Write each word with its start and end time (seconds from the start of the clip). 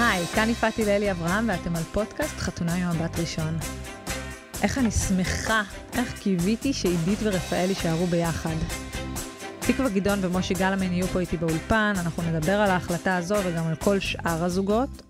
היי, 0.00 0.26
כאן 0.26 0.48
יפעת 0.50 0.78
הללי 0.78 1.10
אברהם 1.10 1.48
ואתם 1.48 1.76
על 1.76 1.82
פודקאסט 1.82 2.36
חתונה 2.36 2.74
עם 2.74 2.96
מבט 2.96 3.18
ראשון. 3.18 3.58
איך 4.62 4.78
אני 4.78 4.90
שמחה, 4.90 5.62
איך 5.92 6.18
קיוויתי 6.20 6.72
שעידית 6.72 7.18
ורפאל 7.22 7.68
יישארו 7.68 8.06
ביחד. 8.06 8.54
תקווה 9.60 9.88
גדעון 9.88 10.18
ומושי 10.22 10.54
גלמן 10.54 10.92
יהיו 10.92 11.06
פה 11.06 11.20
איתי 11.20 11.36
באולפן, 11.36 11.92
אנחנו 11.98 12.22
נדבר 12.22 12.52
על 12.52 12.70
ההחלטה 12.70 13.16
הזו 13.16 13.34
וגם 13.44 13.66
על 13.66 13.76
כל 13.76 14.00
שאר 14.00 14.44
הזוגות, 14.44 15.02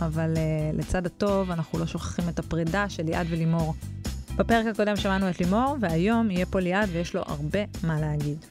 אבל 0.00 0.34
uh, 0.34 0.78
לצד 0.78 1.06
הטוב 1.06 1.50
אנחנו 1.50 1.78
לא 1.78 1.86
שוכחים 1.86 2.28
את 2.28 2.38
הפרידה 2.38 2.88
של 2.88 3.02
ליעד 3.02 3.26
ולימור. 3.30 3.74
בפרק 4.36 4.66
הקודם 4.66 4.96
שמענו 4.96 5.30
את 5.30 5.40
לימור, 5.40 5.76
והיום 5.80 6.30
יהיה 6.30 6.46
פה 6.46 6.60
ליעד 6.60 6.88
ויש 6.92 7.14
לו 7.14 7.22
הרבה 7.26 7.60
מה 7.82 8.00
להגיד. 8.00 8.46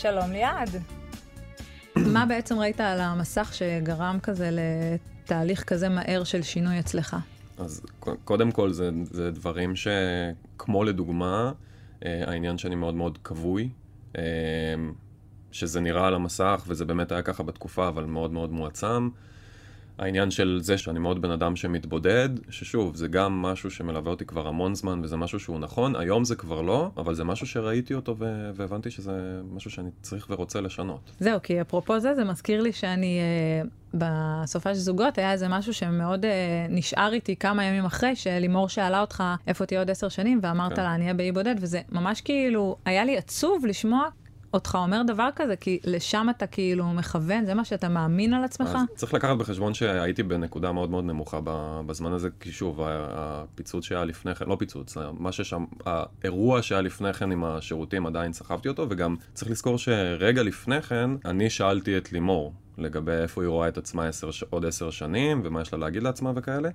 שלום 0.00 0.30
ליעד. 0.30 0.68
מה 1.96 2.26
בעצם 2.26 2.58
ראית 2.58 2.80
על 2.80 3.00
המסך 3.00 3.50
שגרם 3.54 4.18
כזה 4.22 4.50
לתהליך 4.52 5.64
כזה 5.64 5.88
מהר 5.88 6.24
של 6.24 6.42
שינוי 6.42 6.80
אצלך? 6.80 7.16
אז 7.58 7.82
קודם 8.24 8.50
כל 8.52 8.72
זה, 8.72 8.90
זה 9.10 9.30
דברים 9.30 9.72
שכמו 9.76 10.84
לדוגמה, 10.84 11.52
אה, 12.04 12.22
העניין 12.26 12.58
שאני 12.58 12.74
מאוד 12.74 12.94
מאוד 12.94 13.18
כבוי, 13.24 13.68
אה, 14.18 14.22
שזה 15.52 15.80
נראה 15.80 16.06
על 16.06 16.14
המסך 16.14 16.64
וזה 16.66 16.84
באמת 16.84 17.12
היה 17.12 17.22
ככה 17.22 17.42
בתקופה, 17.42 17.88
אבל 17.88 18.04
מאוד 18.04 18.32
מאוד 18.32 18.52
מועצם. 18.52 19.08
העניין 20.00 20.30
של 20.30 20.58
זה 20.62 20.78
שאני 20.78 20.98
מאוד 20.98 21.22
בן 21.22 21.30
אדם 21.30 21.56
שמתבודד, 21.56 22.28
ששוב, 22.50 22.96
זה 22.96 23.08
גם 23.08 23.42
משהו 23.42 23.70
שמלווה 23.70 24.10
אותי 24.10 24.24
כבר 24.24 24.48
המון 24.48 24.74
זמן 24.74 25.00
וזה 25.04 25.16
משהו 25.16 25.40
שהוא 25.40 25.58
נכון, 25.58 25.96
היום 25.96 26.24
זה 26.24 26.36
כבר 26.36 26.62
לא, 26.62 26.90
אבל 26.96 27.14
זה 27.14 27.24
משהו 27.24 27.46
שראיתי 27.46 27.94
אותו 27.94 28.16
ו- 28.18 28.50
והבנתי 28.54 28.90
שזה 28.90 29.40
משהו 29.52 29.70
שאני 29.70 29.90
צריך 30.02 30.26
ורוצה 30.30 30.60
לשנות. 30.60 31.10
זהו, 31.20 31.42
כי 31.42 31.60
אפרופו 31.60 32.00
זה, 32.00 32.14
זה 32.14 32.24
מזכיר 32.24 32.62
לי 32.62 32.72
שאני 32.72 33.18
אה, 33.20 33.68
בסופה 33.94 34.74
של 34.74 34.80
זוגות, 34.80 35.18
היה 35.18 35.32
איזה 35.32 35.48
משהו 35.48 35.74
שמאוד 35.74 36.24
אה, 36.24 36.66
נשאר 36.68 37.12
איתי 37.12 37.36
כמה 37.36 37.64
ימים 37.64 37.84
אחרי, 37.84 38.16
שלימור 38.16 38.68
שאלה 38.68 39.00
אותך 39.00 39.22
איפה 39.46 39.66
תהיה 39.66 39.80
עוד 39.80 39.90
עשר 39.90 40.08
שנים, 40.08 40.40
ואמרת 40.42 40.76
כן. 40.76 40.82
לה, 40.82 40.94
אני 40.94 41.02
אהיה 41.02 41.14
באי 41.14 41.32
בודד, 41.32 41.54
וזה 41.60 41.80
ממש 41.92 42.20
כאילו, 42.20 42.76
היה 42.84 43.04
לי 43.04 43.16
עצוב 43.16 43.66
לשמוע 43.66 44.08
אותך 44.54 44.78
אומר 44.80 45.02
דבר 45.06 45.28
כזה, 45.36 45.56
כי 45.56 45.78
לשם 45.84 46.26
אתה 46.30 46.46
כאילו 46.46 46.84
מכוון, 46.86 47.46
זה 47.46 47.54
מה 47.54 47.64
שאתה 47.64 47.88
מאמין 47.88 48.34
על 48.34 48.44
עצמך? 48.44 48.68
אז 48.68 48.96
צריך 48.96 49.14
לקחת 49.14 49.36
בחשבון 49.36 49.74
שהייתי 49.74 50.22
בנקודה 50.22 50.72
מאוד 50.72 50.90
מאוד 50.90 51.04
נמוכה 51.04 51.40
בזמן 51.86 52.12
הזה, 52.12 52.28
כי 52.40 52.52
שוב, 52.52 52.80
הפיצוץ 52.84 53.84
שהיה 53.84 54.04
לפני 54.04 54.34
כן, 54.34 54.44
לא 54.48 54.56
פיצוץ, 54.58 54.96
מה 55.18 55.32
ששם, 55.32 55.64
האירוע 55.86 56.62
שהיה 56.62 56.80
לפני 56.80 57.12
כן 57.12 57.32
עם 57.32 57.44
השירותים, 57.44 58.06
עדיין 58.06 58.32
סחבתי 58.32 58.68
אותו, 58.68 58.86
וגם 58.90 59.16
צריך 59.34 59.50
לזכור 59.50 59.78
שרגע 59.78 60.42
לפני 60.42 60.82
כן, 60.82 61.10
אני 61.24 61.50
שאלתי 61.50 61.98
את 61.98 62.12
לימור 62.12 62.52
לגבי 62.78 63.12
איפה 63.12 63.42
היא 63.42 63.48
רואה 63.48 63.68
את 63.68 63.78
עצמה 63.78 64.06
עשר, 64.06 64.30
עוד 64.50 64.66
עשר 64.66 64.90
שנים, 64.90 65.40
ומה 65.44 65.60
יש 65.60 65.72
לה 65.72 65.78
להגיד 65.78 66.02
לעצמה 66.02 66.32
וכאלה. 66.36 66.68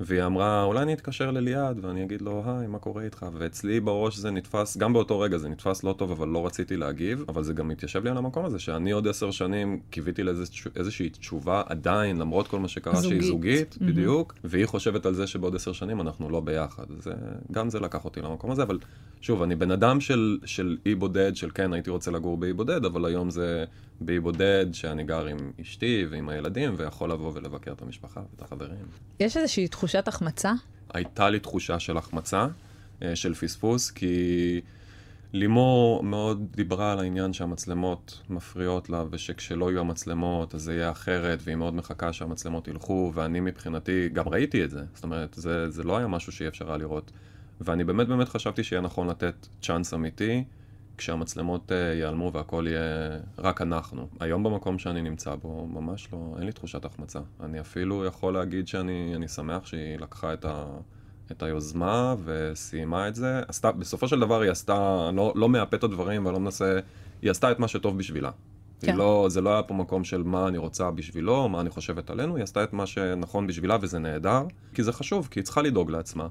והיא 0.00 0.22
אמרה, 0.22 0.62
אולי 0.62 0.82
אני 0.82 0.92
אתקשר 0.92 1.30
לליעד 1.30 1.84
ואני 1.84 2.04
אגיד 2.04 2.22
לו, 2.22 2.42
היי, 2.46 2.66
מה 2.66 2.78
קורה 2.78 3.02
איתך? 3.02 3.26
ואצלי 3.32 3.80
בראש 3.80 4.16
זה 4.16 4.30
נתפס, 4.30 4.76
גם 4.76 4.92
באותו 4.92 5.20
רגע 5.20 5.38
זה 5.38 5.48
נתפס 5.48 5.84
לא 5.84 5.92
טוב, 5.98 6.10
אבל 6.10 6.28
לא 6.28 6.46
רציתי 6.46 6.76
להגיב, 6.76 7.24
אבל 7.28 7.42
זה 7.42 7.52
גם 7.52 7.68
מתיישב 7.68 8.04
לי 8.04 8.10
על 8.10 8.16
המקום 8.16 8.44
הזה, 8.44 8.58
שאני 8.58 8.90
עוד 8.90 9.08
עשר 9.08 9.30
שנים 9.30 9.80
קיוויתי 9.90 10.22
לאיזושהי 10.22 11.10
תשובה 11.10 11.62
עדיין, 11.66 12.18
למרות 12.18 12.48
כל 12.48 12.58
מה 12.58 12.68
שקרה 12.68 12.94
זוגית. 12.94 13.20
שהיא 13.20 13.30
זוגית, 13.30 13.74
mm-hmm. 13.74 13.84
בדיוק, 13.84 14.34
והיא 14.44 14.66
חושבת 14.66 15.06
על 15.06 15.14
זה 15.14 15.26
שבעוד 15.26 15.56
עשר 15.56 15.72
שנים 15.72 16.00
אנחנו 16.00 16.30
לא 16.30 16.40
ביחד. 16.40 16.84
זה, 16.98 17.12
גם 17.52 17.70
זה 17.70 17.80
לקח 17.80 18.04
אותי 18.04 18.20
למקום 18.20 18.50
הזה, 18.50 18.62
אבל 18.62 18.78
שוב, 19.20 19.42
אני 19.42 19.56
בן 19.56 19.70
אדם 19.70 20.00
של, 20.00 20.38
של 20.44 20.76
אי 20.86 20.94
בודד, 20.94 21.36
של 21.36 21.50
כן, 21.54 21.72
הייתי 21.72 21.90
רוצה 21.90 22.10
לגור 22.10 22.36
באי 22.36 22.52
בודד, 22.52 22.84
אבל 22.84 23.04
היום 23.04 23.30
זה 23.30 23.64
באי 24.00 24.20
בודד, 24.20 24.66
שאני 24.72 25.04
גר 25.04 25.26
עם 25.26 25.52
אשתי 25.60 26.06
ועם 26.10 26.28
הילדים, 26.28 26.74
ויכול 26.76 27.12
לבוא 27.12 27.32
ולבקר 27.34 27.72
את 27.72 27.82
המשפחה 27.82 28.20
ואת 28.30 28.42
החברים. 28.42 28.86
יש 29.20 29.36
איזושהי 29.36 29.68
תחושת 29.88 30.08
החמצה? 30.08 30.52
הייתה 30.94 31.30
לי 31.30 31.40
תחושה 31.40 31.78
של 31.78 31.96
החמצה, 31.96 32.46
אה, 33.02 33.16
של 33.16 33.34
פספוס, 33.34 33.90
כי 33.90 34.60
לימור 35.32 36.02
מאוד 36.02 36.46
דיברה 36.50 36.92
על 36.92 36.98
העניין 36.98 37.32
שהמצלמות 37.32 38.22
מפריעות 38.30 38.90
לה, 38.90 39.04
ושכשלא 39.10 39.70
יהיו 39.70 39.80
המצלמות 39.80 40.54
אז 40.54 40.62
זה 40.62 40.74
יהיה 40.74 40.90
אחרת, 40.90 41.38
והיא 41.44 41.56
מאוד 41.56 41.74
מחכה 41.74 42.12
שהמצלמות 42.12 42.68
ילכו, 42.68 43.12
ואני 43.14 43.40
מבחינתי 43.40 44.08
גם 44.08 44.28
ראיתי 44.28 44.64
את 44.64 44.70
זה. 44.70 44.84
זאת 44.94 45.04
אומרת, 45.04 45.34
זה, 45.34 45.70
זה 45.70 45.82
לא 45.82 45.96
היה 45.96 46.06
משהו 46.06 46.32
שאי 46.32 46.48
אפשר 46.48 46.68
היה 46.68 46.76
לראות. 46.76 47.10
ואני 47.60 47.84
באמת 47.84 48.08
באמת 48.08 48.28
חשבתי 48.28 48.64
שיהיה 48.64 48.82
נכון 48.82 49.10
לתת 49.10 49.46
צ'אנס 49.62 49.94
אמיתי. 49.94 50.44
כשהמצלמות 50.98 51.70
uh, 51.70 51.74
ייעלמו 51.74 52.32
והכל 52.32 52.66
יהיה 52.68 53.18
רק 53.38 53.62
אנחנו. 53.62 54.08
היום 54.20 54.42
במקום 54.42 54.78
שאני 54.78 55.02
נמצא 55.02 55.34
בו, 55.34 55.66
ממש 55.66 56.08
לא, 56.12 56.34
אין 56.36 56.46
לי 56.46 56.52
תחושת 56.52 56.84
החמצה. 56.84 57.20
אני 57.40 57.60
אפילו 57.60 58.04
יכול 58.04 58.34
להגיד 58.34 58.68
שאני 58.68 59.28
שמח 59.28 59.66
שהיא 59.66 59.98
לקחה 59.98 60.32
את, 60.32 60.44
ה, 60.44 60.64
את 61.32 61.42
היוזמה 61.42 62.14
וסיימה 62.24 63.08
את 63.08 63.14
זה. 63.14 63.42
עשתה, 63.48 63.72
בסופו 63.72 64.08
של 64.08 64.20
דבר 64.20 64.40
היא 64.40 64.50
עשתה, 64.50 65.10
לא, 65.14 65.32
לא 65.36 65.48
מאפה 65.48 65.76
את 65.76 65.84
הדברים 65.84 66.26
ולא 66.26 66.40
מנסה, 66.40 66.78
היא 67.22 67.30
עשתה 67.30 67.50
את 67.50 67.58
מה 67.58 67.68
שטוב 67.68 67.98
בשבילה. 67.98 68.30
כן. 68.80 68.96
לא, 68.96 69.26
זה 69.30 69.40
לא 69.40 69.50
היה 69.50 69.62
פה 69.62 69.74
מקום 69.74 70.04
של 70.04 70.22
מה 70.22 70.48
אני 70.48 70.58
רוצה 70.58 70.90
בשבילו, 70.90 71.48
מה 71.48 71.60
אני 71.60 71.70
חושבת 71.70 72.10
עלינו, 72.10 72.36
היא 72.36 72.42
עשתה 72.42 72.64
את 72.64 72.72
מה 72.72 72.86
שנכון 72.86 73.46
בשבילה 73.46 73.76
וזה 73.80 73.98
נהדר, 73.98 74.42
כי 74.74 74.82
זה 74.82 74.92
חשוב, 74.92 75.28
כי 75.30 75.40
היא 75.40 75.44
צריכה 75.44 75.62
לדאוג 75.62 75.90
לעצמה. 75.90 76.28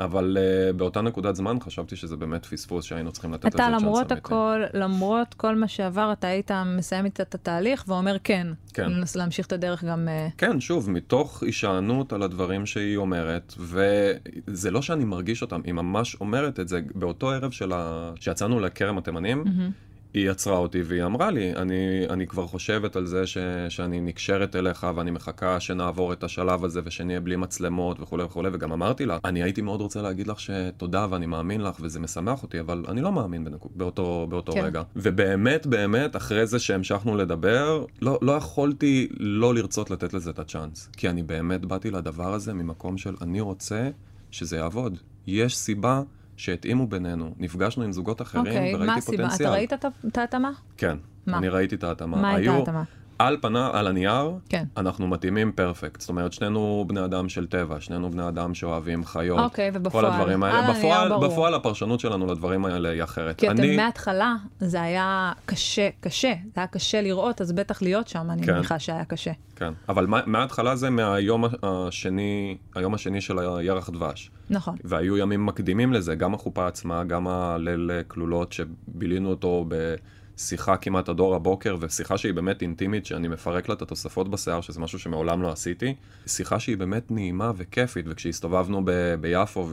אבל 0.00 0.36
uh, 0.40 0.72
באותה 0.76 1.00
נקודת 1.00 1.36
זמן 1.36 1.56
חשבתי 1.60 1.96
שזה 1.96 2.16
באמת 2.16 2.46
פספוס 2.46 2.84
שהיינו 2.84 3.12
צריכים 3.12 3.32
לתת 3.32 3.44
לזה 3.44 3.56
צ'אנס 3.56 3.68
אמיתי. 3.68 3.78
אתה 3.78 3.86
למרות 3.86 4.12
הכל, 4.12 4.62
למרות 4.74 5.34
כל 5.34 5.56
מה 5.56 5.68
שעבר, 5.68 6.12
אתה 6.12 6.26
היית 6.26 6.50
מסיים 6.76 7.06
את 7.06 7.34
התהליך 7.34 7.84
ואומר 7.88 8.16
כן. 8.24 8.46
כן. 8.74 8.90
לנסות 8.90 9.16
להמשיך 9.16 9.46
את 9.46 9.52
הדרך 9.52 9.84
גם... 9.84 10.08
Uh... 10.08 10.32
כן, 10.38 10.60
שוב, 10.60 10.90
מתוך 10.90 11.42
הישענות 11.42 12.12
על 12.12 12.22
הדברים 12.22 12.66
שהיא 12.66 12.96
אומרת, 12.96 13.54
וזה 13.58 14.70
לא 14.70 14.82
שאני 14.82 15.04
מרגיש 15.04 15.42
אותם, 15.42 15.60
היא 15.64 15.72
ממש 15.72 16.16
אומרת 16.20 16.60
את 16.60 16.68
זה 16.68 16.80
באותו 16.94 17.30
ערב 17.30 17.50
שלה, 17.50 18.12
שיצאנו 18.20 18.60
לכרם 18.60 18.98
התימנים. 18.98 19.44
Mm-hmm. 19.44 19.89
היא 20.14 20.30
עצרה 20.30 20.56
אותי 20.56 20.82
והיא 20.82 21.04
אמרה 21.04 21.30
לי, 21.30 21.54
אני, 21.56 22.06
אני 22.10 22.26
כבר 22.26 22.46
חושבת 22.46 22.96
על 22.96 23.06
זה 23.06 23.26
ש, 23.26 23.38
שאני 23.68 24.00
נקשרת 24.00 24.56
אליך 24.56 24.86
ואני 24.96 25.10
מחכה 25.10 25.60
שנעבור 25.60 26.12
את 26.12 26.24
השלב 26.24 26.64
הזה 26.64 26.80
ושנהיה 26.84 27.20
בלי 27.20 27.36
מצלמות 27.36 28.00
וכולי 28.00 28.22
וכולי, 28.24 28.48
וגם 28.52 28.72
אמרתי 28.72 29.06
לה, 29.06 29.18
אני 29.24 29.42
הייתי 29.42 29.62
מאוד 29.62 29.80
רוצה 29.80 30.02
להגיד 30.02 30.26
לך 30.26 30.40
שתודה 30.40 31.06
ואני 31.10 31.26
מאמין 31.26 31.60
לך 31.60 31.76
וזה 31.80 32.00
משמח 32.00 32.42
אותי, 32.42 32.60
אבל 32.60 32.84
אני 32.88 33.00
לא 33.00 33.12
מאמין 33.12 33.44
בנק... 33.44 33.60
באותו, 33.74 34.26
באותו 34.30 34.52
כן. 34.52 34.64
רגע. 34.64 34.82
ובאמת, 34.96 35.66
באמת, 35.66 36.16
אחרי 36.16 36.46
זה 36.46 36.58
שהמשכנו 36.58 37.16
לדבר, 37.16 37.84
לא, 38.02 38.18
לא 38.22 38.32
יכולתי 38.32 39.08
לא 39.20 39.54
לרצות 39.54 39.90
לתת 39.90 40.14
לזה 40.14 40.30
את 40.30 40.38
הצ'אנס. 40.38 40.90
כי 40.96 41.08
אני 41.08 41.22
באמת 41.22 41.64
באתי 41.64 41.90
לדבר 41.90 42.34
הזה 42.34 42.54
ממקום 42.54 42.98
של 42.98 43.14
אני 43.20 43.40
רוצה 43.40 43.90
שזה 44.30 44.56
יעבוד. 44.56 44.98
יש 45.26 45.56
סיבה 45.56 46.02
שהתאימו 46.40 46.86
בינינו. 46.86 47.34
נפגשנו 47.38 47.84
עם 47.84 47.92
זוגות 47.92 48.22
אחרים 48.22 48.44
okay, 48.44 48.48
אוקיי, 48.48 48.74
וראיתי 48.74 49.00
פוטנציאל. 49.00 49.22
אוקיי, 49.22 49.26
מה 49.26 49.32
הסיבה? 49.32 49.50
אתה 49.50 49.54
ראית 49.54 49.72
את 50.06 50.18
ההתאמה? 50.18 50.50
כן, 50.76 50.96
מה? 51.26 51.38
אני 51.38 51.48
ראיתי 51.48 51.74
את 51.74 51.84
ההתאמה. 51.84 52.16
מה 52.16 52.34
הייתה 52.34 52.52
ההתאמה? 52.52 52.82
על 53.26 53.36
פנה, 53.40 53.70
על 53.72 53.86
הנייר, 53.86 54.32
כן. 54.48 54.64
אנחנו 54.76 55.08
מתאימים 55.08 55.52
פרפקט. 55.52 56.00
זאת 56.00 56.08
אומרת, 56.08 56.32
שנינו 56.32 56.84
בני 56.88 57.04
אדם 57.04 57.28
של 57.28 57.46
טבע, 57.46 57.80
שנינו 57.80 58.10
בני 58.10 58.28
אדם 58.28 58.54
שאוהבים 58.54 59.04
חיות. 59.04 59.38
אוקיי, 59.38 59.70
ובפועל, 59.74 60.04
כל 60.04 60.12
הדברים 60.12 60.42
האלה. 60.42 60.58
על 60.58 60.74
בפועל, 60.74 61.02
הנייר 61.02 61.18
ברור. 61.18 61.32
בפועל 61.32 61.54
הפרשנות 61.54 62.00
שלנו 62.00 62.26
לדברים 62.26 62.64
האלה 62.64 62.88
היא 62.88 63.02
אחרת. 63.02 63.38
כי 63.38 63.48
אני... 63.48 63.68
אתם 63.68 63.76
מההתחלה, 63.76 64.34
זה 64.60 64.82
היה 64.82 65.32
קשה, 65.46 65.88
קשה. 66.00 66.32
זה 66.44 66.60
היה 66.60 66.66
קשה 66.66 67.02
לראות, 67.02 67.40
אז 67.40 67.52
בטח 67.52 67.82
להיות 67.82 68.08
שם, 68.08 68.30
אני 68.30 68.42
כן. 68.42 68.54
מניחה 68.54 68.78
שהיה 68.78 69.04
קשה. 69.04 69.32
כן, 69.56 69.72
אבל 69.88 70.06
מההתחלה 70.26 70.76
זה 70.76 70.90
מהיום 70.90 71.44
השני, 71.62 72.56
היום 72.74 72.94
השני 72.94 73.20
של 73.20 73.38
הירח 73.38 73.90
דבש. 73.90 74.30
נכון. 74.50 74.76
והיו 74.84 75.16
ימים 75.16 75.46
מקדימים 75.46 75.92
לזה, 75.92 76.14
גם 76.14 76.34
החופה 76.34 76.66
עצמה, 76.66 77.04
גם 77.04 77.28
הליל 77.28 77.90
כלולות 78.08 78.52
שבילינו 78.52 79.30
אותו 79.30 79.64
ב... 79.68 79.94
שיחה 80.40 80.76
כמעט 80.76 81.08
עד 81.08 81.20
אור 81.20 81.34
הבוקר, 81.34 81.76
ושיחה 81.80 82.18
שהיא 82.18 82.34
באמת 82.34 82.62
אינטימית, 82.62 83.06
שאני 83.06 83.28
מפרק 83.28 83.68
לה 83.68 83.74
את 83.74 83.82
התוספות 83.82 84.30
בשיער, 84.30 84.60
שזה 84.60 84.80
משהו 84.80 84.98
שמעולם 84.98 85.42
לא 85.42 85.52
עשיתי. 85.52 85.94
שיחה 86.26 86.60
שהיא 86.60 86.76
באמת 86.76 87.10
נעימה 87.10 87.52
וכיפית, 87.56 88.06
וכשהסתובבנו 88.08 88.82
ב- 88.84 89.14
ביפו 89.20 89.68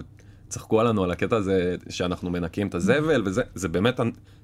וצחקו 0.48 0.82
עלינו 0.82 1.04
על 1.04 1.12
הקטע 1.12 1.36
הזה 1.36 1.76
שאנחנו 1.90 2.30
מנקים 2.30 2.68
את 2.68 2.76
הזבל, 2.76 3.22
וזה 3.26 3.42
זה 3.56 3.68
באמת, 3.68 4.00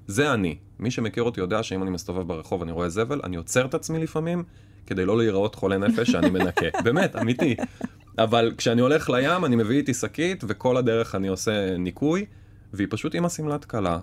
זה 0.08 0.34
אני. 0.34 0.58
מי 0.80 0.92
שמכיר 0.92 1.24
אותי 1.24 1.40
יודע 1.40 1.64
שאם 1.64 1.84
אני 1.84 1.92
מסתובב 1.92 2.28
ברחוב 2.28 2.62
ואני 2.62 2.72
רואה 2.72 2.90
זבל, 2.90 3.22
אני 3.24 3.36
עוצר 3.36 3.66
את 3.66 3.74
עצמי 3.74 4.00
לפעמים, 4.00 4.44
כדי 4.88 5.06
לא 5.06 5.18
להיראות 5.18 5.56
חולה 5.56 5.78
נפש 5.78 6.12
שאני 6.12 6.30
מנקה. 6.30 6.66
באמת, 6.86 7.16
אמיתי. 7.16 7.56
אבל 8.18 8.52
כשאני 8.58 8.82
הולך 8.82 9.10
לים, 9.10 9.46
אני 9.46 9.56
מביא 9.56 9.78
איתי 9.78 9.94
שקית, 9.94 10.44
וכל 10.48 10.78
הדרך 10.78 11.16
אני 11.16 11.28
עושה 11.28 11.78
ניקוי, 11.78 12.26
והיא 12.74 12.88
פשוט 12.92 13.16
עם 13.16 13.26
השמלת 13.26 13.66
כלה, 13.66 14.00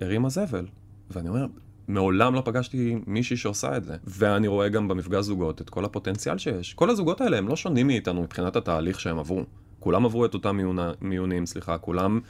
הרימה 0.00 0.28
זבל. 0.28 0.64
ואני 1.10 1.28
אומר, 1.28 1.46
מעולם 1.88 2.34
לא 2.34 2.42
פגשתי 2.44 2.96
מישהי 3.06 3.36
שעושה 3.36 3.76
את 3.76 3.84
זה. 3.84 3.96
ואני 4.04 4.48
רואה 4.48 4.68
גם 4.68 4.88
במפגש 4.88 5.24
זוגות 5.24 5.60
את 5.60 5.70
כל 5.70 5.84
הפוטנציאל 5.84 6.38
שיש. 6.38 6.74
כל 6.74 6.90
הזוגות 6.90 7.20
האלה 7.20 7.38
הם 7.38 7.48
לא 7.48 7.56
שונים 7.56 7.86
מאיתנו 7.86 8.22
מבחינת 8.22 8.56
התהליך 8.56 9.00
שהם 9.00 9.18
עברו. 9.18 9.42
כולם 9.80 10.04
עברו 10.04 10.24
את 10.24 10.34
אותם 10.34 10.56
מיון, 10.56 10.78
מיונים, 11.00 11.46
סליחה, 11.46 11.78
כולם 11.78 12.20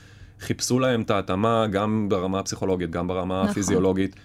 חיפשו 0.41 0.79
להם 0.79 1.03
את 1.03 1.11
ההתאמה 1.11 1.67
גם 1.67 2.07
ברמה 2.09 2.39
הפסיכולוגית, 2.39 2.91
גם 2.91 3.09
ברמה 3.09 3.39
נכון. 3.39 3.51
הפיזיולוגית. 3.51 4.17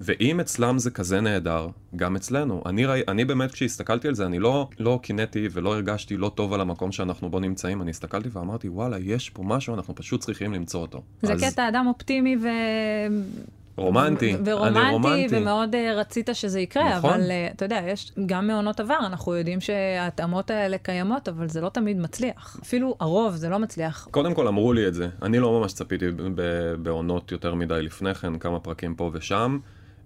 ואם 0.00 0.40
אצלם 0.40 0.78
זה 0.78 0.90
כזה 0.90 1.20
נהדר, 1.20 1.68
גם 1.96 2.16
אצלנו. 2.16 2.62
אני, 2.66 2.86
ראי, 2.86 3.02
אני 3.08 3.24
באמת, 3.24 3.50
כשהסתכלתי 3.50 4.08
על 4.08 4.14
זה, 4.14 4.26
אני 4.26 4.38
לא, 4.38 4.68
לא 4.78 4.98
קינאתי 5.02 5.48
ולא 5.52 5.74
הרגשתי 5.74 6.16
לא 6.16 6.32
טוב 6.34 6.52
על 6.52 6.60
המקום 6.60 6.92
שאנחנו 6.92 7.30
בו 7.30 7.40
נמצאים, 7.40 7.82
אני 7.82 7.90
הסתכלתי 7.90 8.28
ואמרתי, 8.32 8.68
וואלה, 8.68 8.98
יש 8.98 9.30
פה 9.30 9.42
משהו, 9.42 9.74
אנחנו 9.74 9.94
פשוט 9.94 10.20
צריכים 10.20 10.52
למצוא 10.52 10.80
אותו. 10.80 11.02
זה 11.22 11.32
אז 11.32 11.44
קטע 11.44 11.68
אדם 11.68 11.86
אופטימי 11.86 12.36
רומנטי, 13.78 14.34
אני 14.34 14.52
ורומנטי, 14.52 14.90
רומנטי. 14.92 15.36
ומאוד 15.36 15.74
אה, 15.74 15.94
רצית 15.96 16.28
שזה 16.32 16.60
יקרה, 16.60 16.98
נכון. 16.98 17.10
אבל 17.10 17.30
אה, 17.30 17.48
אתה 17.56 17.64
יודע, 17.64 17.80
יש 17.86 18.12
גם 18.26 18.46
מעונות 18.46 18.80
עבר, 18.80 18.98
אנחנו 19.06 19.36
יודעים 19.36 19.60
שההתאמות 19.60 20.50
האלה 20.50 20.78
קיימות, 20.78 21.28
אבל 21.28 21.48
זה 21.48 21.60
לא 21.60 21.68
תמיד 21.68 21.98
מצליח. 21.98 22.56
אפילו 22.62 22.96
הרוב 23.00 23.34
זה 23.34 23.48
לא 23.48 23.58
מצליח. 23.58 24.08
קודם 24.10 24.34
כל 24.34 24.48
אמרו 24.48 24.72
לי 24.72 24.88
את 24.88 24.94
זה, 24.94 25.08
אני 25.22 25.38
לא 25.38 25.60
ממש 25.60 25.72
צפיתי 25.72 26.06
בעונות 26.82 27.32
יותר 27.32 27.54
מדי 27.54 27.82
לפני 27.82 28.14
כן, 28.14 28.38
כמה 28.38 28.60
פרקים 28.60 28.94
פה 28.94 29.10
ושם, 29.14 29.58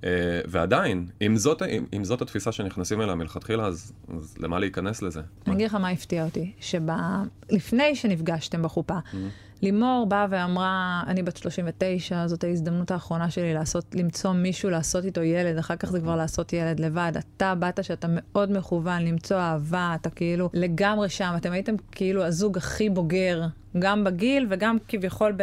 אה, 0.05 0.11
ועדיין, 0.47 1.07
אם 1.23 1.37
זאת, 1.37 1.63
אם, 1.63 1.85
אם 1.93 2.05
זאת 2.05 2.23
התפיסה 2.23 2.53
שנכנסים 2.53 3.01
אליה 3.01 3.15
מלכתחילה, 3.15 3.67
אז, 3.67 3.93
אז 4.19 4.35
למה 4.39 4.59
להיכנס 4.59 5.03
לזה? 5.03 5.21
אני 5.47 5.55
אגיד 5.55 5.67
לך 5.67 5.75
מה 5.75 5.89
הפתיע 5.89 6.25
אותי, 6.25 6.53
שלפני 6.61 7.95
שנפגשתם 7.95 8.63
בחופה, 8.63 8.99
Mm-hmm. 8.99 9.17
לימור 9.63 10.07
באה 10.09 10.27
ואמרה, 10.31 11.03
אני 11.07 11.23
בת 11.23 11.37
39, 11.37 12.27
זאת 12.27 12.45
ההזדמנות 12.45 12.91
האחרונה 12.91 13.31
שלי 13.31 13.55
לעשות, 13.55 13.95
למצוא 13.95 14.33
מישהו 14.33 14.71
לעשות 14.71 15.05
איתו 15.05 15.23
ילד, 15.23 15.59
אחר 15.59 15.77
כך 15.77 15.91
זה 15.91 16.01
כבר 16.01 16.17
לעשות 16.17 16.53
ילד 16.53 16.81
לבד. 16.81 17.13
אתה 17.37 17.55
באת 17.55 17.85
שאתה 17.85 18.07
מאוד 18.11 18.59
מכוון 18.59 19.03
למצוא 19.03 19.37
אהבה, 19.37 19.93
אתה 20.01 20.11
כאילו 20.11 20.51
לגמרי 20.53 21.09
שם, 21.09 21.35
אתם 21.37 21.53
הייתם 21.53 21.75
כאילו 21.93 22.25
הזוג 22.25 22.59
הכי 22.59 22.91
בוגר, 22.91 23.43
גם 23.79 24.05
בגיל 24.05 24.47
וגם 24.51 24.77
כביכול 24.89 25.35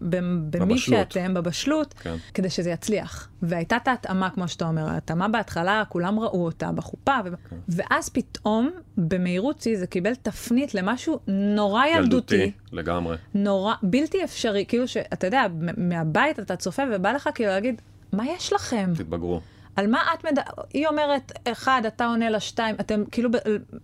במי. 0.00 0.78
שאתם, 0.78 1.34
בבשלות, 1.34 1.94
כן. 1.94 2.16
כדי 2.34 2.50
שזה 2.50 2.70
יצליח. 2.70 3.28
והייתה 3.42 3.76
את 3.76 3.88
ההתאמה, 3.88 4.30
כמו 4.30 4.48
שאתה 4.48 4.68
אומר, 4.68 4.88
ההתאמה 4.88 5.28
בהתחלה, 5.28 5.82
כולם 5.88 6.20
ראו 6.20 6.44
אותה 6.44 6.72
בחופה, 6.72 7.16
ו... 7.24 7.30
כן. 7.50 7.56
ואז 7.68 8.08
פתאום, 8.08 8.70
במהירות 8.96 9.62
שיא, 9.62 9.78
זה 9.78 9.86
קיבל 9.86 10.14
תפנית 10.14 10.74
למשהו 10.74 11.18
נורא 11.26 11.86
ילדותי. 11.86 12.34
ילדותי, 12.34 12.52
לגמרי. 12.72 13.16
נורא, 13.34 13.67
בלתי 13.82 14.24
אפשרי, 14.24 14.64
כאילו 14.68 14.88
שאתה 14.88 15.26
יודע, 15.26 15.46
מהבית 15.76 16.40
אתה 16.40 16.56
צופה 16.56 16.82
ובא 16.92 17.12
לך 17.12 17.28
כאילו 17.34 17.50
להגיד, 17.50 17.82
מה 18.12 18.26
יש 18.26 18.52
לכם? 18.52 18.90
תתבגרו. 18.94 19.40
על 19.76 19.86
מה 19.86 19.98
את 20.14 20.24
מדברת? 20.24 20.46
היא 20.74 20.86
אומרת 20.86 21.32
אחד, 21.52 21.82
אתה 21.86 22.06
עונה 22.06 22.30
לה 22.30 22.40
שתיים, 22.40 22.74
אתם 22.80 23.02
כאילו 23.10 23.30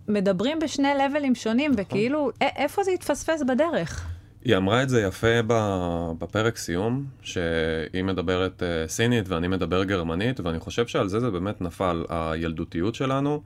מדברים 0.07 0.59
בשני 0.59 0.89
לבלים 1.05 1.35
שונים, 1.35 1.71
וכאילו, 1.77 2.29
א- 2.29 2.45
איפה 2.55 2.83
זה 2.83 2.91
התפספס 2.91 3.43
בדרך? 3.47 4.07
היא 4.43 4.57
אמרה 4.57 4.83
את 4.83 4.89
זה 4.89 5.01
יפה 5.01 5.27
בפרק 6.19 6.57
סיום, 6.57 7.05
שהיא 7.21 8.03
מדברת 8.03 8.63
uh, 8.63 8.89
סינית 8.89 9.29
ואני 9.29 9.47
מדבר 9.47 9.83
גרמנית, 9.83 10.39
ואני 10.39 10.59
חושב 10.59 10.87
שעל 10.87 11.07
זה 11.07 11.19
זה 11.19 11.29
באמת 11.31 11.61
נפל. 11.61 12.03
הילדותיות 12.09 12.95
שלנו, 12.95 13.41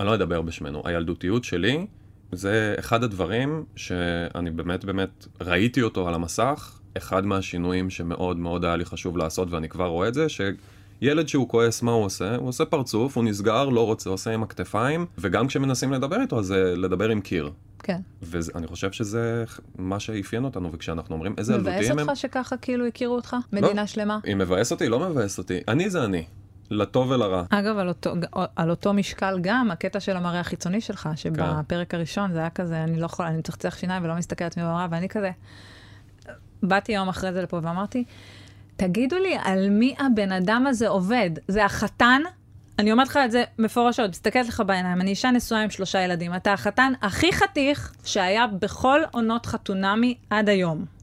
אני 0.00 0.06
לא 0.06 0.14
אדבר 0.14 0.42
בשמנו, 0.42 0.82
הילדותיות 0.84 1.44
שלי, 1.44 1.86
זה 2.32 2.74
אחד 2.78 3.04
הדברים 3.04 3.64
שאני 3.76 4.50
באמת 4.50 4.84
באמת 4.84 5.26
ראיתי 5.40 5.82
אותו 5.82 6.08
על 6.08 6.14
המסך, 6.14 6.78
אחד 6.96 7.26
מהשינויים 7.26 7.90
שמאוד 7.90 8.36
מאוד 8.36 8.64
היה 8.64 8.76
לי 8.76 8.84
חשוב 8.84 9.16
לעשות, 9.16 9.50
ואני 9.50 9.68
כבר 9.68 9.86
רואה 9.86 10.08
את 10.08 10.14
זה, 10.14 10.26
שילד 10.28 11.28
שהוא 11.28 11.48
כועס, 11.48 11.82
מה 11.82 11.92
הוא 11.92 12.04
עושה? 12.04 12.36
הוא 12.36 12.48
עושה 12.48 12.64
פרצוף, 12.64 13.16
הוא 13.16 13.24
נסגר, 13.24 13.68
לא 13.68 13.86
רוצה, 13.86 14.10
עושה 14.10 14.30
עם 14.30 14.42
הכתפיים, 14.42 15.06
וגם 15.18 15.46
כשמנסים 15.46 15.92
לדבר 15.92 16.20
איתו, 16.20 16.38
אז 16.38 16.46
זה 16.46 16.74
לדבר 16.76 17.08
עם 17.08 17.20
קיר. 17.20 17.50
כן. 17.78 18.00
ואני 18.22 18.66
חושב 18.66 18.92
שזה 18.92 19.44
מה 19.78 20.00
שאפיין 20.00 20.44
אותנו, 20.44 20.72
וכשאנחנו 20.72 21.14
אומרים 21.14 21.34
איזה 21.38 21.58
מבאס 21.58 21.66
ילדותיים 21.66 21.98
הם... 21.98 22.08
אותך 22.08 22.20
שככה 22.20 22.56
כאילו 22.56 22.86
הכירו 22.86 23.14
אותך? 23.14 23.36
מדינה 23.52 23.86
שלמה? 23.86 24.18
אם 24.32 24.38
מבאס 24.38 24.72
אותי, 24.72 24.88
לא 24.88 25.10
מבאס 25.10 25.38
אותי. 25.38 25.60
אני 25.68 25.90
זה 25.90 26.04
אני, 26.04 26.24
לטוב 26.74 27.10
ולרע. 27.10 27.42
אגב, 27.50 27.78
על 27.78 27.88
אותו, 27.88 28.14
על 28.56 28.70
אותו 28.70 28.92
משקל 28.92 29.38
גם, 29.40 29.70
הקטע 29.70 30.00
של 30.00 30.16
המראה 30.16 30.40
החיצוני 30.40 30.80
שלך, 30.80 31.08
שבפרק 31.16 31.94
הראשון 31.94 32.32
זה 32.32 32.38
היה 32.38 32.50
כזה, 32.50 32.84
אני 32.84 33.00
לא 33.00 33.06
יכולה, 33.06 33.28
אני 33.28 33.38
מצחצח 33.38 33.76
שיניים 33.76 34.04
ולא 34.04 34.14
מסתכלת 34.14 34.58
במראה, 34.58 34.86
ואני 34.90 35.08
כזה, 35.08 35.30
באתי 36.62 36.92
יום 36.92 37.08
אחרי 37.08 37.32
זה 37.32 37.42
לפה 37.42 37.60
ואמרתי, 37.62 38.04
תגידו 38.76 39.18
לי, 39.18 39.36
על 39.44 39.70
מי 39.70 39.94
הבן 39.98 40.32
אדם 40.32 40.66
הזה 40.66 40.88
עובד? 40.88 41.30
זה 41.48 41.64
החתן? 41.64 42.22
אני 42.78 42.92
אומרת 42.92 43.08
לך 43.08 43.18
את 43.24 43.30
זה 43.30 43.44
מפורשות, 43.58 44.10
מסתכלת 44.10 44.48
לך 44.48 44.62
בעיניים, 44.66 45.00
אני 45.00 45.10
אישה 45.10 45.30
נשואה 45.30 45.62
עם 45.62 45.70
שלושה 45.70 46.00
ילדים, 46.00 46.34
אתה 46.34 46.52
החתן 46.52 46.92
הכי 47.02 47.32
חתיך 47.32 47.92
שהיה 48.04 48.46
בכל 48.46 49.00
עונות 49.12 49.46
חתונמי 49.46 50.14
עד 50.30 50.48
היום. 50.48 50.93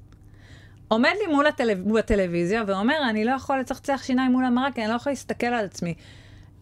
עומד 0.91 1.13
לי 1.21 1.33
מול 1.33 1.47
הטלו... 1.47 1.73
מול 1.85 1.99
הטלוויזיה 1.99 2.63
ואומר, 2.67 2.95
אני 3.09 3.25
לא 3.25 3.31
יכול 3.31 3.59
לצחצח 3.59 4.01
שיניים 4.03 4.31
מול 4.31 4.45
המראה, 4.45 4.71
כי 4.71 4.81
אני 4.81 4.89
לא 4.89 4.95
יכול 4.95 5.11
להסתכל 5.11 5.47
על 5.47 5.65
עצמי. 5.65 5.93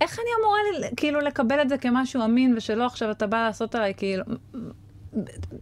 איך 0.02 0.20
אני 0.20 0.28
אמורה 0.42 0.58
ל- 0.80 0.96
כאילו 0.96 1.20
לקבל 1.20 1.62
את 1.62 1.70
זה 1.70 1.78
כמשהו 1.78 2.26
אמין, 2.26 2.54
ושלא 2.58 2.86
עכשיו 2.86 3.12
אתה 3.12 3.28
בא 3.28 3.38
לעשות 3.38 3.76
עליי 3.76 3.94
כאילו... 3.98 4.24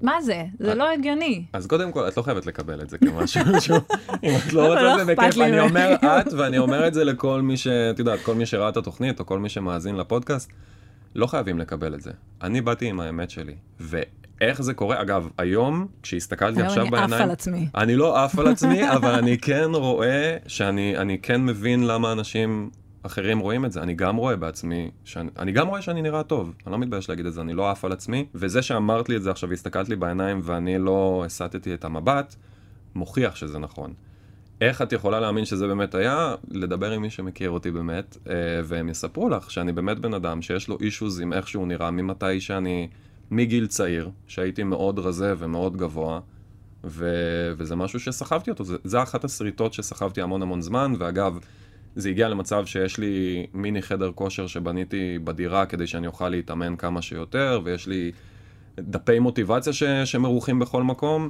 מה 0.01 0.21
זה? 0.21 0.43
זה 0.59 0.75
לא 0.75 0.89
הגיוני. 0.89 1.45
אז 1.53 1.67
קודם 1.67 1.91
כל, 1.91 2.07
את 2.07 2.17
לא 2.17 2.21
חייבת 2.21 2.45
לקבל 2.45 2.81
את 2.81 2.89
זה 2.89 2.97
כמשהו, 2.97 3.41
אם 4.23 4.31
את 4.47 4.53
לא 4.53 4.63
לא 4.63 4.73
רוצה 4.73 5.01
את 5.01 5.05
זה 5.05 5.15
בכיף, 5.15 5.37
לי 5.37 5.45
אני. 5.45 5.59
אומר 5.59 5.95
את, 6.19 6.33
ואני 6.33 6.57
אומר 6.57 6.87
את 6.87 6.93
זה 6.93 7.03
לכל 7.03 7.41
מי 7.41 7.57
ש... 7.57 7.67
את 7.67 7.99
יודעת, 7.99 8.19
כל 8.19 8.35
מי 8.35 8.45
שראה 8.45 8.69
את 8.69 8.77
התוכנית, 8.77 9.19
או 9.19 9.25
כל 9.25 9.39
מי 9.39 9.49
שמאזין 9.49 9.95
לפודקאסט, 9.95 10.51
לא 11.15 11.27
חייבים 11.27 11.59
לקבל 11.59 11.95
את 11.95 12.01
זה. 12.01 12.11
אני 12.41 12.61
באתי 12.61 12.85
עם 12.85 12.99
האמת 12.99 13.29
שלי, 13.29 13.55
ואיך 14.41 14.61
זה 14.61 14.73
קורה, 14.73 15.01
אגב, 15.01 15.29
היום, 15.37 15.87
כשהסתכלתי 16.03 16.59
היום 16.59 16.67
עכשיו 16.67 16.83
אני 16.83 16.87
עף 16.87 16.99
בעיניים... 16.99 17.21
על 17.21 17.31
עצמי. 17.31 17.69
אני 17.75 17.95
לא 17.95 18.23
עף 18.23 18.39
על 18.39 18.47
עצמי, 18.47 18.89
אבל 18.97 19.15
אני 19.15 19.37
כן 19.37 19.69
רואה 19.73 20.37
שאני 20.47 20.97
אני 20.97 21.19
כן 21.19 21.45
מבין 21.45 21.87
למה 21.87 22.11
אנשים 22.11 22.69
אחרים 23.03 23.39
רואים 23.39 23.65
את 23.65 23.71
זה. 23.71 23.81
אני 23.81 23.93
גם 23.93 24.15
רואה 24.15 24.35
בעצמי, 24.35 24.91
שאני, 25.03 25.29
אני 25.39 25.51
גם 25.51 25.67
רואה 25.67 25.81
שאני 25.81 26.01
נראה 26.01 26.23
טוב. 26.23 26.53
אני 26.65 26.71
לא 26.71 26.77
מתבייש 26.77 27.09
להגיד 27.09 27.25
את 27.25 27.33
זה, 27.33 27.41
אני 27.41 27.53
לא 27.53 27.71
עף 27.71 27.85
על 27.85 27.91
עצמי. 27.91 28.25
וזה 28.35 28.61
שאמרת 28.61 29.09
לי 29.09 29.15
את 29.15 29.23
זה 29.23 29.31
עכשיו 29.31 29.49
והסתכלת 29.49 29.89
לי 29.89 29.95
בעיניים 29.95 30.39
ואני 30.43 30.79
לא 30.79 31.23
הסטתי 31.25 31.73
את 31.73 31.85
המבט, 31.85 32.35
מוכיח 32.95 33.35
שזה 33.35 33.59
נכון. 33.59 33.93
איך 34.61 34.81
את 34.81 34.93
יכולה 34.93 35.19
להאמין 35.19 35.45
שזה 35.45 35.67
באמת 35.67 35.95
היה? 35.95 36.35
לדבר 36.51 36.91
עם 36.91 37.01
מי 37.01 37.09
שמכיר 37.09 37.49
אותי 37.49 37.71
באמת, 37.71 38.17
אה, 38.29 38.33
והם 38.63 38.89
יספרו 38.89 39.29
לך 39.29 39.51
שאני 39.51 39.71
באמת 39.71 39.99
בן 39.99 40.13
אדם 40.13 40.41
שיש 40.41 40.67
לו 40.67 40.77
אישוז 40.81 41.19
עם 41.19 41.33
איך 41.33 41.47
שהוא 41.47 41.67
נראה, 41.67 41.91
ממתי 41.91 42.41
שאני, 42.41 42.87
מגיל 43.31 43.67
צעיר, 43.67 44.09
שהייתי 44.27 44.63
מאוד 44.63 44.99
רזה 44.99 45.33
ומאוד 45.37 45.77
גבוה, 45.77 46.19
ו... 46.83 47.11
וזה 47.57 47.75
משהו 47.75 47.99
שסחבתי 47.99 48.49
אותו, 48.49 48.63
זה, 48.63 48.77
זה 48.83 49.03
אחת 49.03 49.23
השריטות 49.23 49.73
שסחבתי 49.73 50.21
המון 50.21 50.41
המון 50.41 50.61
זמן, 50.61 50.93
ואגב, 50.99 51.39
זה 51.95 52.09
הגיע 52.09 52.29
למצב 52.29 52.65
שיש 52.65 52.97
לי 52.97 53.47
מיני 53.53 53.81
חדר 53.81 54.11
כושר 54.11 54.47
שבניתי 54.47 55.19
בדירה 55.23 55.65
כדי 55.65 55.87
שאני 55.87 56.07
אוכל 56.07 56.29
להתאמן 56.29 56.75
כמה 56.75 57.01
שיותר, 57.01 57.61
ויש 57.63 57.87
לי 57.87 58.11
דפי 58.79 59.19
מוטיבציה 59.19 59.73
ש... 59.73 59.83
שמרוחים 59.83 60.59
בכל 60.59 60.83
מקום, 60.83 61.29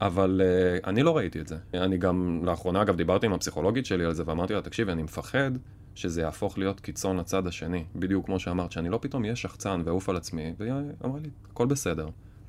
אבל 0.00 0.40
uh, 0.40 0.86
אני 0.86 1.02
לא 1.02 1.16
ראיתי 1.16 1.40
את 1.40 1.48
זה. 1.48 1.56
אני 1.74 1.96
גם, 1.96 2.40
לאחרונה 2.42 2.82
אגב, 2.82 2.96
דיברתי 2.96 3.26
עם 3.26 3.32
הפסיכולוגית 3.32 3.86
שלי 3.86 4.04
על 4.04 4.14
זה, 4.14 4.22
ואמרתי 4.26 4.54
לה, 4.54 4.62
תקשיבי, 4.62 4.92
אני 4.92 5.02
מפחד 5.02 5.50
שזה 5.94 6.20
יהפוך 6.20 6.58
להיות 6.58 6.80
קיצון 6.80 7.16
לצד 7.16 7.46
השני, 7.46 7.84
בדיוק 7.96 8.26
כמו 8.26 8.38
שאמרת, 8.38 8.72
שאני 8.72 8.88
לא 8.88 8.98
פתאום 9.02 9.22
אהיה 9.22 9.36
שחצן 9.36 9.82
ואעוף 9.84 10.08
על 10.08 10.16
עצמי, 10.16 10.54
והיא 10.58 10.72
אמרה 11.04 11.20
לי, 11.20 11.28
הכל 11.50 11.66
בסדר. 11.66 12.08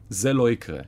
זה 0.09 0.33
לא 0.33 0.49
יקרה. 0.49 0.79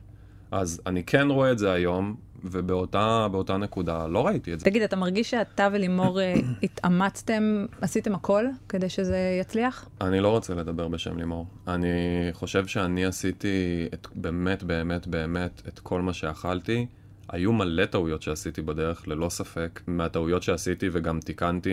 אז 0.50 0.80
אני 0.86 1.04
כן 1.04 1.28
רואה 1.30 1.52
את 1.52 1.58
זה 1.58 1.72
היום, 1.72 2.16
ובאותה 2.44 3.28
באותה 3.32 3.56
נקודה 3.56 4.06
לא 4.06 4.26
ראיתי 4.26 4.52
את 4.52 4.60
זה. 4.60 4.64
תגיד, 4.64 4.82
אתה 4.82 4.96
מרגיש 4.96 5.30
שאתה 5.30 5.68
ולימור 5.72 6.20
אה, 6.20 6.34
התאמצתם, 6.62 7.66
עשיתם 7.80 8.14
הכל 8.14 8.44
כדי 8.68 8.88
שזה 8.88 9.38
יצליח? 9.40 9.88
אני 10.00 10.20
לא 10.20 10.28
רוצה 10.28 10.54
לדבר 10.54 10.88
בשם 10.88 11.18
לימור. 11.18 11.46
אני 11.68 11.88
חושב 12.32 12.66
שאני 12.66 13.04
עשיתי 13.04 13.88
את, 13.94 14.06
באמת, 14.14 14.62
באמת, 14.62 15.06
באמת 15.06 15.62
את 15.68 15.78
כל 15.78 16.02
מה 16.02 16.12
שאכלתי. 16.12 16.86
היו 17.28 17.52
מלא 17.52 17.86
טעויות 17.86 18.22
שעשיתי 18.22 18.62
בדרך, 18.62 19.08
ללא 19.08 19.28
ספק. 19.28 19.80
מהטעויות 19.86 20.42
שעשיתי 20.42 20.88
וגם 20.92 21.20
תיקנתי, 21.20 21.70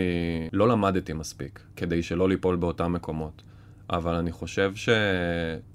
לא 0.52 0.68
למדתי 0.68 1.12
מספיק, 1.12 1.60
כדי 1.76 2.02
שלא 2.02 2.28
ליפול 2.28 2.56
באותם 2.56 2.92
מקומות. 2.92 3.42
אבל 3.90 4.14
אני 4.14 4.32
חושב 4.32 4.72
ש... 4.74 4.88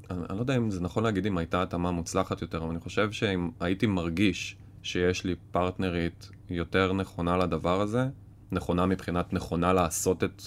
אני, 0.10 0.20
אני 0.30 0.38
לא 0.38 0.42
יודע 0.42 0.58
אם 0.58 0.72
זה 0.72 0.82
נכון 0.82 1.04
להגיד 1.04 1.26
אם 1.26 1.38
הייתה 1.38 1.62
התאמה 1.62 1.92
מוצלחת 1.92 2.42
יותר, 2.42 2.58
אבל 2.58 2.70
אני 2.70 2.80
חושב 2.80 3.12
שאם 3.12 3.50
הייתי 3.60 3.88
מרגיש 3.88 4.56
שיש 4.84 5.24
לי 5.24 5.36
פרטנרית 5.52 6.30
יותר 6.50 6.94
נכונה 6.94 7.38
לדבר 7.38 7.82
הזה, 7.82 8.08
נכונה 8.52 8.86
מבחינת 8.86 9.34
נכונה 9.34 9.74
לעשות 9.74 10.24
את, 10.24 10.42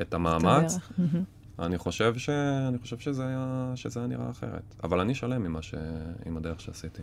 את 0.00 0.14
המאמץ. 0.14 0.78
אני 1.58 1.78
חושב, 1.78 2.18
ש... 2.18 2.28
אני 2.68 2.78
חושב 2.78 2.98
שזה, 2.98 3.26
היה... 3.26 3.72
שזה 3.74 4.00
היה 4.00 4.06
נראה 4.06 4.30
אחרת. 4.30 4.74
אבל 4.84 5.00
אני 5.00 5.14
שלם 5.14 5.44
עם, 5.44 5.62
ש... 5.62 5.74
עם 6.26 6.36
הדרך 6.36 6.60
שעשיתי. 6.60 7.02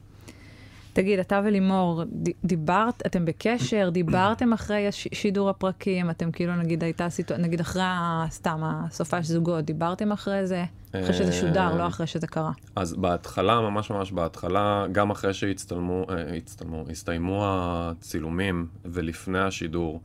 תגיד, 0.95 1.19
אתה 1.19 1.41
ולימור, 1.45 2.03
דיברת, 2.43 3.03
אתם 3.05 3.25
בקשר, 3.25 3.89
דיברתם 3.89 4.53
אחרי 4.53 4.87
הש- 4.87 5.07
שידור 5.13 5.49
הפרקים, 5.49 6.09
אתם 6.09 6.31
כאילו, 6.31 6.55
נגיד, 6.55 6.83
הייתה 6.83 7.09
סיטואציה, 7.09 7.45
נגיד 7.45 7.59
אחרי, 7.59 7.81
סתם, 8.29 8.61
הסופש 8.63 9.25
זוגות, 9.25 9.65
דיברתם 9.65 10.11
אחרי 10.11 10.47
זה? 10.47 10.63
אחרי 10.89 11.13
שזה 11.13 11.31
שודר, 11.31 11.75
לא 11.77 11.87
אחרי 11.87 12.07
שזה 12.07 12.27
קרה. 12.27 12.51
אז 12.75 12.93
בהתחלה, 12.93 13.61
ממש 13.61 13.89
ממש 13.91 14.11
בהתחלה, 14.11 14.85
גם 14.91 15.09
אחרי 15.11 15.33
שהצטלמו, 15.33 16.05
אה, 16.09 16.35
הצטלמו, 16.35 16.83
הסתיימו 16.91 17.41
הצילומים 17.45 18.67
ולפני 18.85 19.39
השידור, 19.39 20.01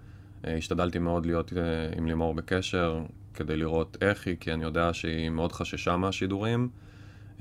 אה, 0.47 0.57
השתדלתי 0.57 0.99
מאוד 0.99 1.27
להיות 1.27 1.53
אה, 1.57 1.63
עם 1.97 2.07
לימור 2.07 2.35
בקשר, 2.35 3.01
כדי 3.35 3.57
לראות 3.57 3.97
איך 4.01 4.27
היא, 4.27 4.37
כי 4.41 4.53
אני 4.53 4.65
יודע 4.65 4.93
שהיא 4.93 5.31
מאוד 5.31 5.53
חששה 5.53 5.97
מהשידורים. 5.97 6.69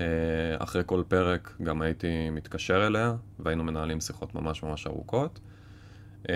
אה, 0.00 0.06
אחרי 0.58 0.82
כל 0.86 1.02
פרק 1.08 1.56
גם 1.62 1.82
הייתי 1.82 2.30
מתקשר 2.30 2.86
אליה, 2.86 3.14
והיינו 3.38 3.64
מנהלים 3.64 4.00
שיחות 4.00 4.34
ממש 4.34 4.62
ממש 4.62 4.86
ארוכות. 4.86 5.40
אה, 6.28 6.34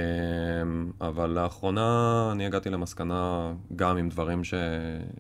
אבל 1.01 1.31
לאחרונה 1.31 2.29
אני 2.33 2.47
הגעתי 2.47 2.71
למסקנה, 2.71 3.53
גם 3.77 3.97
עם 3.97 4.09
דברים 4.09 4.45
ש... 4.45 4.55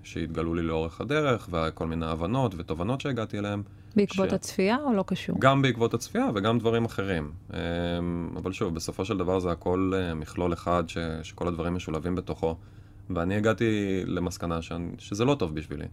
שהתגלו 0.02 0.54
לי 0.54 0.62
לאורך 0.62 1.00
הדרך, 1.00 1.48
וכל 1.50 1.86
מיני 1.86 2.06
הבנות 2.06 2.54
ותובנות 2.58 3.00
שהגעתי 3.00 3.38
אליהן. 3.38 3.62
בעקבות 3.96 4.30
ש- 4.30 4.32
הצפייה 4.32 4.76
או 4.84 4.92
לא 4.92 5.04
קשור? 5.06 5.36
גם 5.38 5.62
בעקבות 5.62 5.94
הצפייה 5.94 6.26
וגם 6.34 6.58
דברים 6.58 6.84
אחרים. 6.84 7.30
אה, 7.54 7.60
אבל 8.36 8.52
שוב, 8.52 8.74
בסופו 8.74 9.04
של 9.04 9.18
דבר 9.18 9.38
זה 9.38 9.50
הכל 9.50 9.92
מכלול 10.16 10.52
אחד 10.52 10.84
ש... 10.86 10.98
שכל 11.22 11.48
הדברים 11.48 11.74
משולבים 11.74 12.14
בתוכו. 12.14 12.56
ואני 13.10 13.36
הגעתי 13.36 14.02
למסקנה 14.06 14.62
שאני... 14.62 14.88
שזה 14.98 15.24
לא 15.24 15.34
טוב 15.34 15.54
בשבילי. 15.54 15.86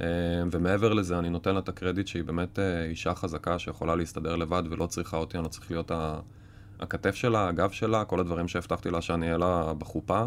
אה, 0.00 0.06
ומעבר 0.50 0.92
לזה, 0.92 1.18
אני 1.18 1.30
נותן 1.30 1.54
לה 1.54 1.60
את 1.60 1.68
הקרדיט 1.68 2.06
שהיא 2.06 2.24
באמת 2.24 2.58
אה, 2.58 2.84
אישה 2.84 3.14
חזקה 3.14 3.58
שיכולה 3.58 3.94
להסתדר 3.96 4.36
לבד 4.36 4.62
ולא 4.70 4.86
צריכה 4.86 5.16
אותי, 5.16 5.36
אני 5.36 5.44
לא 5.44 5.48
צריך 5.48 5.70
להיות. 5.70 5.90
הכתף 6.80 7.14
שלה, 7.14 7.48
הגב 7.48 7.70
שלה, 7.70 8.04
כל 8.04 8.20
הדברים 8.20 8.48
שהבטחתי 8.48 8.90
לה 8.90 9.00
שאני 9.00 9.26
אהיה 9.26 9.38
לה 9.38 9.74
בחופה, 9.78 10.24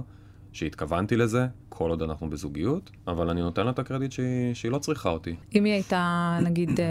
שהתכוונתי 0.51 1.17
לזה, 1.17 1.47
כל 1.69 1.89
עוד 1.89 2.01
אנחנו 2.01 2.29
בזוגיות, 2.29 2.91
אבל 3.07 3.29
אני 3.29 3.41
נותן 3.41 3.63
לה 3.65 3.71
את 3.71 3.79
הקרדיט 3.79 4.11
שהיא, 4.11 4.53
שהיא 4.53 4.71
לא 4.71 4.77
צריכה 4.79 5.09
אותי. 5.09 5.35
אם 5.55 5.63
היא 5.63 5.73
הייתה, 5.73 6.37
נגיד, 6.41 6.79
אה, 6.79 6.85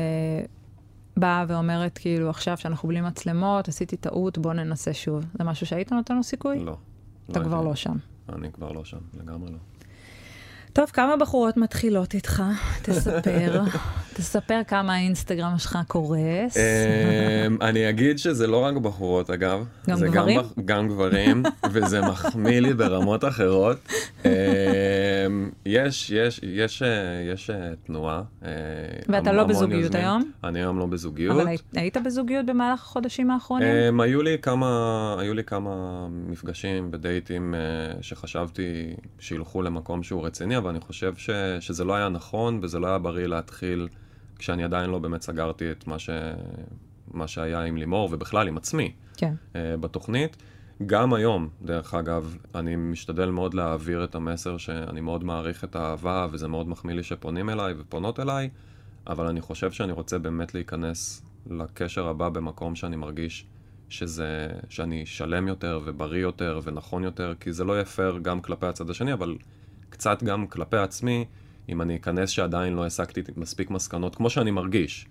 באה 1.17 1.45
ואומרת, 1.49 1.99
כאילו, 1.99 2.31
עכשיו 2.31 2.57
שאנחנו 2.57 2.89
בלי 2.89 3.01
מצלמות, 3.01 3.69
עשיתי 3.69 3.97
טעות, 3.97 4.39
בוא 4.39 4.53
ננסה 4.53 4.95
שוב. 4.95 5.25
זה 5.39 5.45
משהו 5.45 5.67
שהיית 5.67 5.93
נותן 5.93 6.17
לו 6.17 6.23
סיכוי? 6.23 6.59
לא. 6.65 6.77
אתה 7.31 7.41
כבר 7.45 7.57
הייתי- 7.57 7.69
לא 7.69 7.75
שם. 7.75 7.97
אני 8.29 8.53
כבר 8.53 8.73
לא 8.73 8.85
שם, 8.85 8.99
לגמרי 9.21 9.53
לא. 9.53 9.59
טוב, 10.77 10.91
כמה 10.93 11.17
בחורות 11.17 11.57
מתחילות 11.57 12.15
איתך? 12.15 12.43
תספר. 12.83 13.63
תספר 14.21 14.61
כמה 14.69 14.95
האינסטגרם 14.95 15.59
שלך 15.59 15.79
קורס. 15.89 16.57
אמ, 16.57 17.57
אני 17.69 17.89
אגיד 17.89 18.19
שזה 18.19 18.47
לא 18.47 18.65
רק 18.65 18.77
בחורות 18.77 19.31
אגב. 19.31 19.65
גם 19.91 19.97
גברים? 20.01 20.41
גם 20.65 20.89
גברים, 20.89 21.43
וזה 21.73 22.01
מחמיא 22.01 22.61
לי 22.61 22.75
ברמות 22.75 23.25
אחרות. 23.25 23.77
אמ, 24.25 24.31
יש, 25.67 26.11
יש, 26.11 26.41
יש, 26.43 26.83
אה, 26.83 26.89
יש 27.33 27.51
אה, 27.51 27.57
תנועה. 27.87 28.23
אה, 28.45 28.49
ואתה 29.09 29.33
לא 29.33 29.45
בזוגיות. 29.45 29.95
היום? 29.95 30.31
אני 30.45 30.59
היום 30.59 30.79
לא 30.79 30.87
בזוגיות. 30.87 31.41
אבל 31.41 31.47
היית- 31.75 31.97
בזוגיות 31.97 32.47
במהלך 32.47 32.81
החודשים 32.83 33.31
האחרונים? 33.31 33.69
Um, 34.01 34.03
היו 34.03 34.23
לי 34.23 34.37
כמה, 34.43 34.67
היו 35.19 35.35
לי 35.35 35.45
כמה 35.45 35.71
מפגשים 36.11 36.89
ודייטים 36.93 37.55
שחשבתי 38.01 38.95
שילכו 39.19 39.63
למקום 39.63 40.03
שהוא 40.03 40.27
רציני, 40.27 40.57
אבל 40.57 40.71
אני 40.71 40.81
חושב 40.81 41.15
שזה 41.61 41.85
לא 41.85 41.95
היה 41.95 42.09
נכון 42.09 42.61
וזה 42.63 42.79
לא 42.79 42.87
היה 42.87 42.99
בריא 42.99 43.27
להתחיל 43.27 43.89
כשאני 44.39 44.65
עדיין 44.65 44.91
לא 44.91 44.99
באמת 44.99 45.23
סגרתי 45.23 45.71
את 45.71 45.87
מה, 45.87 45.99
ש, 45.99 46.11
מה 47.11 47.29
שהיה 47.29 47.63
עם 47.63 47.77
לימור 47.77 48.09
ובכלל 48.13 48.49
עם 48.49 48.57
עצמי 48.57 48.93
כן. 49.17 49.35
uh, 49.53 49.57
בתוכנית. 49.81 50.37
גם 50.87 51.15
היום, 51.15 51.49
דרך 51.63 51.95
אגב, 51.95 52.37
אני 52.55 52.77
משתדל 52.77 53.31
מאוד 53.31 53.55
להעביר 53.55 54.05
את 54.05 54.15
המסר 54.15 54.57
שאני 54.57 55.01
מאוד 55.01 55.25
מעריך 55.25 55.65
את 55.65 55.77
האהבה 55.77 56.27
וזה 56.31 56.49
מאוד 56.49 56.69
מחמיא 56.69 56.95
לי 56.95 57.03
שפונים 57.03 57.51
אליי 57.51 57.75
ופונות 57.79 58.21
אליי, 58.21 58.51
אבל 59.07 59.27
אני 59.27 59.41
חושב 59.41 59.73
שאני 59.73 59.93
רוצה 59.93 60.19
באמת 60.19 60.55
להיכנס 60.55 61.23
לקשר 61.51 62.09
הבא 62.09 62.29
במקום 62.29 62.75
שאני 62.75 62.97
מרגיש 62.97 63.47
שזה, 63.89 64.49
שאני 64.69 65.07
שלם 65.07 65.49
יותר 65.49 65.81
ובריא 65.85 66.23
יותר 66.23 66.61
ונכון 66.65 67.05
יותר, 67.05 67.35
כי 67.41 67.53
זה 67.53 67.65
לא 67.65 67.73
יהיה 67.73 67.85
פייר 67.85 68.19
גם 68.23 68.41
כלפי 68.41 68.67
הצד 68.67 68.91
השני, 68.91 69.13
אבל 69.13 69.37
קצת 69.91 70.23
גם 70.23 70.47
כלפי 70.47 70.77
עצמי, 70.77 71.25
אם 71.69 71.83
אני 71.83 71.97
אכנס 71.97 72.31
שעדיין 72.31 72.73
לא 72.75 72.87
הסקתי 72.87 73.21
מספיק 73.37 73.71
מסקנות, 73.71 74.15
כמו 74.15 74.31
שאני 74.31 74.51
מרגיש, 74.51 75.07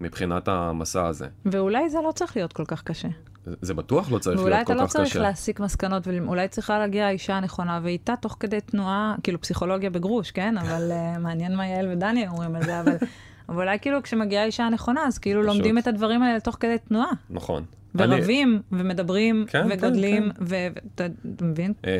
מבחינת 0.00 0.48
המסע 0.48 1.06
הזה. 1.06 1.26
ואולי 1.46 1.90
זה 1.90 1.98
לא 2.06 2.12
צריך 2.12 2.36
להיות 2.36 2.52
כל 2.52 2.64
כך 2.64 2.82
קשה. 2.82 3.08
זה- 3.46 3.54
זה 3.62 3.74
בטוח 3.74 4.10
לא 4.12 4.18
צריך 4.18 4.38
ואולי 4.40 4.50
להיות 4.54 4.64
אתה 4.66 4.74
כל 4.74 4.80
לא 4.80 4.86
כך 4.86 4.92
צריך 4.92 5.08
קשה. 5.10 5.18
להסיק 5.22 5.60
מסקנות, 5.60 6.06
ואולי 6.06 6.48
צריכה 6.48 6.78
להגיע 6.78 7.06
האישה 7.06 7.34
הנכונה, 7.36 7.80
ואיתה 7.82 8.14
תוך 8.16 8.36
כדי 8.40 8.60
תנועה, 8.60 9.14
כאילו 9.22 9.40
פסיכולוגיה 9.40 9.90
בגרוש, 9.90 10.30
כן? 10.30 10.58
אבל 10.58 10.92
אה, 10.92 11.18
מעניין 11.24 11.56
מה 11.56 11.66
יעל 11.66 11.88
ודני 11.92 12.28
אומרים 12.28 12.54
על 12.56 12.62
זה, 12.64 12.80
אבל... 12.80 12.96
אבל 13.48 13.56
אולי 13.62 13.78
כאילו 13.78 14.02
כשמגיעה 14.02 14.42
האישה 14.42 14.64
הנכונה, 14.64 15.06
אז 15.06 15.18
כאילו 15.18 15.42
פשוט. 15.42 15.54
לומדים 15.54 15.78
את 15.78 15.86
הדברים 15.86 16.22
האלה 16.22 16.40
תוך 16.40 16.56
כדי 16.60 16.76
תנועה. 16.88 17.10
נכון. 17.30 17.64
אני- 18.00 18.14
ורבים, 18.16 18.62
ומדברים, 18.72 19.44
כן, 19.48 19.66
וגדלים, 19.70 20.30
כן, 20.32 20.44
ואתה 20.46 21.06
אתה 21.36 21.44
מבין? 21.44 21.72
אה, 21.86 21.90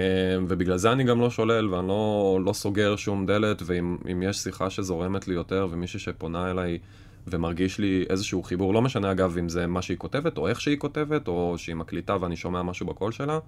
ובגלל 0.49 0.77
זה 0.77 0.93
אני 0.93 1.05
גם 1.05 1.21
לא 1.21 1.31
שולל 1.31 1.69
ואני 1.75 1.89
לא, 1.89 2.39
לא 2.45 2.53
סוגר 2.53 2.97
שום 2.97 3.27
דלת, 3.27 3.63
ואם 3.67 3.97
אם 4.13 4.23
יש 4.23 4.37
שיחה 4.39 4.71
שזורמת 4.71 5.29
לי 5.29 5.35
יותר 5.35 5.67
ומישהי 5.71 6.01
שפונה 6.01 6.51
אליי 6.51 6.79
ומרגיש 7.27 7.79
לי 7.79 8.05
איזשהו 8.11 8.43
חיבור, 8.43 8.75
לא 8.75 8.83
משנה 8.83 9.11
אגב 9.11 9.39
אם 9.39 9.49
זה 9.49 9.67
מה 9.67 9.83
שהיא 9.83 9.97
כותבת 9.99 10.39
או 10.39 10.49
איך 10.49 10.61
שהיא 10.61 10.79
כותבת, 10.79 11.29
או 11.29 11.55
שהיא 11.57 11.77
מקליטה 11.77 12.17
ואני 12.21 12.37
שומע 12.37 12.63
משהו 12.63 12.87
בקול 12.87 13.13
שלה, 13.13 13.39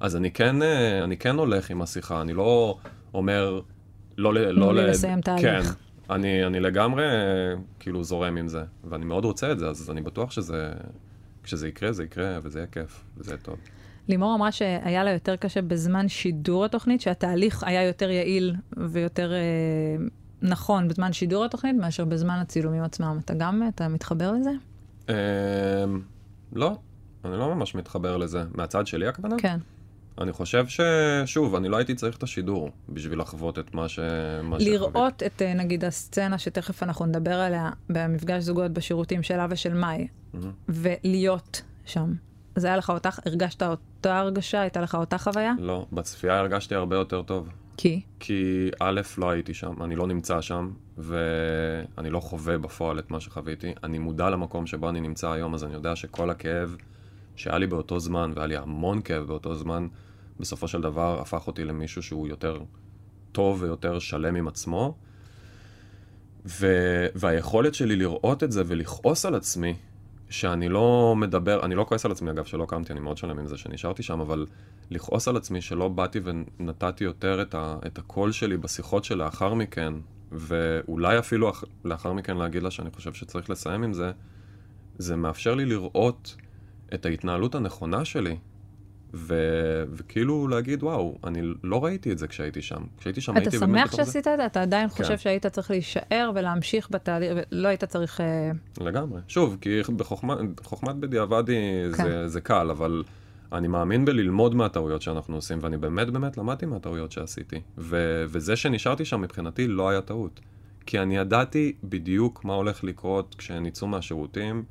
אז 0.00 0.16
אני 0.16 0.30
כן, 0.30 0.62
אה, 0.62 1.04
אני 1.04 1.16
כן 1.16 1.36
הולך 1.36 1.70
עם 1.70 1.82
השיחה, 1.82 2.20
אני 2.20 2.32
לא 2.32 2.76
אומר 3.14 3.60
לא 4.18 4.34
ל... 4.34 4.38
לא 4.50 4.74
ל- 4.74 4.86
לסיים 4.90 5.20
תהליך. 5.20 5.42
כן, 5.42 5.60
אני, 6.10 6.46
אני 6.46 6.60
לגמרי 6.60 7.04
אה, 7.04 7.10
כאילו 7.80 8.04
זורם 8.04 8.36
עם 8.36 8.48
זה, 8.48 8.62
ואני 8.84 9.04
מאוד 9.04 9.24
רוצה 9.24 9.52
את 9.52 9.58
זה, 9.58 9.68
אז 9.68 9.90
אני 9.90 10.00
בטוח 10.00 10.30
שזה... 10.30 10.72
כשזה 11.44 11.68
יקרה, 11.68 11.92
זה 11.92 12.04
יקרה, 12.04 12.38
וזה 12.42 12.58
יהיה 12.58 12.66
כיף, 12.66 13.04
וזה 13.16 13.30
יהיה 13.30 13.38
טוב. 13.42 13.58
לימור 14.08 14.34
אמרה 14.34 14.52
שהיה 14.52 15.04
לה 15.04 15.10
יותר 15.10 15.36
קשה 15.36 15.62
בזמן 15.62 16.08
שידור 16.08 16.64
התוכנית, 16.64 17.00
שהתהליך 17.00 17.62
היה 17.64 17.82
יותר 17.82 18.10
יעיל 18.10 18.54
ויותר 18.76 19.32
אה, 19.32 19.38
נכון 20.42 20.88
בזמן 20.88 21.12
שידור 21.12 21.44
התוכנית 21.44 21.76
מאשר 21.76 22.04
בזמן 22.04 22.34
הצילומים 22.34 22.82
עצמם. 22.82 23.18
אתה 23.24 23.34
גם, 23.34 23.62
אתה 23.74 23.88
מתחבר 23.88 24.32
לזה? 24.32 24.50
אמ, 25.08 25.14
לא, 26.52 26.78
אני 27.24 27.38
לא 27.38 27.54
ממש 27.54 27.74
מתחבר 27.74 28.16
לזה. 28.16 28.44
מהצד 28.54 28.86
שלי 28.86 29.06
הכוונה? 29.06 29.36
כן. 29.38 29.58
אני 30.20 30.32
חושב 30.32 30.66
ששוב, 30.68 31.54
אני 31.54 31.68
לא 31.68 31.76
הייתי 31.76 31.94
צריך 31.94 32.16
את 32.16 32.22
השידור 32.22 32.70
בשביל 32.88 33.20
לחוות 33.20 33.58
את 33.58 33.74
מה 33.74 33.88
ש... 33.88 33.98
מה. 34.42 34.56
לראות 34.60 35.22
את, 35.26 35.42
אה, 35.42 35.54
נגיד, 35.54 35.84
הסצנה 35.84 36.38
שתכף 36.38 36.82
אנחנו 36.82 37.06
נדבר 37.06 37.34
עליה 37.34 37.70
במפגש 37.88 38.42
זוגות 38.42 38.72
בשירותים 38.72 39.22
שלה 39.22 39.46
ושל 39.50 39.74
מאי, 39.74 40.08
מהמם. 40.34 40.52
ולהיות 40.68 41.62
שם. 41.84 42.14
זה 42.56 42.66
היה 42.66 42.76
לך 42.76 42.90
אותה, 42.90 43.08
הרגשת 43.26 43.62
אותה 43.62 44.18
הרגשה? 44.18 44.60
הייתה 44.60 44.80
לך 44.80 44.94
אותה 44.94 45.18
חוויה? 45.18 45.52
לא, 45.58 45.86
בצפייה 45.92 46.38
הרגשתי 46.38 46.74
הרבה 46.74 46.96
יותר 46.96 47.22
טוב. 47.22 47.48
כי? 47.76 48.00
כי 48.20 48.70
א', 48.80 49.00
לא 49.18 49.30
הייתי 49.30 49.54
שם, 49.54 49.82
אני 49.82 49.96
לא 49.96 50.06
נמצא 50.06 50.40
שם, 50.40 50.70
ואני 50.98 52.10
לא 52.10 52.20
חווה 52.20 52.58
בפועל 52.58 52.98
את 52.98 53.10
מה 53.10 53.20
שחוויתי. 53.20 53.72
אני 53.84 53.98
מודע 53.98 54.30
למקום 54.30 54.66
שבו 54.66 54.88
אני 54.88 55.00
נמצא 55.00 55.30
היום, 55.30 55.54
אז 55.54 55.64
אני 55.64 55.74
יודע 55.74 55.96
שכל 55.96 56.30
הכאב 56.30 56.76
שהיה 57.36 57.58
לי 57.58 57.66
באותו 57.66 58.00
זמן, 58.00 58.32
והיה 58.34 58.46
לי 58.46 58.56
המון 58.56 59.02
כאב 59.02 59.22
באותו 59.22 59.54
זמן, 59.54 59.86
בסופו 60.40 60.68
של 60.68 60.80
דבר 60.80 61.20
הפך 61.20 61.46
אותי 61.46 61.64
למישהו 61.64 62.02
שהוא 62.02 62.28
יותר 62.28 62.58
טוב 63.32 63.62
ויותר 63.62 63.98
שלם 63.98 64.34
עם 64.34 64.48
עצמו. 64.48 64.94
ו... 66.46 66.66
והיכולת 67.14 67.74
שלי 67.74 67.96
לראות 67.96 68.42
את 68.42 68.52
זה 68.52 68.62
ולכעוס 68.66 69.26
על 69.26 69.34
עצמי, 69.34 69.74
שאני 70.30 70.68
לא 70.68 71.14
מדבר, 71.16 71.64
אני 71.64 71.74
לא 71.74 71.84
כועס 71.84 72.04
על 72.04 72.12
עצמי 72.12 72.30
אגב 72.30 72.44
שלא 72.44 72.66
קמתי, 72.68 72.92
אני 72.92 73.00
מאוד 73.00 73.16
שלם 73.16 73.38
עם 73.38 73.46
זה 73.46 73.56
שנשארתי 73.56 74.02
שם, 74.02 74.20
אבל 74.20 74.46
לכעוס 74.90 75.28
על 75.28 75.36
עצמי 75.36 75.60
שלא 75.60 75.88
באתי 75.88 76.20
ונתתי 76.24 77.04
יותר 77.04 77.42
את, 77.42 77.54
ה... 77.54 77.76
את 77.86 77.98
הקול 77.98 78.32
שלי 78.32 78.56
בשיחות 78.56 79.04
שלאחר 79.04 79.54
מכן, 79.54 79.94
ואולי 80.32 81.18
אפילו 81.18 81.50
אח... 81.50 81.64
לאחר 81.84 82.12
מכן 82.12 82.36
להגיד 82.36 82.62
לה 82.62 82.70
שאני 82.70 82.90
חושב 82.90 83.12
שצריך 83.12 83.50
לסיים 83.50 83.82
עם 83.82 83.92
זה, 83.92 84.12
זה 84.98 85.16
מאפשר 85.16 85.54
לי 85.54 85.64
לראות 85.64 86.36
את 86.94 87.06
ההתנהלות 87.06 87.54
הנכונה 87.54 88.04
שלי, 88.04 88.36
ו... 89.16 89.34
וכאילו 89.92 90.48
להגיד, 90.48 90.82
וואו, 90.82 91.18
אני 91.24 91.42
לא 91.64 91.84
ראיתי 91.84 92.12
את 92.12 92.18
זה 92.18 92.26
כשהייתי 92.26 92.62
שם. 92.62 92.82
כשהייתי 92.98 93.20
שם 93.20 93.32
אתה 93.32 93.40
הייתי 93.40 93.58
באמת 93.58 93.70
שמח 93.72 93.86
בתוך 93.86 93.96
זה. 93.96 94.04
שעשית 94.06 94.28
את 94.28 94.36
זה? 94.36 94.46
אתה 94.46 94.62
עדיין 94.62 94.88
כן. 94.88 94.94
חושב 94.94 95.18
שהיית 95.18 95.46
צריך 95.46 95.70
להישאר 95.70 96.30
ולהמשיך 96.34 96.88
בתהליך, 96.90 97.32
ולא 97.52 97.68
היית 97.68 97.84
צריך... 97.84 98.20
אה, 98.20 98.50
לגמרי. 98.80 99.20
שוב, 99.28 99.56
כי 99.60 99.80
בחוכמה, 99.96 100.36
חוכמת 100.62 100.96
בדיעבד 100.96 101.48
היא- 101.48 101.92
כן. 101.96 102.04
זה, 102.04 102.28
זה 102.28 102.40
קל, 102.40 102.70
אבל 102.70 103.02
אני 103.52 103.68
מאמין 103.68 104.04
בללמוד 104.04 104.54
מהטעויות 104.54 105.02
שאנחנו 105.02 105.34
עושים, 105.36 105.58
ואני 105.60 105.76
באמת 105.76 106.10
באמת 106.10 106.36
למדתי 106.38 106.66
מהטעויות 106.66 107.12
שעשיתי. 107.12 107.60
ו, 107.78 108.24
וזה 108.28 108.56
שנשארתי 108.56 109.04
שם 109.04 109.20
מבחינתי 109.20 109.66
לא 109.68 109.88
היה 109.88 110.00
טעות. 110.00 110.40
כי 110.86 110.98
אני 110.98 111.16
ידעתי 111.16 111.72
בדיוק 111.84 112.44
מה 112.44 112.54
הולך 112.54 112.84
לקרות 112.84 113.34
כשהן 113.38 113.66
יצאו 113.66 113.86
מהשירותים, 113.86 114.64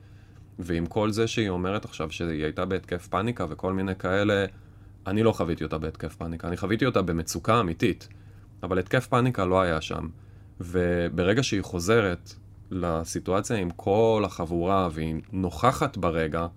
ועם 0.60 0.86
כל 0.86 1.12
זה 1.12 1.28
שהיא 1.28 1.50
אומרת 1.50 1.86
עכשיו 1.86 2.12
שהיא 2.12 2.44
הייתה 2.44 2.66
בהתקף 2.66 3.08
פאניקה 3.08 3.46
וכל 3.50 3.74
מיני 3.74 3.96
כאלה, 3.96 4.46
אני 5.08 5.24
לא 5.24 5.32
חוויתי 5.32 5.64
אותה 5.64 5.78
בהתקף 5.78 6.16
פאניקה, 6.16 6.48
אני 6.48 6.58
חוויתי 6.58 6.86
אותה 6.86 7.02
במצוקה 7.02 7.60
אמיתית. 7.60 8.08
אבל 8.64 8.80
התקף 8.80 9.08
פאניקה 9.08 9.46
לא 9.46 9.62
היה 9.62 9.82
שם. 9.82 10.08
וברגע 10.60 11.44
שהיא 11.44 11.62
חוזרת 11.62 12.34
לסיטואציה 12.72 13.58
עם 13.58 13.70
כל 13.70 14.24
החבורה 14.26 14.90
והיא 14.92 15.16
נוכחת 15.32 15.98
ברגע, 15.98 16.48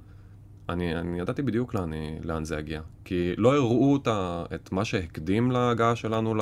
אני, 0.69 0.97
אני 0.97 1.21
ידעתי 1.21 1.43
בדיוק 1.43 1.75
לאן, 1.75 1.91
לאן 2.25 2.45
זה 2.45 2.57
יגיע. 2.57 2.81
כי 3.05 3.35
לא 3.37 3.55
הראו 3.55 3.97
את, 3.97 4.07
ה, 4.07 4.45
את 4.55 4.73
מה 4.73 4.85
שהקדים 4.85 5.51
להגעה 5.51 5.97
שלנו 5.97 6.35
ל, 6.35 6.41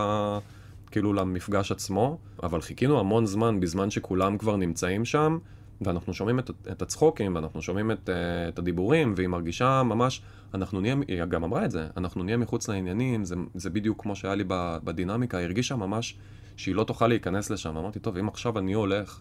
כאילו 0.90 1.12
למפגש 1.12 1.72
עצמו, 1.72 2.18
אבל 2.42 2.60
חיכינו 2.60 3.00
המון 3.00 3.26
זמן 3.26 3.60
בזמן 3.60 3.90
שכולם 3.90 4.38
כבר 4.38 4.56
נמצאים 4.56 5.04
שם, 5.04 5.38
ואנחנו 5.80 6.14
שומעים 6.14 6.38
את, 6.38 6.50
את 6.72 6.82
הצחוקים, 6.82 7.34
ואנחנו 7.34 7.62
שומעים 7.62 7.90
את, 7.90 8.10
אה, 8.10 8.48
את 8.48 8.58
הדיבורים, 8.58 9.14
והיא 9.16 9.28
מרגישה 9.28 9.82
ממש, 9.82 10.22
אנחנו 10.54 10.80
נהיה, 10.80 10.96
היא 11.08 11.24
גם 11.24 11.44
אמרה 11.44 11.64
את 11.64 11.70
זה, 11.70 11.86
אנחנו 11.96 12.22
נהיה 12.22 12.36
מחוץ 12.36 12.68
לעניינים, 12.68 13.24
זה, 13.24 13.34
זה 13.54 13.70
בדיוק 13.70 14.02
כמו 14.02 14.16
שהיה 14.16 14.34
לי 14.34 14.44
בדינמיקה, 14.84 15.38
היא 15.38 15.44
הרגישה 15.44 15.76
ממש 15.76 16.16
שהיא 16.56 16.74
לא 16.74 16.84
תוכל 16.84 17.06
להיכנס 17.06 17.50
לשם. 17.50 17.76
אמרתי, 17.76 17.98
טוב, 17.98 18.16
אם 18.16 18.28
עכשיו 18.28 18.58
אני 18.58 18.72
הולך, 18.72 19.20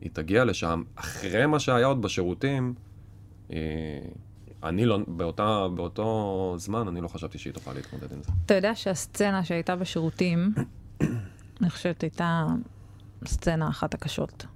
היא 0.00 0.10
תגיע 0.12 0.44
לשם, 0.44 0.82
אחרי 0.94 1.46
מה 1.46 1.58
שהיה 1.58 1.86
עוד 1.86 2.02
בשירותים, 2.02 2.74
אה, 3.52 3.58
אני 4.62 4.86
לא, 4.86 4.98
באותה, 5.06 5.66
באותו 5.74 6.54
זמן, 6.58 6.88
אני 6.88 7.00
לא 7.00 7.08
חשבתי 7.08 7.38
שהיא 7.38 7.52
תוכל 7.52 7.72
להתמודד 7.72 8.12
עם 8.12 8.22
זה. 8.22 8.32
אתה 8.46 8.54
יודע 8.54 8.74
שהסצנה 8.74 9.44
שהייתה 9.44 9.76
בשירותים, 9.76 10.54
אני 11.60 11.70
חושבת 11.70 12.02
הייתה 12.02 12.46
סצנה 13.26 13.68
אחת 13.68 13.94
הקשות 13.94 14.46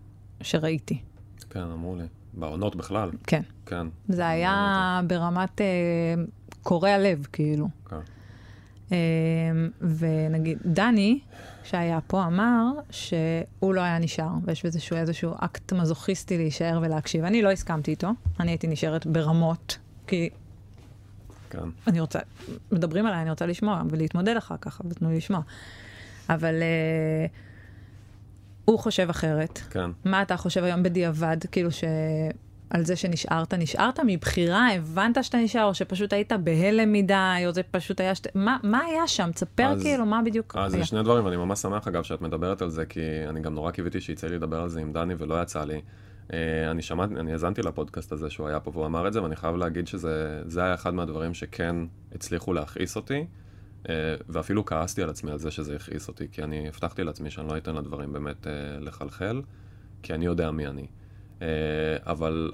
שראיתי. 0.42 1.02
כן, 1.50 1.60
אמרו 1.60 1.96
לי. 1.96 2.04
בעונות 2.34 2.76
בכלל. 2.76 3.10
כן. 3.26 3.42
כן. 3.66 3.86
זה 4.08 4.28
היה 4.28 5.00
ברמת 5.06 5.60
אה, 5.60 5.66
קורע 6.62 6.98
לב, 6.98 7.26
כאילו. 7.32 7.68
כן. 7.90 7.96
אה, 8.92 8.98
ונגיד, 9.98 10.58
דני, 10.64 11.20
שהיה 11.64 11.98
פה, 12.06 12.24
אמר 12.26 12.64
שהוא 12.90 13.74
לא 13.74 13.80
היה 13.80 13.98
נשאר, 13.98 14.30
ויש 14.44 14.66
שהוא 14.78 14.98
איזשהו 14.98 15.34
אקט 15.38 15.72
מזוכיסטי 15.72 16.36
להישאר 16.36 16.78
ולהקשיב. 16.82 17.24
אני 17.24 17.42
לא 17.42 17.50
הסכמתי 17.50 17.90
איתו, 17.90 18.08
אני 18.40 18.50
הייתי 18.50 18.66
נשארת 18.66 19.06
ברמות, 19.06 19.78
כי 20.06 20.30
כן. 21.50 21.68
אני 21.86 22.00
רוצה, 22.00 22.18
מדברים 22.72 23.06
עליי, 23.06 23.22
אני 23.22 23.30
רוצה 23.30 23.46
לשמוע, 23.46 23.82
ולהתמודד 23.90 24.36
אחר 24.36 24.56
כך, 24.60 24.80
ותנו 24.90 25.10
לי 25.10 25.16
לשמוע. 25.16 25.40
אבל 26.28 26.54
אה, 26.62 27.26
הוא 28.70 28.78
חושב 28.78 29.06
אחרת. 29.10 29.58
כן. 29.70 29.90
מה 30.04 30.22
אתה 30.22 30.36
חושב 30.36 30.64
היום 30.64 30.82
בדיעבד, 30.82 31.36
כאילו 31.52 31.70
ש... 31.70 31.84
על 32.70 32.84
זה 32.84 32.96
שנשארת? 32.96 33.54
נשארת 33.54 34.00
מבחירה? 34.06 34.72
הבנת 34.74 35.24
שאתה 35.24 35.38
נשאר, 35.38 35.64
או 35.64 35.74
שפשוט 35.74 36.12
היית 36.12 36.32
בהלם 36.32 36.92
מדי, 36.92 37.42
או 37.46 37.52
זה 37.52 37.62
פשוט 37.62 38.00
היה... 38.00 38.14
שת... 38.14 38.36
מה, 38.36 38.56
מה 38.62 38.80
היה 38.84 39.06
שם? 39.06 39.30
תספר 39.34 39.66
אז- 39.66 39.82
כאילו, 39.82 40.06
מה 40.06 40.20
בדיוק 40.24 40.56
אז 40.56 40.74
היה. 40.74 40.82
זה 40.82 40.88
שני 40.88 41.02
דברים, 41.02 41.24
ואני 41.24 41.36
ממש 41.36 41.58
שמח 41.58 41.88
אגב 41.88 42.02
שאת 42.02 42.20
מדברת 42.20 42.62
על 42.62 42.70
זה, 42.70 42.86
כי 42.86 43.00
אני 43.28 43.40
גם 43.40 43.54
נורא 43.54 43.70
קיוויתי 43.70 44.00
שיצא 44.00 44.26
לי 44.26 44.36
לדבר 44.36 44.60
על 44.60 44.68
זה 44.68 44.80
עם 44.80 44.92
דני 44.92 45.14
ולא 45.18 45.42
יצא 45.42 45.64
לי. 45.64 45.80
אה, 46.32 46.70
אני 46.70 46.82
שמעתי, 46.82 47.14
אני 47.14 47.32
האזנתי 47.32 47.62
לפודקאסט 47.62 48.12
הזה 48.12 48.30
שהוא 48.30 48.48
היה 48.48 48.60
פה 48.60 48.70
והוא 48.74 48.86
אמר 48.86 49.08
את 49.08 49.12
זה, 49.12 49.22
ואני 49.22 49.36
חייב 49.36 49.56
להגיד 49.56 49.86
שזה 49.86 50.42
זה 50.46 50.62
היה 50.62 50.74
אחד 50.74 50.94
מהדברים 50.94 51.34
שכן 51.34 51.76
הצליחו 52.14 52.52
להכעיס 52.52 52.96
אותי, 52.96 53.26
ואפילו 54.28 54.64
כעסתי 54.64 55.02
על 55.02 55.10
עצמי 55.10 55.30
על 55.30 55.38
זה 55.38 55.50
שזה 55.50 55.76
הכעיס 55.76 56.08
אותי, 56.08 56.28
כי 56.32 56.42
אני 56.42 56.68
הבטחתי 56.68 57.04
לעצמי 57.04 57.30
שאני 57.30 57.48
לא 57.48 57.56
אתן 57.56 57.74
לדברים 57.74 58.12
באמת 58.12 58.46
אה, 58.46 58.52
לחלחל, 58.80 59.42
כי 60.02 60.14
אני 60.14 60.26
יודע 60.26 60.50
מי 60.50 60.66
אני. 60.66 60.86
אה, 61.42 61.46
אבל 62.06 62.52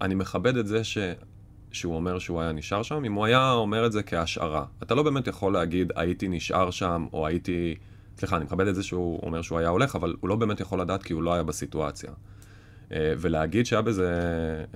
אני 0.00 0.14
מכבד 0.14 0.56
את 0.56 0.66
זה 0.66 0.84
ש... 0.84 0.98
שהוא 1.72 1.94
אומר 1.94 2.18
שהוא 2.18 2.40
היה 2.40 2.52
נשאר 2.52 2.82
שם, 2.82 3.04
אם 3.04 3.12
הוא 3.12 3.24
היה 3.24 3.52
אומר 3.52 3.86
את 3.86 3.92
זה 3.92 4.02
כהשערה. 4.02 4.64
אתה 4.82 4.94
לא 4.94 5.02
באמת 5.02 5.26
יכול 5.26 5.52
להגיד, 5.52 5.92
הייתי 5.96 6.28
נשאר 6.28 6.70
שם, 6.70 7.06
או 7.12 7.26
הייתי... 7.26 7.74
סליחה, 8.18 8.36
אני 8.36 8.44
מכבד 8.44 8.66
את 8.66 8.74
זה 8.74 8.82
שהוא 8.82 9.20
אומר 9.22 9.42
שהוא 9.42 9.58
היה 9.58 9.68
הולך, 9.68 9.96
אבל 9.96 10.14
הוא 10.20 10.28
לא 10.28 10.36
באמת 10.36 10.60
יכול 10.60 10.80
לדעת 10.80 11.02
כי 11.02 11.12
הוא 11.12 11.22
לא 11.22 11.34
היה 11.34 11.42
בסיטואציה. 11.42 12.10
אה, 12.92 13.12
ולהגיד 13.18 13.66
שהיה 13.66 13.82
בזה 13.82 14.10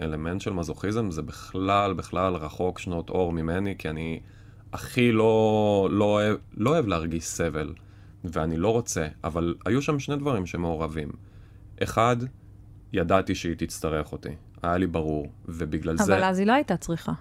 אלמנט 0.03 0.41
של 0.41 0.53
מזוכיזם, 0.53 1.11
זה 1.11 1.23
בכלל, 1.23 1.93
בכלל 1.93 2.35
רחוק 2.35 2.79
שנות 2.79 3.11
אור 3.11 3.33
ממני, 3.33 3.75
כי 3.79 3.91
אני 3.91 4.21
הכי 4.73 5.13
לא, 5.13 5.89
לא, 5.91 6.05
אוהב, 6.05 6.37
לא 6.57 6.71
אוהב 6.71 6.87
להרגיש 6.87 7.25
סבל, 7.25 7.75
ואני 8.25 8.57
לא 8.57 8.73
רוצה, 8.73 9.07
אבל 9.25 9.55
היו 9.67 9.83
שם 9.83 9.99
שני 9.99 10.17
דברים 10.17 10.47
שמעורבים. 10.47 11.09
אחד, 11.83 12.17
ידעתי 12.93 13.35
שהיא 13.35 13.55
תצטרך 13.59 14.13
אותי. 14.13 14.35
היה 14.63 14.77
לי 14.77 14.87
ברור, 14.87 15.33
ובגלל 15.49 15.97
זה... 15.97 16.15
אבל 16.15 16.25
אז 16.25 16.39
היא 16.39 16.47
לא 16.47 16.53
הייתה 16.53 16.77
צריכה. 16.77 17.13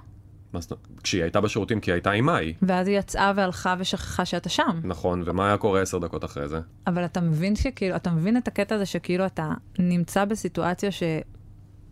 אומרת? 0.53 0.73
כשהיא 1.03 1.21
הייתה 1.21 1.41
בשירותים, 1.41 1.79
כי 1.79 1.91
היא 1.91 1.93
הייתה 1.93 2.11
עם 2.11 2.25
מאי. 2.25 2.53
ואז 2.61 2.87
היא 2.87 2.99
יצאה 2.99 3.31
והלכה 3.35 3.75
ושכחה 3.79 4.25
שאתה 4.25 4.49
שם. 4.49 4.79
נכון, 4.83 5.23
ומה 5.25 5.47
היה 5.47 5.57
קורה 5.57 5.81
עשר 5.81 5.97
דקות 5.97 6.25
אחרי 6.25 6.47
זה? 6.47 6.59
אבל 6.87 7.05
אתה 7.05 7.21
מבין 7.21 7.55
שכאילו, 7.55 7.95
אתה 7.95 8.11
מבין 8.11 8.37
את 8.37 8.47
הקטע 8.47 8.75
הזה 8.75 8.85
שכאילו 8.85 9.25
אתה 9.25 9.51
נמצא 9.79 10.25
בסיטואציה 10.25 10.89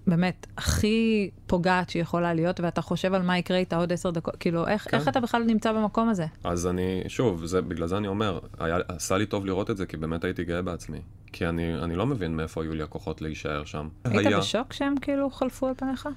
שבאמת 0.05 0.47
הכי 0.57 1.29
פוגעת 1.47 1.89
שיכולה 1.89 2.33
להיות, 2.33 2.59
ואתה 2.59 2.81
חושב 2.81 3.13
על 3.13 3.21
מה 3.21 3.37
יקרה 3.37 3.57
איתה 3.57 3.77
עוד 3.77 3.93
עשר 3.93 4.09
דקות, 4.09 4.35
כאילו, 4.35 4.67
איך, 4.67 4.87
כן. 4.91 4.97
איך 4.97 5.07
אתה 5.07 5.19
בכלל 5.19 5.43
נמצא 5.43 5.71
במקום 5.71 6.09
הזה? 6.09 6.25
אז 6.43 6.67
אני, 6.67 7.03
שוב, 7.07 7.45
זה, 7.45 7.61
בגלל 7.61 7.87
זה 7.87 7.97
אני 7.97 8.07
אומר, 8.07 8.39
היה, 8.59 8.77
עשה 8.87 9.17
לי 9.17 9.25
טוב 9.25 9.45
לראות 9.45 9.69
את 9.69 9.77
זה, 9.77 9.85
כי 9.85 9.97
באמת 9.97 10.23
הייתי 10.23 10.43
גאה 10.43 10.61
בעצמי. 10.61 11.01
כי 11.31 11.47
אני, 11.47 11.75
אני 11.75 11.95
לא 11.95 12.05
מבין 12.05 12.35
מאיפה 12.35 12.63
היו 12.63 12.73
לי 12.73 12.83
הכוחות 12.83 13.21
להישאר 13.21 13.65
שם. 13.65 13.87
היית 14.03 14.27
היה, 14.27 14.39
בשוק 14.39 14.73
שהם 14.73 14.95
כאילו 15.01 15.29
חלפו 15.29 15.67
על 15.67 15.73
פניך? 15.77 16.09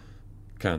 כן. 0.59 0.79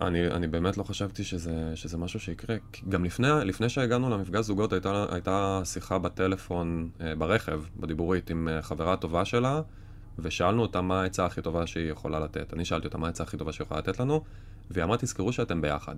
אני, 0.00 0.26
אני 0.26 0.46
באמת 0.46 0.76
לא 0.76 0.82
חשבתי 0.82 1.24
שזה, 1.24 1.72
שזה 1.74 1.98
משהו 1.98 2.20
שיקרה. 2.20 2.56
גם 2.88 3.04
לפני, 3.04 3.28
לפני 3.44 3.68
שהגענו 3.68 4.10
למפגש 4.10 4.44
זוגות, 4.44 4.72
הייתה, 4.72 5.06
הייתה 5.10 5.62
שיחה 5.64 5.98
בטלפון, 5.98 6.88
אה, 7.00 7.14
ברכב, 7.14 7.62
בדיבורית, 7.76 8.30
עם 8.30 8.48
אה, 8.48 8.62
חברה 8.62 8.96
טובה 8.96 9.24
שלה, 9.24 9.60
ושאלנו 10.22 10.62
אותה 10.62 10.80
מה 10.80 11.02
העצה 11.02 11.26
הכי 11.26 11.42
טובה 11.42 11.66
שהיא 11.66 11.90
יכולה 11.90 12.20
לתת. 12.20 12.54
אני 12.54 12.64
שאלתי 12.64 12.86
אותה 12.86 12.98
מה 12.98 13.06
העצה 13.06 13.22
הכי 13.22 13.36
טובה 13.36 13.52
שהיא 13.52 13.64
יכולה 13.64 13.80
לתת 13.80 14.00
לנו, 14.00 14.24
והיא 14.70 14.84
אמרה, 14.84 14.96
תזכרו 14.96 15.32
שאתם 15.32 15.60
ביחד. 15.60 15.94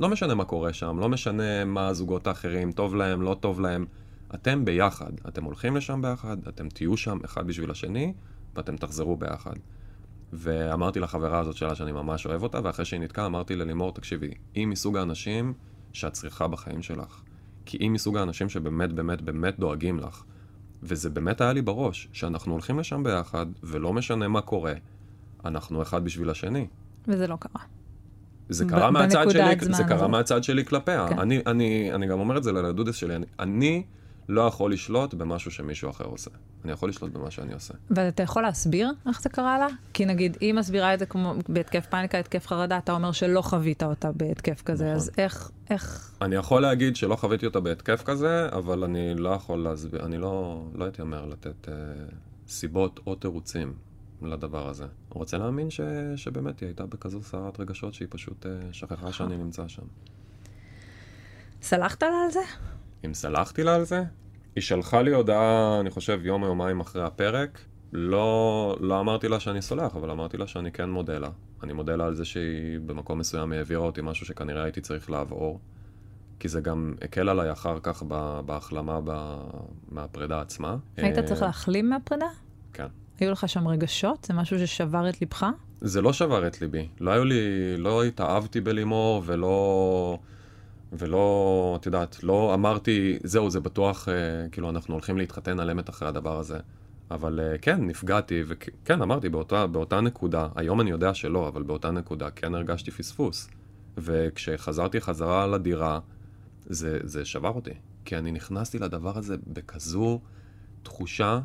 לא 0.00 0.08
משנה 0.08 0.34
מה 0.34 0.44
קורה 0.44 0.72
שם, 0.72 0.98
לא 1.00 1.08
משנה 1.08 1.64
מה 1.64 1.88
הזוגות 1.88 2.26
האחרים, 2.26 2.72
טוב 2.72 2.94
להם, 2.94 3.22
לא 3.22 3.36
טוב 3.40 3.60
להם. 3.60 3.86
אתם 4.34 4.64
ביחד. 4.64 5.12
אתם 5.28 5.44
הולכים 5.44 5.76
לשם 5.76 6.02
ביחד, 6.02 6.36
אתם 6.48 6.68
תהיו 6.68 6.96
שם 6.96 7.18
אחד 7.24 7.46
בשביל 7.46 7.70
השני, 7.70 8.12
ואתם 8.54 8.76
תחזרו 8.76 9.16
ביחד. 9.16 9.54
ואמרתי 10.32 11.00
לחברה 11.00 11.38
הזאת 11.38 11.56
שלה 11.56 11.74
שאני 11.74 11.92
ממש 11.92 12.26
אוהב 12.26 12.42
אותה, 12.42 12.60
ואחרי 12.64 12.84
שהיא 12.84 13.00
נתקעה 13.00 13.26
אמרתי 13.26 13.56
ללימור, 13.56 13.92
תקשיבי, 13.92 14.30
היא 14.54 14.66
מסוג 14.66 14.96
האנשים 14.96 15.54
שאת 15.92 16.12
צריכה 16.12 16.48
בחיים 16.48 16.82
שלך. 16.82 17.22
כי 17.64 17.76
היא 17.76 17.90
מסוג 17.90 18.16
האנשים 18.16 18.48
שבאמת 18.48 18.92
באמת 18.92 19.22
באמת 19.22 19.58
דואגים 19.58 19.98
לך. 19.98 20.24
וזה 20.82 21.10
באמת 21.10 21.40
היה 21.40 21.52
לי 21.52 21.62
בראש, 21.62 22.08
שאנחנו 22.12 22.52
הולכים 22.52 22.78
לשם 22.78 23.02
ביחד, 23.02 23.46
ולא 23.62 23.92
משנה 23.92 24.28
מה 24.28 24.40
קורה, 24.40 24.74
אנחנו 25.44 25.82
אחד 25.82 26.04
בשביל 26.04 26.30
השני. 26.30 26.66
וזה 27.08 27.26
לא 27.26 27.36
קרה. 27.40 27.62
זה 28.48 28.64
קרה 28.64 28.90
מהצד 28.90 29.30
שלי, 29.30 29.56
זה 29.60 29.84
קרה 29.84 29.96
הזאת. 29.96 30.10
מהצד 30.10 30.44
שלי 30.44 30.64
כלפיה. 30.64 31.06
כן. 31.08 31.18
אני, 31.18 31.40
אני, 31.46 31.92
אני 31.94 32.06
גם 32.06 32.20
אומר 32.20 32.36
את 32.36 32.44
זה 32.44 32.52
לדודס 32.52 32.94
שלי, 32.94 33.16
אני, 33.16 33.26
אני 33.38 33.82
לא 34.28 34.42
יכול 34.42 34.72
לשלוט 34.72 35.14
במשהו 35.14 35.50
שמישהו 35.50 35.90
אחר 35.90 36.04
עושה. 36.04 36.30
אני 36.64 36.72
יכול 36.72 36.88
לשלוט 36.88 37.12
במה 37.12 37.30
שאני 37.30 37.52
עושה. 37.52 37.74
ואתה 37.90 38.22
יכול 38.22 38.42
להסביר 38.42 38.90
איך 39.08 39.22
זה 39.22 39.28
קרה 39.28 39.58
לה? 39.58 39.66
כי 39.92 40.04
נגיד, 40.04 40.36
היא 40.40 40.54
מסבירה 40.54 40.94
את 40.94 40.98
זה 40.98 41.06
כמו 41.06 41.34
בהתקף 41.48 41.86
פאניקה, 41.86 42.18
התקף 42.18 42.46
חרדה, 42.46 42.78
אתה 42.78 42.92
אומר 42.92 43.12
שלא 43.12 43.42
חווית 43.42 43.82
אותה 43.82 44.12
בהתקף 44.12 44.62
כזה, 44.62 44.84
נכון. 44.84 44.96
אז 44.96 45.10
איך, 45.18 45.50
איך... 45.70 46.14
אני 46.22 46.36
יכול 46.36 46.62
להגיד 46.62 46.96
שלא 46.96 47.16
חוויתי 47.16 47.46
אותה 47.46 47.60
בהתקף 47.60 48.02
כזה, 48.04 48.48
אבל 48.52 48.84
אני 48.84 49.14
לא 49.14 49.28
יכול 49.28 49.58
להסביר, 49.58 50.06
אני 50.06 50.18
לא, 50.18 50.64
לא 50.74 50.84
הייתי 50.84 51.02
אומר 51.02 51.26
לתת 51.26 51.68
אה, 51.68 51.74
סיבות 52.48 53.00
או 53.06 53.14
תירוצים 53.14 53.74
לדבר 54.22 54.68
הזה. 54.68 54.86
רוצה 55.08 55.38
להאמין 55.38 55.70
ש, 55.70 55.80
שבאמת 56.16 56.60
היא 56.60 56.66
הייתה 56.66 56.86
בכזו 56.86 57.22
סערת 57.22 57.60
רגשות 57.60 57.94
שהיא 57.94 58.08
פשוט 58.10 58.46
אה, 58.46 58.52
שכחה 58.72 59.12
שאני 59.12 59.36
נמצא 59.36 59.68
שם. 59.68 59.82
סלחת 61.62 62.02
לה 62.02 62.08
על 62.24 62.30
זה? 62.30 62.40
אם 63.06 63.14
סלחתי 63.14 63.62
לה 63.62 63.74
על 63.74 63.84
זה, 63.84 64.02
היא 64.56 64.62
שלחה 64.62 65.02
לי 65.02 65.14
הודעה, 65.14 65.80
אני 65.80 65.90
חושב, 65.90 66.20
יום 66.24 66.42
או 66.42 66.48
יומיים 66.48 66.80
אחרי 66.80 67.02
הפרק. 67.02 67.58
לא, 67.92 68.76
לא 68.80 69.00
אמרתי 69.00 69.28
לה 69.28 69.40
שאני 69.40 69.62
סולח, 69.62 69.96
אבל 69.96 70.10
אמרתי 70.10 70.36
לה 70.36 70.46
שאני 70.46 70.72
כן 70.72 70.90
מודה 70.90 71.18
לה. 71.18 71.28
אני 71.62 71.72
מודה 71.72 71.96
לה 71.96 72.04
על 72.04 72.14
זה 72.14 72.24
שהיא 72.24 72.80
במקום 72.86 73.18
מסוים 73.18 73.52
העבירה 73.52 73.80
אותי 73.80 74.00
משהו 74.04 74.26
שכנראה 74.26 74.62
הייתי 74.62 74.80
צריך 74.80 75.10
לעבור. 75.10 75.60
כי 76.40 76.48
זה 76.48 76.60
גם 76.60 76.94
הקל 77.02 77.28
עליי 77.28 77.52
אחר 77.52 77.78
כך 77.82 78.02
בהחלמה 78.46 79.00
ב- 79.04 79.40
מהפרידה 79.88 80.40
עצמה. 80.40 80.76
היית 80.96 81.18
אה, 81.18 81.22
צריך 81.22 81.42
להחלים 81.42 81.90
מהפרידה? 81.90 82.26
כן. 82.72 82.86
היו 83.20 83.30
לך 83.30 83.48
שם 83.48 83.68
רגשות? 83.68 84.24
זה 84.24 84.34
משהו 84.34 84.58
ששבר 84.58 85.08
את 85.08 85.20
ליבך? 85.20 85.46
זה 85.80 86.02
לא 86.02 86.12
שבר 86.12 86.46
את 86.46 86.60
ליבי. 86.60 86.88
לא 87.00 87.10
היו 87.10 87.24
לי, 87.24 87.76
לא 87.76 88.04
התאהבתי 88.04 88.60
בלימור 88.60 89.22
ולא, 89.26 90.18
ולא, 90.92 91.76
את 91.80 91.86
יודעת, 91.86 92.24
לא 92.24 92.54
אמרתי, 92.54 93.18
זהו, 93.24 93.50
זה 93.50 93.60
בטוח, 93.60 94.08
אה, 94.08 94.14
כאילו, 94.52 94.70
אנחנו 94.70 94.94
הולכים 94.94 95.18
להתחתן 95.18 95.60
על 95.60 95.70
אמת 95.70 95.90
אחרי 95.90 96.08
הדבר 96.08 96.38
הזה. 96.38 96.58
אבל 97.10 97.40
אה, 97.40 97.58
כן, 97.58 97.86
נפגעתי, 97.86 98.42
וכן, 98.46 99.02
אמרתי, 99.02 99.28
באותה, 99.28 99.66
באותה 99.66 100.00
נקודה, 100.00 100.48
היום 100.54 100.80
אני 100.80 100.90
יודע 100.90 101.14
שלא, 101.14 101.48
אבל 101.48 101.62
באותה 101.62 101.90
נקודה 101.90 102.30
כן 102.30 102.54
הרגשתי 102.54 102.90
פספוס. 102.90 103.48
וכשחזרתי 103.98 105.00
חזרה 105.00 105.46
לדירה, 105.46 106.00
זה, 106.66 106.98
זה 107.02 107.24
שבר 107.24 107.48
אותי. 107.48 107.74
כי 108.04 108.16
אני 108.16 108.32
נכנסתי 108.32 108.78
לדבר 108.78 109.18
הזה 109.18 109.36
בכזו 109.46 110.20
תחושה 110.82 111.40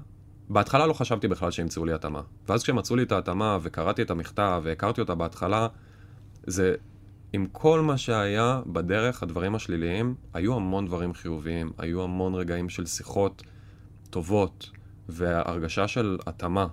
בהתחלה 0.49 0.87
לא 0.87 0.93
חשבתי 0.93 1.27
בכלל 1.27 1.51
שימצאו 1.51 1.85
לי 1.85 1.93
התאמה. 1.93 2.21
ואז 2.47 2.63
כשמצאו 2.63 2.95
לי 2.95 3.03
את 3.03 3.11
ההתאמה 3.11 3.57
וקראתי 3.61 4.01
את 4.01 4.11
המכתב 4.11 4.61
והכרתי 4.63 5.01
אותה 5.01 5.15
בהתחלה, 5.15 5.67
זה 6.47 6.75
עם 7.37 7.47
כל 7.51 7.81
מה 7.81 7.97
שהיה 7.97 8.61
בדרך, 8.65 9.23
הדברים 9.23 9.55
השליליים, 9.55 10.15
היו 10.33 10.55
המון 10.55 10.85
דברים 10.85 11.13
חיוביים, 11.13 11.71
היו 11.77 12.03
המון 12.03 12.35
רגעים 12.35 12.69
של 12.69 12.85
שיחות 12.85 13.43
טובות 14.09 14.69
והרגשה 15.09 15.87
של 15.87 16.17
התאמה. 16.27 16.67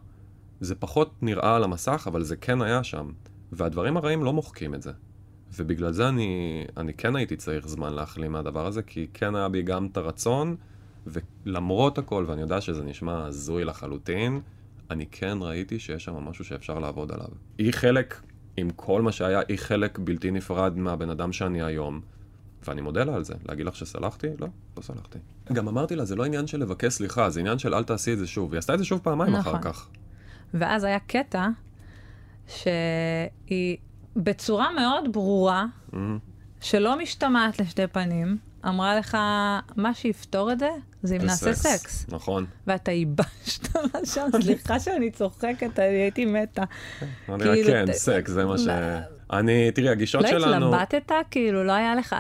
זה 0.61 0.75
פחות 0.75 1.23
נראה 1.23 1.57
על 1.57 1.65
המסך, 1.65 2.05
אבל 2.07 2.23
זה 2.23 2.37
כן 2.37 2.63
היה 2.63 2.85
שם. 2.85 3.11
והדברים 3.53 3.97
הרעים 3.97 4.25
לא 4.25 4.33
מוחקים 4.33 4.75
את 4.75 4.83
זה. 4.83 4.93
ובגלל 5.57 5.93
זה 5.93 6.09
אני, 6.09 6.65
אני 6.77 6.95
כן 6.95 7.17
הייתי 7.17 7.37
צריך 7.37 7.69
זמן 7.69 7.93
להחלים 7.93 8.33
מהדבר 8.33 8.67
הזה, 8.67 8.83
כי 8.83 9.07
כן 9.15 9.35
היה 9.35 9.49
בי 9.49 9.63
גם 9.63 9.87
את 9.87 9.97
הרצון, 9.97 10.57
ולמרות 11.07 11.99
הכל, 11.99 12.25
ואני 12.29 12.41
יודע 12.41 12.61
שזה 12.61 12.85
נשמע 12.85 13.25
הזוי 13.27 13.65
לחלוטין, 13.65 14.41
אני 14.91 15.07
כן 15.11 15.39
ראיתי 15.41 15.79
שיש 15.79 16.05
שם 16.05 16.15
משהו 16.15 16.45
שאפשר 16.45 16.79
לעבוד 16.79 17.13
עליו. 17.13 17.29
היא 17.59 17.73
חלק, 17.73 18.21
עם 18.57 18.71
כל 18.71 19.03
מה 19.03 19.13
שהיה, 19.13 19.41
היא 19.49 19.59
חלק 19.59 19.99
בלתי 19.99 20.31
נפרד 20.31 20.79
מהבן 20.79 21.11
אדם 21.11 21.33
שאני 21.33 21.63
היום. 21.63 22.01
ואני 22.67 22.81
מודה 22.81 23.05
לה 23.05 23.15
על 23.15 23.25
זה. 23.25 23.35
להגיד 23.49 23.67
לך 23.67 23.77
שסלחתי? 23.77 24.27
לא, 24.39 24.47
לא 24.77 24.83
סלחתי. 24.83 25.19
גם 25.53 25.69
אמרתי 25.69 25.97
לה, 25.97 26.05
זה 26.05 26.17
לא 26.17 26.25
עניין 26.25 26.47
של 26.47 26.61
לבקש 26.61 26.93
סליחה, 26.93 27.31
זה 27.31 27.41
עניין 27.41 27.59
של 27.59 27.75
אל 27.75 27.85
תעשי 27.85 28.13
את 28.13 28.19
זה 28.19 28.27
שוב. 28.27 28.53
היא 28.53 28.59
עשתה 28.59 28.75
את 28.75 28.79
זה 28.79 28.85
שוב 28.85 29.01
פעמיים 29.03 29.33
נכון. 29.33 29.55
אחר 29.55 29.63
כך. 29.63 29.89
ואז 30.55 30.85
היה 30.85 30.99
קטע 30.99 31.49
שהיא 32.47 33.77
בצורה 34.17 34.73
מאוד 34.73 35.13
ברורה, 35.13 35.67
מהמם. 35.93 36.19
שלא 36.61 36.99
משתמעת 36.99 37.61
לשתי 37.61 37.87
פנים, 37.87 38.39
אמרה 38.69 38.99
לך, 38.99 39.17
מה 39.77 39.95
שיפתור 39.95 40.53
את 40.53 40.59
זה, 40.59 40.69
זה 41.03 41.17
אם 41.17 41.23
נעשה 41.23 41.55
סקס. 41.55 42.07
נכון. 42.09 42.47
ואתה 42.67 42.93
ייבשת 42.93 43.75
לה 43.75 44.01
שם, 44.05 44.27
סליחה 44.43 44.81
שאני 44.81 45.11
צוחקת, 45.11 45.79
אני 45.79 45.87
הייתי 45.87 46.27
מתה. 46.27 46.65
אמרתי 47.29 47.45
לה, 47.45 47.55
כאילו, 47.55 47.69
כן, 47.69 47.93
סקס, 47.93 48.31
זה 48.31 48.45
מה 48.45 48.59
ש... 48.59 48.67
לא. 48.67 48.75
אני, 49.39 49.71
תראי, 49.71 49.89
הגישות 49.89 50.23
לא 50.23 50.29
שלנו... 50.29 50.75
התלבטת? 50.75 51.13
כאילו, 51.31 51.65
לא 51.65 51.73
היה 51.73 51.95
לך... 51.95 52.17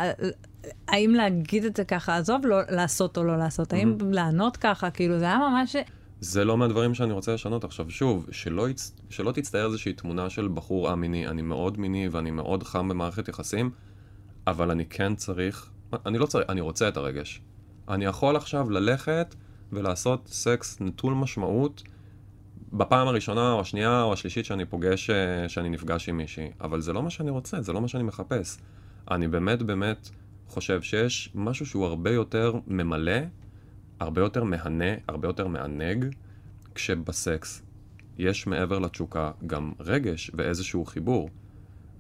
האם 0.88 1.11
להגיד 1.11 1.64
את 1.64 1.76
זה 1.76 1.85
ככה, 1.85 2.16
עזוב 2.16 2.46
לא 2.46 2.61
לעשות 2.68 3.18
או 3.18 3.24
לא 3.24 3.37
לעשות, 3.37 3.72
האם 3.72 3.96
לענות 4.11 4.57
ככה, 4.57 4.90
כאילו, 4.90 5.18
זה 5.18 5.24
היה 5.24 5.38
ממש... 5.38 5.76
זה 6.20 6.44
לא 6.44 6.57
מהדברים 6.59 6.94
שאני 6.94 7.12
רוצה 7.12 7.35
לשנות. 7.35 7.64
עכשיו, 7.64 7.90
שוב, 7.90 8.26
שלא, 8.30 8.68
יצ... 8.68 8.92
שלא 9.11 9.33
תצטייר 9.33 9.66
איזושהי 9.66 9.92
תמונה 9.92 10.30
של 10.30 10.48
בחור 10.54 10.92
א-מיני. 10.92 11.26
אני 11.26 11.42
מאוד 11.42 11.78
מיני 11.78 12.09
ואני 12.09 12.30
מאוד 12.30 12.62
חם 12.62 12.88
במערכת 12.88 13.28
יחסים, 13.28 13.70
אבל 14.46 14.70
אני 14.70 14.87
כן 14.87 15.14
צריך... 15.14 15.70
אני 16.07 16.18
לא 16.18 16.26
צריך, 16.26 16.44
אני 16.48 16.61
רוצה 16.61 16.88
את 16.88 16.96
הרגש. 16.96 17.42
אני 17.88 18.04
יכול 18.04 18.37
עכשיו 18.37 18.70
ללכת 18.70 19.35
ולעשות 19.72 20.28
סקס 20.28 20.80
נטול 20.80 21.14
משמעות 21.14 21.83
בפעם 22.72 23.09
הראשונה 23.09 23.52
או 23.52 23.61
השנייה 23.61 24.02
או 24.02 24.12
השלישית 24.12 24.44
שאני 24.44 24.64
פוגש, 24.64 25.11
אה, 25.11 25.48
שאני 25.48 25.68
נפגש 25.68 26.09
עם 26.09 26.16
מישהי. 26.16 26.50
אבל 26.61 26.80
זה 26.80 26.92
לא 26.92 27.02
מה 27.02 27.11
שאני 27.11 27.30
רוצה, 27.30 27.62
זה 27.62 27.72
לא 27.72 27.80
מה 27.80 27.88
שאני 27.88 28.02
מחפש. 28.02 28.59
אני 29.11 29.28
באמת 29.28 29.62
באמת 29.62 30.11
חושב 30.48 30.83
שיש 30.83 31.30
משהו 31.35 31.66
שהוא 31.66 31.87
הרבה 31.87 32.11
יותר 32.11 32.54
ממלא, 32.66 33.20
הרבה 34.00 34.20
יותר 34.20 34.44
מהנה, 34.44 34.94
הרבה 35.09 35.28
יותר 35.28 35.48
מענג, 35.48 36.04
כשבסקס 36.74 37.62
יש 38.18 38.46
מעבר 38.46 38.78
לתשוקה 38.78 39.30
גם 39.46 39.72
רגש 39.80 40.30
ואיזשהו 40.35 40.85
חיבור. 40.85 41.30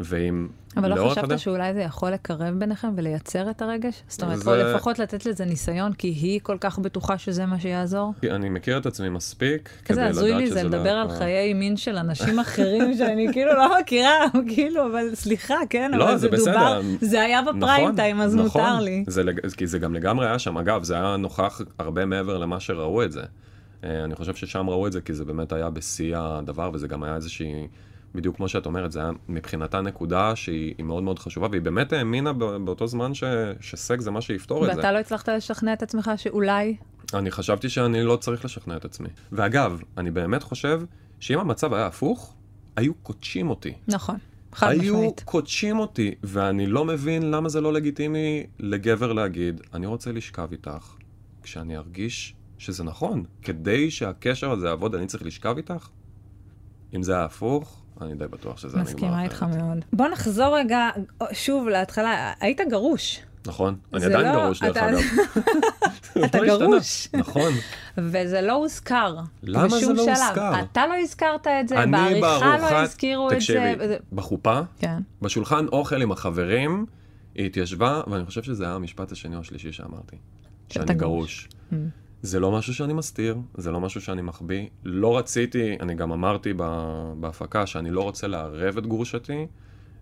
ואם 0.00 0.48
אבל 0.76 0.94
לא 0.98 1.08
חשבת 1.10 1.24
הדרך- 1.24 1.38
שאולי 1.38 1.74
זה 1.74 1.80
יכול 1.80 2.10
לקרב 2.10 2.54
ביניכם 2.58 2.88
ולייצר 2.96 3.50
את 3.50 3.62
הרגש? 3.62 4.02
זאת 4.08 4.22
אומרת, 4.22 4.38
זה- 4.38 4.50
או 4.50 4.56
לפחות 4.56 4.98
לתת 4.98 5.26
לזה 5.26 5.44
ניסיון, 5.44 5.92
כי 5.92 6.08
היא 6.08 6.40
כל 6.42 6.56
כך 6.60 6.78
בטוחה 6.78 7.18
שזה 7.18 7.46
מה 7.46 7.60
שיעזור? 7.60 8.12
אני 8.30 8.48
מכיר 8.48 8.78
את 8.78 8.86
עצמי 8.86 9.08
מספיק 9.08 9.70
כדי 9.84 10.00
איזה 10.00 10.02
לדעת 10.02 10.14
שזה 10.14 10.20
הזוי 10.26 10.42
לי 10.44 10.50
זה 10.50 10.62
לא- 10.62 10.68
לדבר 10.68 10.90
על 10.90 11.10
אה, 11.10 11.18
חיי 11.18 11.54
מין 11.54 11.76
של 11.76 11.96
אנשים 11.96 12.38
אחרים 12.38 12.96
שאני 12.96 13.28
כאילו 13.32 13.52
לא 13.54 13.80
מכירה, 13.80 14.24
כאילו, 14.54 14.86
אבל 14.86 15.14
סליחה, 15.14 15.54
כן, 15.70 15.90
לא, 15.94 16.04
אבל 16.04 16.16
זה 16.16 16.28
זה 16.30 16.36
דובר, 16.36 16.80
בסדר. 16.80 17.06
זה 17.08 17.20
היה 17.20 17.42
בפריים 17.42 17.82
נכון, 17.84 17.96
טיים, 17.96 18.20
אז 18.20 18.36
נכון. 18.36 18.62
מותר 18.62 18.80
לי. 18.80 19.04
זה, 19.06 19.22
לג- 19.22 19.46
כי 19.56 19.66
זה 19.66 19.78
גם 19.78 19.94
לגמרי 19.94 20.26
היה 20.26 20.38
שם. 20.38 20.58
אגב, 20.58 20.82
זה 20.82 20.94
היה 20.94 21.16
נוכח 21.16 21.60
הרבה 21.78 22.04
מעבר 22.04 22.38
למה 22.38 22.60
שראו 22.60 23.02
את 23.02 23.12
זה. 23.12 23.22
אה, 23.84 24.04
אני 24.04 24.14
חושב 24.14 24.34
ששם 24.34 24.68
ראו 24.70 24.86
את 24.86 24.92
זה 24.92 25.00
כי 25.00 25.14
זה 25.14 25.24
באמת 25.24 25.52
היה 25.52 25.70
בשיא 25.70 26.16
הדבר, 26.18 26.70
וזה 26.74 26.88
גם 26.88 27.02
היה 27.02 27.16
איזושהי, 27.16 27.66
בדיוק 28.14 28.36
כמו 28.36 28.48
שאת 28.48 28.66
אומרת, 28.66 28.92
זה 28.92 29.00
היה 29.00 29.10
מבחינתה 29.28 29.80
נקודה 29.80 30.36
שהיא 30.36 30.74
היא 30.78 30.86
מאוד 30.86 31.02
מאוד 31.02 31.18
חשובה, 31.18 31.48
והיא 31.50 31.62
באמת 31.62 31.92
האמינה 31.92 32.32
באותו 32.32 32.86
זמן 32.86 33.14
ש, 33.14 33.24
שסקס 33.60 34.02
זה 34.04 34.10
מה 34.10 34.20
שיפתור 34.20 34.64
את 34.64 34.70
זה. 34.70 34.76
ואתה 34.76 34.92
לא 34.92 34.98
הצלחת 34.98 35.28
לשכנע 35.28 35.72
את 35.72 35.82
עצמך 35.82 36.10
שאולי... 36.16 36.76
אני 37.14 37.30
חשבתי 37.30 37.68
שאני 37.68 38.02
לא 38.02 38.16
צריך 38.16 38.44
לשכנע 38.44 38.76
את 38.76 38.84
עצמי. 38.84 39.08
ואגב, 39.32 39.80
אני 39.98 40.10
באמת 40.10 40.42
חושב 40.42 40.82
שאם 41.20 41.38
המצב 41.38 41.74
היה 41.74 41.86
הפוך, 41.86 42.34
היו 42.76 42.94
קודשים 42.94 43.50
אותי. 43.50 43.72
נכון, 43.88 44.16
חד 44.52 44.68
היו 44.68 44.94
משמעית. 44.94 45.22
קודשים 45.24 45.78
אותי, 45.78 46.14
ואני 46.22 46.66
לא 46.66 46.84
מבין 46.84 47.30
למה 47.30 47.48
זה 47.48 47.60
לא 47.60 47.72
לגיטימי 47.72 48.46
לגבר 48.58 49.12
להגיד, 49.12 49.60
אני 49.74 49.86
רוצה 49.86 50.12
לשכב 50.12 50.48
איתך, 50.52 50.94
כשאני 51.42 51.76
ארגיש 51.76 52.34
שזה 52.58 52.84
נכון. 52.84 53.24
כדי 53.42 53.90
שהקשר 53.90 54.50
הזה 54.50 54.66
יעבוד, 54.66 54.94
אני 54.94 55.06
צריך 55.06 55.22
לשכב 55.22 55.56
איתך? 55.56 55.88
אם 56.94 57.02
זה 57.02 57.12
היה 57.12 57.24
הפוך, 57.24 57.83
אני 58.00 58.14
די 58.14 58.24
בטוח 58.26 58.56
שזה 58.58 58.68
נגמר 58.78 58.82
מסכימה. 58.90 59.22
איתך 59.22 59.42
מאוד. 59.42 59.78
בוא 59.92 60.08
נחזור 60.08 60.56
רגע 60.58 60.90
שוב 61.32 61.68
להתחלה. 61.68 62.32
היית 62.40 62.60
גרוש, 62.70 63.20
נכון, 63.46 63.76
אני 63.94 64.04
עדיין 64.04 64.26
לא- 64.26 64.42
גרוש 64.44 64.62
דרך 64.62 64.76
אתה- 64.76 64.88
אגב. 64.88 64.98
אתה 66.24 66.40
לא. 66.40 66.58
גרוש. 66.58 67.08
נכון. 67.14 67.52
וזה 67.98 68.40
לא 68.40 68.52
הוזכר. 68.52 69.16
למה 69.42 69.68
זה 69.68 69.92
לא 69.92 70.04
שלב. 70.04 70.08
הוזכר? 70.08 70.60
אתה 70.60 70.86
לא 70.86 70.94
הזכרת 71.02 71.46
את 71.46 71.68
זה, 71.68 71.74
בעריכה 71.90 72.56
לא 72.58 72.78
הזכירו 72.78 73.26
את 73.26 73.30
זה. 73.30 73.36
תקשיבי, 73.36 73.60
בחופה, 74.12 74.60
כן. 74.78 74.98
בשולחן 75.22 75.66
אוכל 75.66 76.02
עם 76.02 76.12
החברים, 76.12 76.86
היא 77.34 77.46
התיישבה, 77.46 78.00
ואני 78.10 78.24
חושב 78.24 78.42
שזה 78.42 78.64
היה 78.64 78.74
המשפט 78.74 79.12
השני 79.12 79.34
או 79.36 79.40
השלישי 79.40 79.72
שאמרתי. 79.72 80.16
שאני 80.68 80.94
גרוש. 80.94 81.48
גרוש. 81.70 81.84
זה 82.24 82.40
לא 82.40 82.52
משהו 82.52 82.74
שאני 82.74 82.92
מסתיר, 82.92 83.36
זה 83.54 83.70
לא 83.70 83.80
משהו 83.80 84.00
שאני 84.00 84.22
מחביא. 84.22 84.68
לא 84.84 85.18
רציתי, 85.18 85.76
אני 85.80 85.94
גם 85.94 86.12
אמרתי 86.12 86.52
בהפקה 87.20 87.66
שאני 87.66 87.90
לא 87.90 88.02
רוצה 88.02 88.26
לערב 88.26 88.78
את 88.78 88.86
גרושתי, 88.86 89.46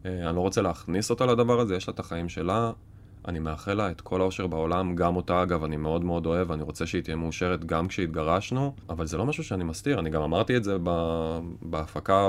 אה, 0.06 0.28
אני 0.28 0.36
לא 0.36 0.40
רוצה 0.40 0.62
להכניס 0.62 1.10
אותה 1.10 1.26
לדבר 1.26 1.60
הזה, 1.60 1.76
יש 1.76 1.88
לה 1.88 1.94
את 1.94 1.98
החיים 1.98 2.28
שלה. 2.28 2.72
אני 3.28 3.38
מאחל 3.38 3.74
לה 3.74 3.90
את 3.90 4.00
כל 4.00 4.20
האושר 4.20 4.46
בעולם, 4.46 4.96
גם 4.96 5.16
אותה 5.16 5.42
אגב, 5.42 5.64
אני 5.64 5.76
מאוד 5.76 6.04
מאוד 6.04 6.26
אוהב, 6.26 6.52
אני 6.52 6.62
רוצה 6.62 6.86
שהיא 6.86 7.02
תהיה 7.02 7.16
מאושרת 7.16 7.64
גם 7.64 7.88
כשהתגרשנו, 7.88 8.74
אבל 8.88 9.06
זה 9.06 9.16
לא 9.16 9.26
משהו 9.26 9.44
שאני 9.44 9.64
מסתיר, 9.64 9.98
אני 9.98 10.10
גם 10.10 10.22
אמרתי 10.22 10.56
את 10.56 10.64
זה 10.64 10.76
בהפקה, 11.62 12.28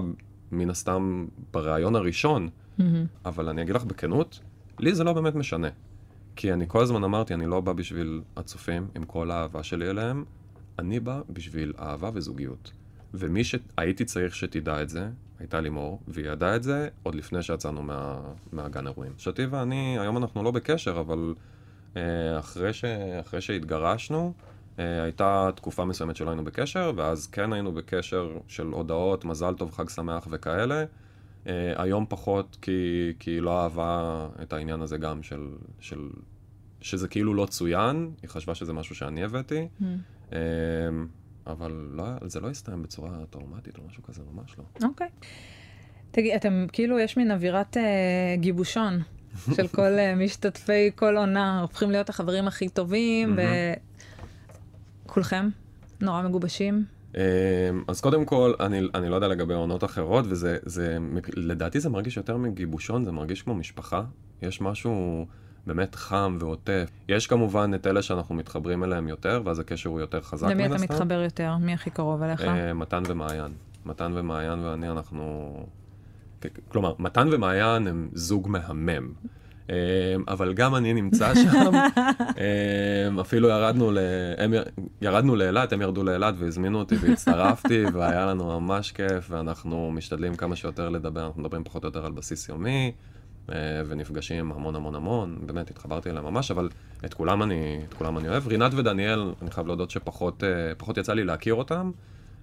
מן 0.51 0.69
הסתם, 0.69 1.25
בריאיון 1.53 1.95
הראשון, 1.95 2.49
מהמם. 2.77 3.05
אבל 3.25 3.49
אני 3.49 3.61
אגיד 3.61 3.75
לך 3.75 3.83
בכנות, 3.83 4.39
לי 4.79 4.95
זה 4.95 5.03
לא 5.03 5.13
באמת 5.13 5.35
משנה. 5.35 5.67
כי 6.35 6.53
אני 6.53 6.65
כל 6.67 6.81
הזמן 6.81 7.03
אמרתי, 7.03 7.33
אני 7.33 7.45
לא 7.45 7.61
בא 7.61 7.73
בשביל 7.73 8.21
הצופים, 8.37 8.87
עם 8.95 9.05
כל 9.05 9.31
האהבה 9.31 9.63
שלי 9.63 9.89
אליהם, 9.89 10.23
אני 10.79 10.99
בא 10.99 11.21
בשביל 11.29 11.73
אהבה 11.79 12.09
וזוגיות. 12.13 12.71
ומי 13.13 13.43
שהייתי 13.43 14.05
צריך 14.05 14.35
שתדע 14.35 14.81
את 14.81 14.89
זה, 14.89 15.09
הייתה 15.39 15.61
לימור, 15.61 15.99
והיא 16.07 16.29
ידעה 16.29 16.55
את 16.55 16.63
זה 16.63 16.89
עוד 17.03 17.15
לפני 17.15 17.43
שיצאנו 17.43 17.81
מה, 17.81 18.19
מהגן 18.51 18.87
אירועים. 18.87 19.11
שתי 19.17 19.45
ואני, 19.45 19.99
היום 19.99 20.17
אנחנו 20.17 20.43
לא 20.43 20.51
בקשר, 20.51 20.99
אבל 20.99 21.33
אה, 21.97 22.39
אחרי, 22.39 22.73
ש, 22.73 22.85
אחרי 23.21 23.41
שהתגרשנו, 23.41 24.33
אה, 24.79 25.03
הייתה 25.03 25.49
תקופה 25.55 25.85
מסוימת 25.85 26.15
שלא 26.15 26.29
היינו 26.29 26.43
בקשר, 26.43 26.91
ואז 26.95 27.27
כן 27.27 27.53
היינו 27.53 27.71
בקשר 27.71 28.37
של 28.47 28.67
הודעות, 28.67 29.25
מזל 29.25 29.53
טוב, 29.53 29.71
חג 29.71 29.89
שמח 29.89 30.27
וכאלה. 30.31 30.83
Uh, 31.43 31.47
היום 31.75 32.05
פחות, 32.09 32.57
כי, 32.61 33.13
כי 33.19 33.31
היא 33.31 33.41
לא 33.41 33.63
אהבה 33.63 34.27
את 34.41 34.53
העניין 34.53 34.81
הזה 34.81 34.97
גם 34.97 35.23
של, 35.23 35.47
של... 35.79 36.09
שזה 36.81 37.07
כאילו 37.07 37.33
לא 37.33 37.45
צוין, 37.45 38.11
היא 38.21 38.29
חשבה 38.29 38.55
שזה 38.55 38.73
משהו 38.73 38.95
שאני 38.95 39.23
הבאתי, 39.23 39.67
uh, 39.79 40.33
אבל 41.47 41.89
לא, 41.91 42.03
זה 42.21 42.39
לא 42.39 42.49
הסתיים 42.49 42.83
בצורה 42.83 43.09
טראומטית 43.29 43.77
או 43.77 43.83
משהו 43.87 44.03
כזה, 44.03 44.21
ממש 44.33 44.55
לא. 44.57 44.87
אוקיי. 44.87 45.07
תגיד, 46.11 46.33
אתם, 46.35 46.65
כאילו, 46.71 46.99
יש 46.99 47.17
מין 47.17 47.31
אווירת 47.31 47.77
אה, 47.77 48.35
גיבושון 48.37 48.99
של 49.55 49.67
כל 49.67 49.99
אה, 49.99 50.15
משתתפי 50.15 50.91
כל 50.95 51.17
עונה, 51.17 51.61
הופכים 51.61 51.91
להיות 51.91 52.09
החברים 52.09 52.47
הכי 52.47 52.69
טובים, 52.69 53.37
וכולכם 55.05 55.49
נורא 56.01 56.21
מגובשים. 56.21 56.85
Uh, 57.13 57.15
אז 57.87 58.01
קודם 58.01 58.25
כל, 58.25 58.53
אני, 58.59 58.81
אני 58.95 59.09
לא 59.09 59.15
יודע 59.15 59.27
לגבי 59.27 59.53
עונות 59.53 59.83
אחרות, 59.83 60.25
וזה, 60.27 60.57
זה, 60.63 60.97
לדעתי 61.35 61.79
זה 61.79 61.89
מרגיש 61.89 62.17
יותר 62.17 62.37
מגיבושון, 62.37 63.05
זה 63.05 63.11
מרגיש 63.11 63.41
כמו 63.41 63.55
משפחה. 63.55 64.03
יש 64.41 64.61
משהו 64.61 65.25
באמת 65.67 65.95
חם 65.95 66.37
ועוטף. 66.39 66.89
יש 67.09 67.27
כמובן 67.27 67.71
את 67.75 67.87
אלה 67.87 68.01
שאנחנו 68.01 68.35
מתחברים 68.35 68.83
אליהם 68.83 69.07
יותר, 69.07 69.41
ואז 69.45 69.59
הקשר 69.59 69.89
הוא 69.89 69.99
יותר 69.99 70.21
חזק 70.21 70.47
מן 70.47 70.51
הסתם. 70.51 70.63
למי 70.63 70.85
אתה 70.85 70.93
מתחבר 70.93 71.21
יותר? 71.21 71.57
מי 71.57 71.73
הכי 71.73 71.89
קרוב 71.89 72.21
אליך? 72.21 72.41
אה, 72.41 72.73
מתן 72.73 73.03
ומעיין. 73.07 73.51
מתן 73.85 74.11
ומעיין 74.15 74.59
ואני, 74.59 74.89
אנחנו... 74.89 75.53
כלומר, 76.67 76.93
מתן 76.99 77.27
ומעיין 77.31 77.87
הם 77.87 78.09
זוג 78.13 78.47
מהמם. 78.47 79.13
אה, 79.69 79.75
אבל 80.27 80.53
גם 80.53 80.75
אני 80.75 80.93
נמצא 80.93 81.35
שם. 81.35 81.71
אה, 82.37 83.21
אפילו 83.21 83.49
ירדנו, 83.49 83.91
ל... 83.91 83.97
הם 84.37 84.53
י- 84.53 84.57
ירדנו 85.01 85.35
לאילת, 85.35 85.73
הם 85.73 85.81
ירדו 85.81 86.03
לאילת 86.03 86.35
והזמינו 86.37 86.79
אותי 86.79 86.95
והצטרפתי, 86.95 87.83
והיה 87.93 88.25
לנו 88.25 88.59
ממש 88.59 88.91
כיף, 88.91 89.27
ואנחנו 89.29 89.91
משתדלים 89.91 90.35
כמה 90.35 90.55
שיותר 90.55 90.89
לדבר, 90.89 91.25
אנחנו 91.25 91.41
מדברים 91.41 91.63
פחות 91.63 91.83
או 91.83 91.87
יותר 91.87 92.05
על 92.05 92.11
בסיס 92.11 92.49
יומי. 92.49 92.91
אה, 93.51 93.55
ונפגשים 93.87 94.51
המון 94.51 94.75
המון 94.75 94.95
המון, 94.95 95.37
באמת 95.45 95.69
התחברתי 95.69 96.09
אליהם 96.09 96.25
ממש, 96.25 96.51
אבל 96.51 96.69
את 97.05 97.13
כולם 97.13 97.43
אני, 97.43 97.81
את 97.89 97.93
כולם 97.93 98.17
אני 98.17 98.29
אוהב. 98.29 98.47
רינת 98.47 98.73
ודניאל, 98.73 99.33
אני 99.41 99.51
חייב 99.51 99.67
להודות 99.67 99.91
שפחות 99.91 100.43
אה, 100.43 100.99
יצא 100.99 101.13
לי 101.13 101.23
להכיר 101.23 101.53
אותם, 101.53 101.91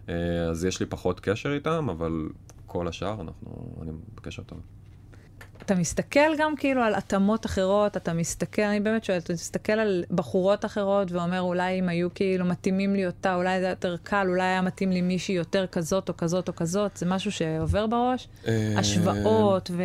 אה, 0.09 0.15
אז 0.51 0.65
יש 0.65 0.81
לי 0.81 0.87
פחות 0.87 1.21
קשר 1.21 1.53
איתם, 1.53 1.89
אבל 1.91 2.29
כל 2.67 2.89
השאר, 2.89 3.21
אנחנו, 3.21 3.77
אני 3.83 3.91
בקשר 4.15 4.43
טוב. 4.43 4.61
אתה 5.63 5.75
מסתכל 5.75 6.37
גם 6.39 6.57
כאילו 6.57 6.83
על 6.83 6.95
התאמות 6.95 7.47
אחרות, 7.47 7.97
אתה 7.97 8.13
מסתכל, 8.13 8.63
אני 8.63 8.81
באמת 8.81 9.05
שואלת, 9.05 9.25
אתה 9.25 9.33
מסתכל 9.33 9.73
על 9.73 10.05
בחורות 10.11 10.65
אחרות 10.65 11.13
ואומר, 11.13 11.41
אולי 11.41 11.79
אם 11.79 11.89
היו 11.89 12.09
כאילו 12.15 12.45
מתאימים 12.45 12.95
לי 12.95 13.07
אותה, 13.07 13.35
אולי 13.35 13.61
זה 13.61 13.69
יותר 13.69 13.97
קל, 14.03 14.27
אולי 14.29 14.43
היה 14.43 14.63
מתאים 14.63 14.91
לי 14.91 15.01
מישהי 15.01 15.35
יותר 15.35 15.67
כזאת 15.67 16.09
או 16.09 16.17
כזאת 16.17 16.49
או 16.49 16.57
כזאת, 16.57 16.97
זה 16.97 17.07
משהו 17.07 17.33
שעובר 17.33 17.87
בראש? 17.87 18.29
השוואות 18.77 19.71
ו... 19.75 19.83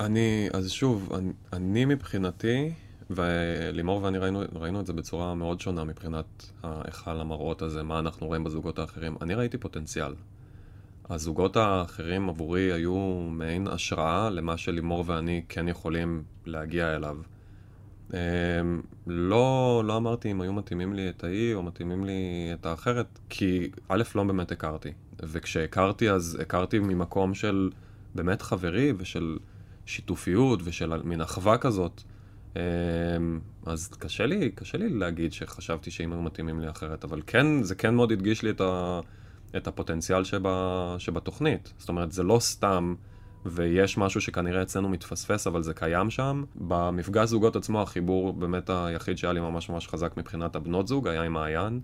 אני, 0.00 0.48
אז 0.52 0.70
שוב, 0.70 1.12
אני, 1.14 1.32
אני 1.52 1.84
מבחינתי, 1.84 2.72
ולימור 3.10 4.02
ואני 4.02 4.18
ראינו, 4.18 4.42
ראינו 4.54 4.80
את 4.80 4.86
זה 4.86 4.92
בצורה 4.92 5.34
מאוד 5.34 5.60
שונה 5.60 5.84
מבחינת 5.84 6.24
ההיכל 6.62 7.20
המראות 7.20 7.62
הזה, 7.62 7.82
מה 7.82 7.98
אנחנו 7.98 8.26
רואים 8.26 8.44
בזוגות 8.44 8.78
האחרים. 8.78 9.16
אני 9.22 9.34
ראיתי 9.34 9.58
פוטנציאל. 9.58 10.14
הזוגות 11.14 11.56
האחרים 11.56 12.28
עבורי 12.28 12.72
היו 12.72 13.26
מעין 13.30 13.66
השראה 13.66 14.30
למה 14.30 14.56
שלימור 14.56 15.04
ואני 15.06 15.42
כן 15.48 15.68
יכולים 15.68 16.22
להגיע 16.46 16.96
אליו. 16.96 17.16
אמ, 18.12 18.16
לא, 19.06 19.82
לא 19.86 19.96
אמרתי 19.96 20.30
אם 20.30 20.40
היו 20.40 20.52
מתאימים 20.52 20.92
לי 20.92 21.08
את 21.08 21.24
ההיא 21.24 21.54
או 21.54 21.62
מתאימים 21.62 22.04
לי 22.04 22.50
את 22.54 22.66
האחרת, 22.66 23.18
כי 23.28 23.70
א', 23.88 24.02
לא 24.14 24.24
באמת 24.24 24.52
הכרתי. 24.52 24.92
וכשהכרתי 25.22 26.10
אז 26.10 26.38
הכרתי 26.40 26.78
ממקום 26.78 27.34
של 27.34 27.70
באמת 28.14 28.42
חברי 28.42 28.92
ושל 28.96 29.38
שיתופיות 29.86 30.60
ושל 30.64 31.02
מין 31.02 31.20
אחווה 31.20 31.58
כזאת. 31.58 32.02
אמ, 32.56 32.60
אז 33.66 33.88
קשה 33.98 34.26
לי, 34.26 34.50
קשה 34.50 34.78
לי 34.78 34.88
להגיד 34.88 35.32
שחשבתי 35.32 35.90
שאם 35.90 36.12
היו 36.12 36.22
מתאימים 36.22 36.60
לי 36.60 36.70
אחרת, 36.70 37.04
אבל 37.04 37.22
כן, 37.26 37.62
זה 37.62 37.74
כן 37.74 37.94
מאוד 37.94 38.12
הדגיש 38.12 38.42
לי 38.42 38.50
את, 38.50 38.60
ה, 38.60 39.00
את 39.56 39.66
הפוטנציאל 39.66 40.24
שבה, 40.24 40.94
שבתוכנית. 40.98 41.72
זאת 41.78 41.88
אומרת, 41.88 42.12
זה 42.12 42.22
לא 42.22 42.38
סתם, 42.40 42.94
ויש 43.46 43.98
משהו 43.98 44.20
שכנראה 44.20 44.62
אצלנו 44.62 44.88
מתפספס, 44.88 45.46
אבל 45.46 45.62
זה 45.62 45.74
קיים 45.74 46.10
שם. 46.10 46.44
במפגש 46.54 47.28
זוגות 47.28 47.56
עצמו, 47.56 47.82
החיבור 47.82 48.32
באמת 48.32 48.70
היחיד 48.70 49.18
שהיה 49.18 49.32
לי 49.32 49.40
ממש 49.40 49.68
ממש 49.68 49.88
חזק 49.88 50.16
מבחינת 50.16 50.56
הבנות 50.56 50.88
זוג, 50.88 51.08
היה 51.08 51.22
עם 51.22 51.32
מעיין. 51.32 51.80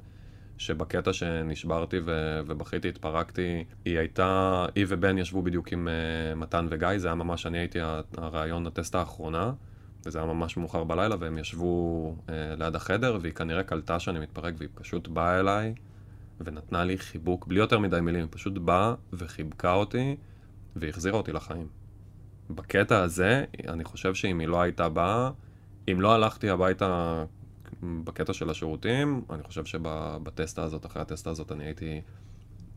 שבקטע 0.59 1.12
שנשברתי 1.12 1.96
ו- 2.04 2.40
ובכיתי, 2.46 2.88
התפרקתי, 2.88 3.64
היא 3.85 3.98
הייתה, 3.98 4.66
היא 4.74 4.87
ובן 4.88 5.18
ישבו 5.18 5.42
בדיוק 5.42 5.72
עם 5.72 5.88
uh, 5.88 6.38
מתן 6.38 6.66
וגיא, 6.70 6.98
זה 6.98 7.09
היה 7.09 7.14
ממש, 7.14 7.46
אני 7.46 7.59
הייתי 7.59 7.78
הרעיון, 8.16 8.66
הטסט 8.66 8.94
האחרונה, 8.94 9.52
וזה 10.07 10.18
היה 10.18 10.26
ממש 10.26 10.57
מאוחר 10.57 10.85
בלילה, 10.85 11.16
והם 11.18 11.38
ישבו 11.38 12.14
uh, 12.26 12.31
ליד 12.59 12.76
החדר, 12.76 13.18
והיא 13.20 13.33
כנראה 13.33 13.62
קלטה 13.62 13.98
שאני 13.98 14.18
מתפרק, 14.18 14.54
והיא 14.59 14.68
פשוט 14.74 15.09
באה 15.09 15.40
אליי, 15.40 15.74
ונתנה 16.40 16.85
לי 16.85 16.98
חיבוק, 16.98 17.46
בלי 17.46 17.59
יותר 17.59 17.79
מדי 17.79 18.01
מילים, 18.01 18.20
היא 18.20 18.29
פשוט 18.31 18.59
באה 18.59 18.94
וחיבקה 19.12 19.72
אותי, 19.72 20.16
והחזירה 20.77 21.16
אותי 21.16 21.33
לחיים. 21.33 21.68
בקטע 22.51 23.03
הזה, 23.03 23.44
אני 23.68 23.85
חושב 23.85 24.14
שאם 24.14 24.38
היא 24.38 24.48
לא 24.48 24.61
הייתה 24.61 24.88
באה, 24.88 25.31
אם 25.92 26.01
לא 26.01 26.12
הלכתי 26.14 26.51
הביתה 26.51 27.24
בקטע 27.83 28.33
של 28.33 28.51
השירותים, 28.51 29.22
אני 29.31 29.42
חושב 29.42 29.64
שבטסטה 29.64 30.62
הזאת, 30.62 30.87
אחרי 30.87 31.03
הטסטה 31.03 31.31
הזאת, 31.31 31.53
אני 31.53 31.64
הייתי 31.64 32.01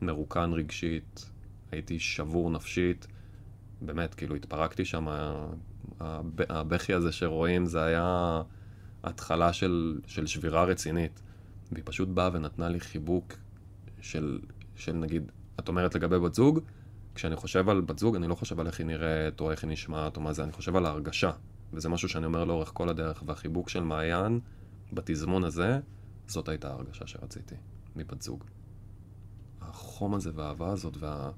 מרוקן 0.02 0.52
רגשית, 0.54 1.32
הייתי 1.72 2.00
שבור 2.00 2.50
נפשית, 2.50 3.08
באמת, 3.82 4.14
כאילו 4.14 4.36
התפרקתי 4.36 4.86
שם, 4.86 5.08
הבכי 6.50 6.94
הזה 6.94 7.12
שרואים, 7.12 7.66
זה 7.66 7.84
היה 7.84 8.42
התחלה 9.04 9.54
של, 9.54 10.00
של 10.08 10.28
שבירה 10.28 10.64
רצינית. 10.64 11.22
והיא 11.72 11.84
פשוט 11.86 12.10
באה 12.10 12.30
ונתנה 12.34 12.70
לי 12.70 12.80
חיבוק 12.80 13.34
של, 14.02 14.40
של 14.76 14.94
נגיד, 14.94 15.32
את 15.60 15.68
אומרת 15.68 15.96
לגבי 15.96 16.20
בת 16.20 16.34
זוג, 16.34 16.60
כשאני 17.16 17.36
חושב 17.36 17.70
על 17.70 17.82
בת 17.82 18.00
זוג, 18.00 18.16
אני 18.16 18.28
לא 18.28 18.36
חושב 18.36 18.60
על 18.60 18.68
איך 18.68 18.80
היא 18.80 18.88
נראית, 18.88 19.42
או 19.42 19.52
איך 19.52 19.64
היא 19.64 19.72
נשמעת, 19.72 20.16
או 20.16 20.22
מה 20.22 20.34
זה, 20.34 20.44
אני 20.44 20.52
חושב 20.52 20.76
על 20.76 20.86
ההרגשה. 20.86 21.32
וזה 21.74 21.90
משהו 21.90 22.10
שאני 22.10 22.26
אומר 22.26 22.44
לאורך 22.46 22.72
כל 22.74 22.90
הדרך, 22.90 23.24
והחיבוק 23.26 23.70
של 23.70 23.84
מעיין, 23.84 24.40
בתזמון 24.94 25.44
הזה, 25.44 25.80
זאת 26.28 26.50
הייתה 26.50 26.70
ההרגשה 26.70 27.08
שרציתי 27.08 27.56
מבת 27.96 28.22
זוג. 28.22 28.44
החום 29.62 30.16
הזה 30.16 30.32
והאהבה 30.36 30.72
הזאת, 30.72 30.98
וה... 31.00 31.32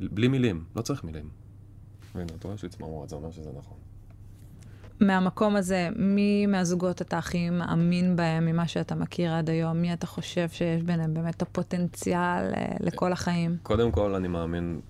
בלי 0.00 0.28
מילים, 0.28 0.64
לא 0.76 0.82
צריך 0.82 1.04
מילים. 1.04 1.30
הנה, 2.14 2.24
אתה 2.24 2.48
רואה 2.48 2.56
שיש 2.56 2.62
לי 2.62 2.68
צמרמורת, 2.68 3.08
זה 3.08 3.16
אומר 3.16 3.30
שזה 3.30 3.50
נכון. 3.58 3.78
מהמקום 5.00 5.56
הזה, 5.56 5.88
מי 5.96 6.46
מהזוגות 6.46 7.02
אתה 7.02 7.18
הכי 7.18 7.50
מאמין 7.50 8.16
בהם, 8.16 8.46
ממה 8.46 8.68
שאתה 8.68 8.94
מכיר 8.94 9.34
עד 9.34 9.50
היום? 9.50 9.76
מי 9.76 9.92
אתה 9.92 10.06
חושב 10.06 10.48
שיש 10.48 10.82
ביניהם 10.82 11.14
באמת 11.14 11.42
הפוטנציאל 11.42 12.54
אה, 12.54 12.76
לכל 12.80 13.12
החיים? 13.12 13.56
קודם 13.62 13.90
כל, 13.90 14.14
אני 14.14 14.28
מאמין, 14.28 14.80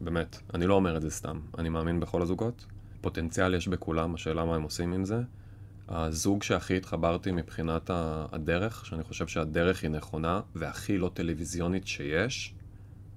באמת, 0.00 0.38
אני 0.54 0.66
לא 0.66 0.74
אומר 0.74 0.96
את 0.96 1.02
זה 1.02 1.10
סתם, 1.10 1.40
אני 1.58 1.68
מאמין 1.68 2.00
בכל 2.00 2.22
הזוגות. 2.22 2.66
פוטנציאל 3.00 3.54
יש 3.54 3.68
בכולם, 3.68 4.14
השאלה 4.14 4.44
מה 4.44 4.56
הם 4.56 4.62
עושים 4.62 4.92
עם 4.92 5.04
זה. 5.04 5.22
הזוג 5.88 6.42
שהכי 6.42 6.76
התחברתי 6.76 7.32
מבחינת 7.32 7.90
הדרך, 8.32 8.86
שאני 8.86 9.04
חושב 9.04 9.26
שהדרך 9.26 9.82
היא 9.82 9.90
נכונה 9.90 10.40
והכי 10.54 10.98
לא 10.98 11.10
טלוויזיונית 11.14 11.86
שיש, 11.86 12.54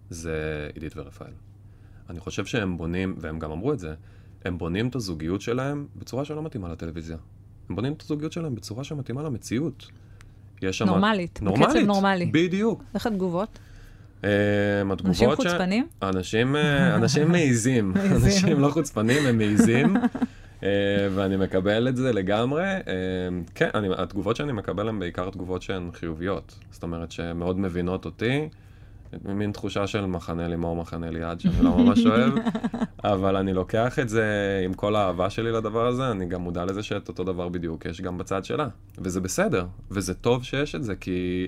זה 0.09 0.69
עידית 0.73 0.97
ורפאל. 0.97 1.31
אני 2.09 2.19
חושב 2.19 2.45
שהם 2.45 2.77
בונים, 2.77 3.15
והם 3.17 3.39
גם 3.39 3.51
אמרו 3.51 3.73
את 3.73 3.79
זה, 3.79 3.95
הם 4.45 4.57
בונים 4.57 4.87
את 4.87 4.95
הזוגיות 4.95 5.41
שלהם 5.41 5.87
בצורה 5.95 6.25
שלא 6.25 6.43
מתאימה 6.43 6.69
לטלוויזיה. 6.69 7.17
הם 7.69 7.75
בונים 7.75 7.93
את 7.93 8.01
הזוגיות 8.01 8.31
שלהם 8.31 8.55
בצורה 8.55 8.83
שמתאימה 8.83 9.23
למציאות. 9.23 9.87
יש 10.61 10.77
שם... 10.77 10.85
נורמלית, 10.85 11.41
נורמלית, 11.41 11.69
בקצב 11.69 11.85
נורמלי. 11.85 12.25
בדיוק. 12.25 12.83
איך 12.93 13.07
התגובות? 13.07 13.59
התגובות 14.23 15.05
אנשים 15.05 15.35
חוצפנים? 15.35 15.87
אנשים, 16.01 16.55
אה, 16.55 16.95
אנשים 16.95 17.31
מעיזים. 17.31 17.93
אנשים 18.11 18.59
לא 18.59 18.69
חוצפנים, 18.69 19.25
הם 19.25 19.37
מעיזים. 19.37 19.95
אה, 20.63 20.69
ואני 21.15 21.37
מקבל 21.37 21.87
את 21.87 21.95
זה 21.97 22.13
לגמרי. 22.13 22.63
אה, 22.63 22.81
כן, 23.55 23.69
אני, 23.75 23.87
התגובות 23.97 24.35
שאני 24.35 24.51
מקבל 24.51 24.89
הן 24.89 24.99
בעיקר 24.99 25.29
תגובות 25.29 25.61
שהן 25.61 25.89
חיוביות. 25.93 26.59
זאת 26.71 26.83
אומרת, 26.83 27.11
שהן 27.11 27.37
מאוד 27.37 27.59
מבינות 27.59 28.05
אותי. 28.05 28.49
מין 29.25 29.51
תחושה 29.51 29.87
של 29.87 30.05
מחנה 30.05 30.47
לימור, 30.47 30.75
מחנה 30.75 31.09
ליעד, 31.09 31.39
שאני 31.39 31.61
לא 31.61 31.77
ממש 31.77 32.05
אוהב, 32.05 32.33
אבל 33.03 33.35
אני 33.35 33.53
לוקח 33.53 33.99
את 33.99 34.09
זה 34.09 34.25
עם 34.65 34.73
כל 34.73 34.95
האהבה 34.95 35.29
שלי 35.29 35.51
לדבר 35.51 35.87
הזה, 35.87 36.11
אני 36.11 36.25
גם 36.25 36.41
מודע 36.41 36.65
לזה 36.65 36.83
שאת 36.83 37.07
אותו 37.07 37.23
דבר 37.23 37.49
בדיוק 37.49 37.85
יש 37.85 38.01
גם 38.01 38.17
בצד 38.17 38.45
שלה. 38.45 38.67
וזה 38.97 39.21
בסדר, 39.21 39.65
וזה 39.91 40.13
טוב 40.13 40.43
שיש 40.43 40.75
את 40.75 40.83
זה, 40.83 40.95
כי, 40.95 41.47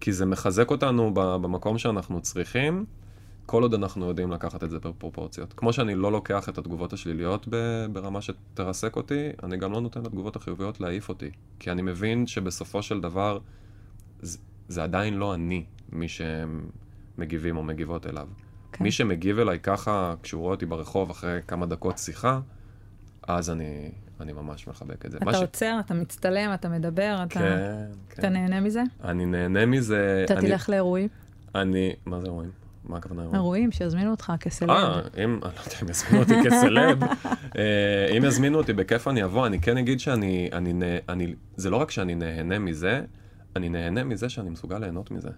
כי 0.00 0.12
זה 0.12 0.26
מחזק 0.26 0.70
אותנו 0.70 1.10
במקום 1.14 1.78
שאנחנו 1.78 2.20
צריכים. 2.20 2.84
כל 3.46 3.62
עוד 3.62 3.74
אנחנו 3.74 4.06
יודעים 4.08 4.32
לקחת 4.32 4.64
את 4.64 4.70
זה 4.70 4.78
בפרופורציות. 4.78 5.52
כמו 5.52 5.72
שאני 5.72 5.94
לא 5.94 6.12
לוקח 6.12 6.48
את 6.48 6.58
התגובות 6.58 6.92
השליליות 6.92 7.48
ברמה 7.92 8.20
שתרסק 8.22 8.96
אותי, 8.96 9.28
אני 9.42 9.56
גם 9.56 9.72
לא 9.72 9.80
נותן 9.80 10.02
לתגובות 10.02 10.36
החיוביות 10.36 10.80
להעיף 10.80 11.08
אותי. 11.08 11.30
כי 11.58 11.70
אני 11.70 11.82
מבין 11.82 12.26
שבסופו 12.26 12.82
של 12.82 13.00
דבר, 13.00 13.38
זה, 14.20 14.38
זה 14.68 14.82
עדיין 14.82 15.14
לא 15.14 15.34
אני, 15.34 15.64
מי 15.92 16.08
שהם 16.08 16.68
מגיבים 17.18 17.56
או 17.56 17.62
מגיבות 17.62 18.06
אליו. 18.06 18.28
כן. 18.72 18.84
מי 18.84 18.90
שמגיב 18.90 19.38
אליי 19.38 19.58
ככה, 19.58 20.14
כשהוא 20.22 20.40
רואה 20.40 20.54
אותי 20.54 20.66
ברחוב 20.66 21.10
אחרי 21.10 21.40
כמה 21.46 21.66
דקות 21.66 21.98
שיחה, 21.98 22.40
אז 23.28 23.50
אני, 23.50 23.90
אני 24.20 24.32
ממש 24.32 24.68
מחבק 24.68 25.06
את 25.06 25.10
זה. 25.10 25.18
אתה 25.18 25.36
עוצר, 25.36 25.78
ש... 25.80 25.84
אתה 25.84 25.94
מצטלם, 25.94 26.54
אתה 26.54 26.68
מדבר, 26.68 27.16
אתה... 27.22 27.34
כן, 27.34 27.86
כן. 28.08 28.18
אתה 28.18 28.28
נהנה 28.28 28.60
מזה? 28.60 28.82
אני 29.04 29.26
נהנה 29.26 29.66
מזה. 29.66 30.22
אתה 30.24 30.34
אני... 30.34 30.48
תלך 30.48 30.68
לאירועים? 30.68 31.08
אני, 31.54 31.92
מה 32.06 32.20
זה 32.20 32.26
אירועים? 32.26 32.50
מה 32.84 32.96
הכוונה 32.96 33.22
אירועים? 33.22 33.40
אירועים, 33.40 33.72
שיזמינו 33.72 34.10
אותך 34.10 34.32
כסלב. 34.40 34.70
אה, 34.70 35.00
אם, 35.24 35.40
אני 35.44 35.54
לא 35.54 35.60
יודע 35.60 35.76
אם 35.82 35.88
יזמינו 35.88 36.22
אותי 36.22 36.34
כסלב. 36.44 37.02
אה, 37.58 38.16
אם 38.18 38.24
יזמינו 38.24 38.58
אותי, 38.58 38.72
בכיף 38.72 39.08
אני 39.08 39.24
אבוא. 39.24 39.46
אני 39.46 39.60
כן 39.60 39.76
אגיד 39.76 40.00
שאני, 40.00 40.48
אני, 40.52 40.72
אני, 41.08 41.34
זה 41.56 41.70
לא 41.70 41.76
רק 41.76 41.90
שאני 41.90 42.14
נהנה 42.14 42.58
מזה, 42.58 43.02
אני 43.56 43.68
נהנה 43.68 44.04
מזה 44.04 44.28
שאני 44.28 44.50
מסוגל 44.50 44.78
ליהנות 44.78 45.10
מזה. 45.10 45.30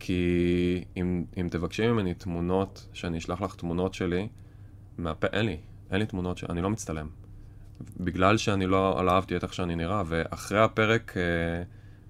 כי 0.00 0.84
אם, 0.96 1.24
אם 1.40 1.48
תבקשי 1.50 1.88
ממני 1.88 2.14
תמונות, 2.14 2.86
שאני 2.92 3.18
אשלח 3.18 3.40
לך 3.40 3.54
תמונות 3.54 3.94
שלי, 3.94 4.28
מהפה, 4.98 5.26
אין 5.32 5.46
לי, 5.46 5.56
אין 5.90 5.98
לי 5.98 6.06
תמונות, 6.06 6.38
ש... 6.38 6.44
אני 6.44 6.62
לא 6.62 6.70
מצטלם. 6.70 7.08
בגלל 8.00 8.36
שאני 8.36 8.66
לא, 8.66 9.04
לא 9.04 9.10
אהבתי 9.10 9.36
את 9.36 9.42
איך 9.42 9.54
שאני 9.54 9.74
נראה, 9.74 10.02
ואחרי 10.06 10.60
הפרק... 10.60 11.16
אה, 11.16 11.22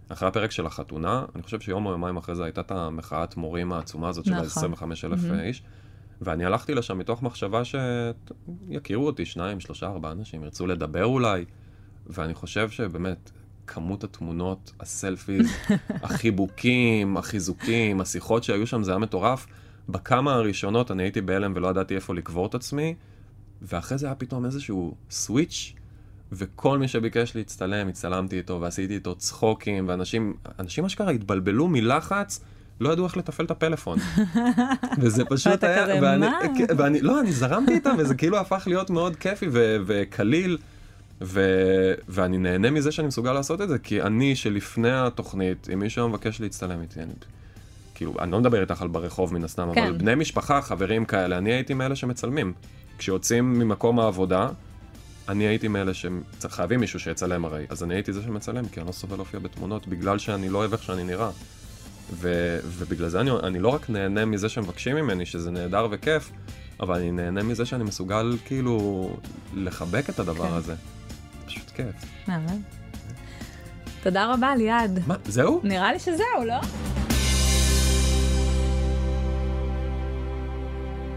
אחרי 0.09 0.29
הפרק 0.29 0.51
של 0.51 0.67
החתונה, 0.67 1.25
אני 1.35 1.43
חושב 1.43 1.61
שיום 1.61 1.87
או 1.87 1.91
יומיים 1.91 2.17
אחרי 2.17 2.35
זה 2.35 2.45
הייתה 2.45 2.61
את 2.61 2.71
המחאת 2.71 3.37
מורים 3.37 3.73
העצומה 3.73 4.09
הזאת 4.09 4.25
של 4.25 4.35
ה-25 4.35 4.83
אלף 5.05 5.21
mm-hmm. 5.21 5.41
איש, 5.43 5.63
ואני 6.21 6.45
הלכתי 6.45 6.75
לשם 6.75 6.99
מתוך 6.99 7.23
מחשבה 7.23 7.63
שיכירו 7.65 9.07
אותי 9.07 9.27
שניים, 9.27 9.61
שלושה, 9.61 9.87
ארבעה 9.87 10.13
אנשים, 10.13 10.45
ירצו 10.45 10.67
לדבר 10.67 11.05
אולי, 11.05 11.45
ואני 12.07 12.35
חושב 12.35 12.71
שבאמת, 12.71 13.31
כמות 13.75 14.05
התמונות, 14.05 14.73
הסלפיז, 14.81 15.51
החיבוקים, 16.03 17.17
החיזוקים, 17.17 18.01
השיחות 18.01 18.45
שהיו 18.45 18.67
שם, 18.67 18.83
זה 18.83 18.91
היה 18.91 18.99
מטורף. 18.99 19.47
בכמה 19.89 20.35
הראשונות 20.35 20.91
אני 20.91 21.03
הייתי 21.03 21.21
בהלם 21.21 21.53
ולא 21.57 21.69
ידעתי 21.69 21.95
איפה 21.95 22.15
לקבור 22.15 22.47
את 22.47 22.55
עצמי, 22.55 22.95
ואחרי 23.63 23.99
זה 23.99 24.07
היה 24.07 24.15
פתאום 24.15 24.45
איזשהו 24.45 24.95
סוויץ', 25.11 25.73
וכל 26.33 26.79
מי 26.79 26.89
שביקש 26.89 27.37
להצטלם, 27.37 27.89
הצטלמתי 27.89 28.39
איתו 28.39 28.61
ועשיתי 28.61 28.95
איתו 28.95 29.15
צחוקים, 29.15 29.89
ואנשים, 29.89 30.35
אנשים 30.59 30.85
אשכרה 30.85 31.11
התבלבלו 31.11 31.69
מלחץ. 31.69 32.41
לא 32.81 32.93
ידעו 32.93 33.05
איך 33.05 33.17
לתפעל 33.17 33.47
את 33.47 33.51
הפלאפון. 33.51 33.99
וזה 35.01 35.25
פשוט 35.25 35.53
ואתה 35.53 35.67
היה... 35.67 35.83
כזה, 35.83 35.99
ואני, 36.03 36.27
מה? 36.27 36.39
ואני, 36.77 37.01
לא, 37.01 37.21
אני 37.21 37.33
זרמתי 37.33 37.73
איתם, 37.73 37.95
וזה 37.99 38.15
כאילו 38.15 38.39
הפך 38.39 38.65
להיות 38.67 38.91
מאוד 38.91 39.17
כיפי 39.17 39.47
וקליל, 39.87 40.59
ו- 41.23 41.95
ואני 42.09 42.39
נהנה 42.39 42.71
מזה 42.71 42.93
שאני 42.93 43.09
מסוגל 43.09 43.33
לעשות 43.33 43.61
את 43.61 43.69
זה, 43.69 43.79
כי 43.79 44.03
אני, 44.03 44.37
שלפני 44.37 44.93
התוכנית, 44.93 45.69
אם 45.73 45.79
מישהו 45.79 46.09
מבקש 46.09 46.41
להצטלם 46.41 46.83
איתי, 46.83 47.01
אני... 47.01 47.13
כאילו, 47.95 48.15
אני 48.19 48.33
לא 48.33 48.41
מדבר 48.41 48.61
איתך 48.61 48.83
על 48.83 48.89
ברחוב 48.89 49.35
מן 49.35 49.45
הסתם, 49.45 49.69
כן. 49.75 49.83
אבל 49.83 49.93
בני 49.93 50.15
משפחה, 50.15 50.63
חברים 50.63 51.05
כאלה, 51.05 51.39
אני 51.39 51.53
הייתי 51.53 51.75
מאלה 51.75 51.97
שמצלמים. 51.97 52.53
כשיוצאים 52.99 53.59
ממקום 53.59 54.01
העבודה, 54.01 54.49
אני 55.29 55.45
הייתי 55.45 55.69
מאלה 55.69 55.93
שחייבים 55.95 56.81
מישהו 56.81 57.01
שיצלם 57.01 57.45
הרי, 57.45 57.67
אז 57.69 57.83
אני 57.83 57.95
הייתי 57.95 58.13
זה 58.13 58.23
שמצלם, 58.23 58.69
כי 58.69 58.81
אני 58.81 58.87
לא 58.87 58.93
סובל 58.93 59.17
להופיע 59.17 59.41
בתמונות, 59.41 59.89
בגלל 59.89 60.19
שאני 60.19 60.49
לא 60.49 60.59
אוהב 60.59 60.73
איך 60.73 60.83
שאני 60.83 61.05
נראה. 61.05 61.31
ו- 62.13 62.59
ובגלל 62.65 63.09
זה 63.09 63.21
אני, 63.21 63.31
אני 63.43 63.59
לא 63.59 63.69
רק 63.69 63.91
נהנה 63.91 64.25
מזה 64.25 64.49
שמבקשים 64.49 64.97
ממני, 64.97 65.27
שזה 65.27 65.51
נהדר 65.51 65.87
וכיף, 65.91 66.31
אבל 66.81 66.97
אני 66.97 67.11
נהנה 67.11 67.43
מזה 67.43 67.65
שאני 67.65 67.85
מסוגל 67.85 68.37
כאילו 68.45 69.11
לחבק 69.55 70.11
את 70.11 70.19
הדבר 70.19 70.49
כן. 70.49 70.55
הזה. 70.55 70.75
פשוט 71.71 71.87
כיף. 71.87 72.11
מהמם. 72.29 72.63
תודה 74.03 74.35
רבה, 74.35 74.57
ליעד. 74.57 74.99
מה, 75.07 75.15
זהו? 75.25 75.61
נראה 75.65 75.93
לי 75.93 75.99
שזהו, 75.99 76.45
לא? 76.47 76.61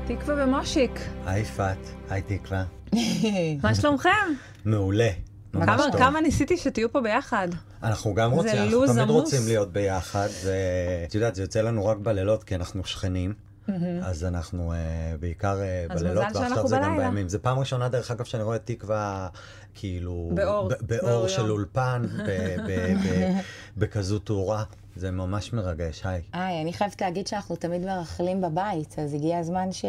תקווה 0.08 0.44
ומושיק, 0.44 1.00
היי 1.26 1.42
יפעת, 1.42 1.78
היי 2.10 2.22
תקווה. 2.22 2.64
מה 3.64 3.76
שלומכם? 3.76 4.10
מעולה. 4.66 5.10
ממש 5.54 5.66
כמה, 5.66 5.92
טוב. 5.92 5.98
כמה 6.02 6.22
ניסיתי 6.22 6.58
שתהיו 6.58 6.92
פה 6.92 7.02
ביחד. 7.02 7.48
אנחנו 7.84 8.14
גם 8.14 8.32
רוצים, 8.32 8.60
אנחנו 8.60 8.86
תמיד. 8.88 9.10
רוצים 9.10 9.42
להיות 9.48 9.74
ביחד, 9.74 10.28
ואת 10.44 11.16
יודעת, 11.16 11.36
זה 11.36 11.42
יוצא 11.42 11.62
לנו 11.62 11.86
רק 11.86 11.98
בלילות, 11.98 12.44
כי 12.44 12.56
אנחנו 12.56 12.86
שכנים. 12.86 13.34
אז 14.04 14.26
אנחנו 14.26 14.74
אה, 14.74 14.78
בעיקר 15.20 15.62
אה, 15.62 15.86
אז 15.90 16.04
בלילות, 16.04 16.26
ועכשיו 16.34 16.68
זה 16.68 16.76
גם 16.76 16.82
בלילה. 16.82 17.10
בימים. 17.10 17.30
זו 17.30 17.40
פעם 17.42 17.60
ראשונה, 17.60 17.90
דרך 17.90 18.12
אגב, 18.12 18.26
שאני 18.26 18.44
רואה 18.44 18.58
תקווה, 18.60 19.28
כאילו... 19.74 20.32
באור, 20.34 20.70
באור 20.82 21.02
באור 21.02 21.28
של. 21.28 21.52
אולפן, 21.52 22.04
בכזו 23.78 24.20
תאורה. 24.20 24.64
זה 24.96 25.12
ממש 25.12 25.54
מרגש, 25.54 26.06
היי. 26.06 26.22
היי, 26.34 26.62
אני 26.62 26.74
חייבת 26.74 27.02
להגיד 27.02 27.28
שאנחנו 27.28 27.56
תמיד 27.56 27.86
מרכלים 27.86 28.42
בבית, 28.42 29.00
אז 29.00 29.14
הגיע 29.14 29.38
הזמן 29.38 29.72
ש... 29.72 29.86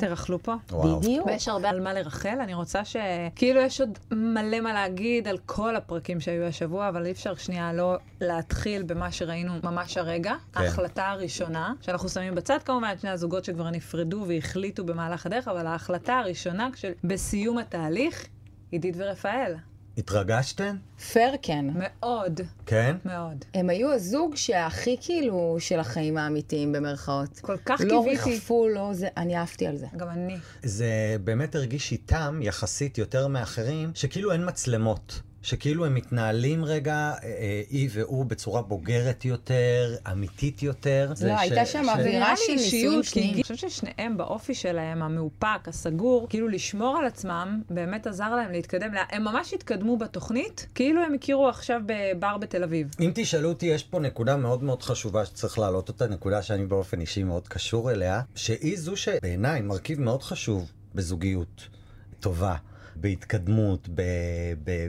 תרכלו 0.00 0.42
פה. 0.42 0.54
וואו. 0.70 1.00
בדיוק. 1.00 1.26
ויש 1.26 1.48
הרבה 1.48 1.68
על 1.68 1.80
מה 1.80 1.92
לרחל, 1.92 2.38
אני 2.40 2.54
רוצה 2.54 2.84
ש... 2.84 2.96
כאילו 3.34 3.60
יש 3.60 3.80
עוד 3.80 3.98
מלא 4.10 4.60
מה 4.60 4.72
להגיד 4.72 5.28
על 5.28 5.38
כל 5.46 5.76
הפרקים 5.76 6.20
שהיו 6.20 6.44
השבוע, 6.44 6.88
אבל 6.88 7.06
אי 7.06 7.10
אפשר 7.10 7.34
שנייה 7.34 7.72
לא 7.72 7.96
להתחיל 8.20 8.82
במה 8.82 9.12
שראינו 9.12 9.52
ממש 9.62 9.96
הרגע. 9.96 10.34
כן. 10.52 10.60
ההחלטה 10.60 11.08
הראשונה, 11.10 11.72
שאנחנו 11.80 12.08
שמים 12.08 12.34
בצד 12.34 12.58
כמובן 12.64 12.90
את 12.92 13.00
שני 13.00 13.10
הזוגות 13.10 13.44
שכבר 13.44 13.70
נפרדו 13.70 14.24
והחליטו 14.28 14.84
במהלך 14.84 15.26
הדרך, 15.26 15.48
אבל 15.48 15.66
ההחלטה 15.66 16.18
הראשונה, 16.18 16.68
כש... 16.72 16.84
בסיום 17.04 17.58
התהליך, 17.58 18.26
עידית 18.70 18.94
ורפאל. 18.98 19.54
התרגשתן? 19.98 20.76
פייר 21.12 21.34
כן. 21.42 21.64
מאוד, 21.74 22.40
כן? 22.66 22.96
מאוד. 23.04 23.44
הם 23.54 23.70
היו 23.70 23.92
הזוג 23.92 24.36
שהכי 24.36 24.96
כאילו 25.00 25.56
של 25.58 25.80
החיים 25.80 26.16
האמיתיים 26.16 26.72
במרכאות. 26.72 27.38
כל 27.40 27.56
כך 27.56 27.80
לא 27.80 27.88
קיוויתי. 27.88 28.30
ריחפו, 28.30 28.68
לא 28.68 28.90
זה, 28.92 29.08
אני 29.16 29.36
עפתי 29.36 29.66
על 29.66 29.76
זה. 29.76 29.86
גם 29.96 30.08
אני. 30.08 30.36
זה 30.62 31.16
באמת 31.24 31.54
הרגיש 31.54 31.92
איתם, 31.92 32.40
יחסית 32.42 32.98
יותר 32.98 33.28
מאחרים, 33.28 33.90
שכאילו 33.94 34.32
אין 34.32 34.48
מצלמות. 34.48 35.20
שכאילו 35.46 35.86
הם 35.86 35.94
מתנהלים 35.94 36.64
רגע, 36.64 36.94
אה, 36.94 37.16
אה, 37.22 37.62
היא 37.70 37.88
והוא, 37.92 38.24
בצורה 38.26 38.62
בוגרת 38.62 39.24
יותר, 39.24 39.96
אמיתית 40.12 40.62
יותר. 40.62 41.12
לא, 41.26 41.38
הייתה 41.38 41.66
שם 41.66 41.88
אווירה 41.88 42.34
של 42.36 42.52
נישואים 42.52 42.98
אישיות, 42.98 43.04
כי 43.04 43.10
שניים. 43.10 43.34
אני 43.34 43.42
חושבת 43.42 43.58
ששניהם 43.70 44.16
באופי 44.16 44.54
שלהם, 44.54 45.02
המאופק, 45.02 45.68
הסגור, 45.68 46.26
כאילו 46.30 46.48
לשמור 46.48 46.98
על 46.98 47.06
עצמם, 47.06 47.62
באמת 47.70 48.06
עזר 48.06 48.34
להם 48.34 48.52
להתקדם. 48.52 48.94
לה- 48.94 49.04
הם 49.10 49.24
ממש 49.24 49.54
התקדמו 49.54 49.96
בתוכנית, 49.96 50.66
כאילו 50.74 51.02
הם 51.02 51.14
הכירו 51.14 51.48
עכשיו 51.48 51.80
בבר 51.86 52.36
בתל 52.36 52.62
אביב. 52.62 52.88
אם 53.00 53.10
תשאלו 53.14 53.48
אותי, 53.48 53.66
יש 53.66 53.84
פה 53.84 54.00
נקודה 54.00 54.36
מאוד 54.36 54.62
מאוד 54.62 54.82
חשובה 54.82 55.24
שצריך 55.24 55.58
להעלות 55.58 55.88
אותה, 55.88 56.06
נקודה 56.06 56.42
שאני 56.42 56.66
באופן 56.66 57.00
אישי 57.00 57.22
מאוד 57.22 57.48
קשור 57.48 57.90
אליה, 57.90 58.20
שהיא 58.34 58.78
זו 58.78 58.96
שבעיניי 58.96 59.60
מרכיב 59.60 60.00
מאוד 60.00 60.22
חשוב 60.22 60.70
בזוגיות 60.94 61.68
טובה, 62.20 62.54
בהתקדמות, 62.96 63.88
ב... 63.94 64.02
ב... 64.64 64.88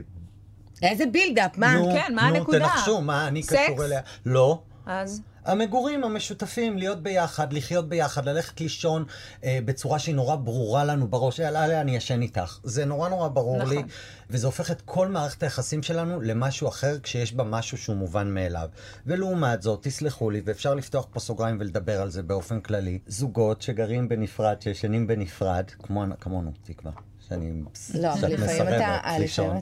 איזה 0.82 1.04
בילדאפ, 1.06 1.58
מה? 1.58 1.74
נו, 1.74 1.90
כן, 1.92 2.14
מה 2.14 2.30
נו, 2.30 2.36
הנקודה? 2.36 2.58
תנחשו, 2.58 3.00
מה 3.00 3.28
אני 3.28 3.42
סקס? 3.42 3.58
קשור 3.64 3.84
אליה? 3.84 4.00
לא. 4.26 4.62
אז 4.86 5.22
המגורים 5.48 6.04
המשותפים, 6.04 6.78
להיות 6.78 7.02
ביחד, 7.02 7.52
לחיות 7.52 7.88
ביחד, 7.88 8.28
ללכת 8.28 8.60
לישון 8.60 9.04
אה, 9.44 9.58
בצורה 9.64 9.98
שהיא 9.98 10.14
נורא 10.14 10.36
ברורה 10.36 10.84
לנו 10.84 11.08
בראש, 11.08 11.38
יאללה, 11.38 11.60
יאללה, 11.60 11.80
אני 11.80 11.96
ישן 11.96 12.22
איתך. 12.22 12.58
זה 12.62 12.84
נורא 12.84 13.08
נורא 13.08 13.28
ברור 13.28 13.56
נכון. 13.56 13.76
לי, 13.76 13.82
וזה 14.30 14.46
הופך 14.46 14.70
את 14.70 14.80
כל 14.84 15.08
מערכת 15.08 15.42
היחסים 15.42 15.82
שלנו 15.82 16.20
למשהו 16.20 16.68
אחר, 16.68 16.98
כשיש 17.02 17.32
בה 17.32 17.44
משהו 17.44 17.78
שהוא 17.78 17.96
מובן 17.96 18.34
מאליו. 18.34 18.68
ולעומת 19.06 19.62
זאת, 19.62 19.82
תסלחו 19.82 20.30
לי, 20.30 20.42
ואפשר 20.44 20.74
לפתוח 20.74 21.06
פה 21.12 21.20
סוגריים 21.20 21.56
ולדבר 21.60 22.02
על 22.02 22.10
זה 22.10 22.22
באופן 22.22 22.60
כללי, 22.60 22.98
זוגות 23.06 23.62
שגרים 23.62 24.08
בנפרד, 24.08 24.62
שישנים 24.62 25.06
בנפרד, 25.06 25.70
כמו, 25.82 26.04
כמונו, 26.20 26.50
תקווה. 26.62 26.92
שאני 27.28 27.62
לא, 27.94 28.08
מסרבת 28.14 28.68
אתה- 28.68 28.98
אה, 29.04 29.18
לישון. 29.18 29.58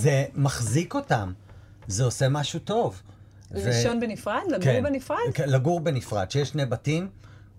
זה 0.00 0.24
מחזיק 0.34 0.94
אותם, 0.94 1.32
זה 1.86 2.04
עושה 2.04 2.28
משהו 2.28 2.60
טוב. 2.60 3.02
ו- 3.50 3.66
לישון 3.66 4.00
בנפרד? 4.00 4.40
לגור 4.48 4.60
כן, 4.64 4.82
בנפרד? 4.82 5.16
כן, 5.34 5.48
לגור 5.48 5.80
בנפרד. 5.80 6.30
שיש 6.30 6.48
שני 6.48 6.66
בתים, 6.66 7.08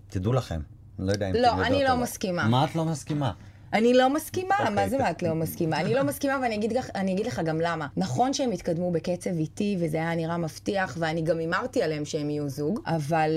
תדעו 0.08 0.32
לכם. 0.32 0.60
לא 0.98 1.12
יודע 1.12 1.30
אם 1.30 1.34
לא, 1.34 1.62
אני 1.66 1.84
לא 1.84 1.96
מסכימה. 1.96 2.48
מה 2.48 2.64
את 2.64 2.74
לא 2.74 2.84
מסכימה? 2.84 3.32
אני 3.72 3.94
לא 3.94 4.10
מסכימה, 4.14 4.54
אוקיי, 4.60 4.74
מה 4.74 4.88
זה 4.88 4.96
ת- 4.96 5.00
מה 5.00 5.10
את 5.10 5.22
לא 5.22 5.34
מסכימה? 5.34 5.80
אני 5.80 5.94
לא 5.94 6.04
מסכימה 6.04 6.38
ואני 6.42 6.54
אגיד, 6.54 6.72
לך- 6.72 6.90
אני 6.94 7.12
אגיד 7.12 7.26
לך 7.26 7.40
גם 7.44 7.60
למה. 7.60 7.86
נכון 7.96 8.32
שהם 8.32 8.50
התקדמו 8.52 8.90
בקצב 8.90 9.30
איטי 9.30 9.76
וזה 9.80 9.96
היה 9.96 10.14
נראה 10.14 10.36
מבטיח 10.36 10.96
ואני 11.00 11.22
גם 11.22 11.38
הימרתי 11.38 11.82
עליהם 11.82 12.04
שהם 12.04 12.30
יהיו 12.30 12.48
זוג, 12.48 12.80
אבל 12.86 13.30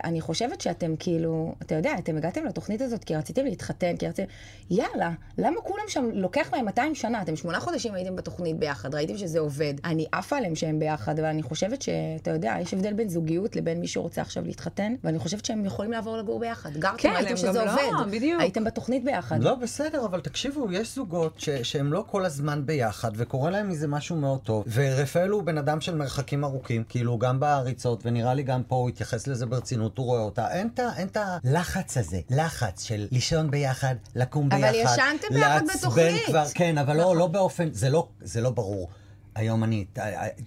uh, 0.00 0.06
אני 0.06 0.20
חושבת 0.20 0.60
שאתם 0.60 0.94
כאילו, 0.98 1.54
אתה 1.62 1.74
יודע, 1.74 1.92
אתם 1.98 2.16
הגעתם 2.16 2.44
לתוכנית 2.44 2.80
הזאת 2.80 3.04
כי 3.04 3.16
רציתם 3.16 3.44
להתחתן, 3.44 3.96
כי 3.96 4.06
רציתם... 4.08 4.28
יאללה, 4.70 5.10
למה 5.38 5.60
כולם 5.60 5.84
שם, 5.88 6.08
לוקח 6.12 6.52
להם 6.52 6.64
200 6.64 6.94
שנה? 6.94 7.22
אתם 7.22 7.36
שמונה 7.36 7.60
חודשים 7.60 7.94
הייתם 7.94 8.16
בתוכנית 8.16 8.56
ביחד, 8.58 8.94
ראיתם 8.94 9.16
שזה 9.16 9.38
עובד. 9.38 9.74
אני 9.84 10.06
עפה 10.12 10.36
עליהם 10.36 10.54
שהם 10.54 10.78
ביחד, 10.78 11.18
אבל 11.18 11.28
אני 11.28 11.42
חושבת 11.42 11.82
שאתה 11.82 12.30
יודע, 12.30 12.54
יש 12.60 12.74
הבדל 12.74 12.92
בין 12.92 13.08
זוגיות 13.08 13.56
לבין 13.56 13.80
מי 13.80 13.86
שרוצה 13.88 14.20
עכשיו 14.20 14.44
להתחתן, 14.46 14.94
ואני 15.04 15.18
חושבת 15.18 15.44
שהם 15.44 15.64
יכולים 15.64 15.92
לעבור 15.92 16.16
לגור 16.16 16.40
ביחד. 16.40 16.76
גרתם, 16.76 16.96
כן, 16.98 17.12
ראיתם 17.16 17.36
שזה 17.36 17.52
לא, 17.52 17.62
עובד. 17.72 18.10
בדיוק. 18.10 18.40
הייתם 18.40 18.64
בתוכנית 18.64 19.04
ביחד. 19.04 19.42
לא, 19.42 19.54
בסדר, 19.76 20.04
אבל 20.04 20.20
תקשיבו, 20.20 20.72
יש 20.72 20.94
זוגות 20.94 21.40
ש- 21.40 21.48
שהם 21.50 21.92
לא 21.92 22.04
כל 22.10 22.24
הזמן 22.24 22.66
ביחד, 22.66 23.10
וקורה 23.16 23.50
להם 23.50 23.68
מזה 23.68 23.88
משהו 23.88 24.16
מאוד 24.16 24.40
טוב. 24.40 24.64
ורפאל 24.72 25.28
הוא 25.30 25.42
בן 25.42 25.58
אדם 25.58 25.80
של 25.80 25.94
מרחקים 25.94 26.44
ארוכים, 26.44 26.84
כאילו, 26.88 27.18
גם 27.18 27.40
בעריצות, 27.40 28.06
ונראה 28.06 28.34
לי 28.34 28.42
גם 28.42 28.62
פה 28.62 28.76
הוא 28.76 28.88
התייחס 28.88 29.26
לזה 29.26 29.46
ברצינות, 29.46 29.98
הוא 29.98 30.06
רואה 30.06 30.20
אותה. 30.20 30.52
אין 30.54 30.68
את 31.04 31.16
הלחץ 31.44 31.96
הזה, 31.96 32.20
לחץ 32.30 32.82
של 32.84 33.06
לישון 33.10 33.50
ביחד, 33.50 33.94
לקום 34.14 34.48
אבל 34.52 34.72
ביחד. 34.72 34.92
ישנתם 34.92 35.34
ביחד 35.34 35.62
בתוכנית. 35.78 36.22
כבר, 36.26 36.44
כן, 36.54 36.78
אבל 36.78 36.96
נכון. 37.00 37.14
לא, 37.14 37.20
לא 37.20 37.26
באופן, 37.26 37.68
זה 37.72 37.90
לא, 37.90 38.08
זה 38.20 38.40
לא 38.40 38.50
ברור. 38.50 38.88
היום 39.34 39.64
אני, 39.64 39.84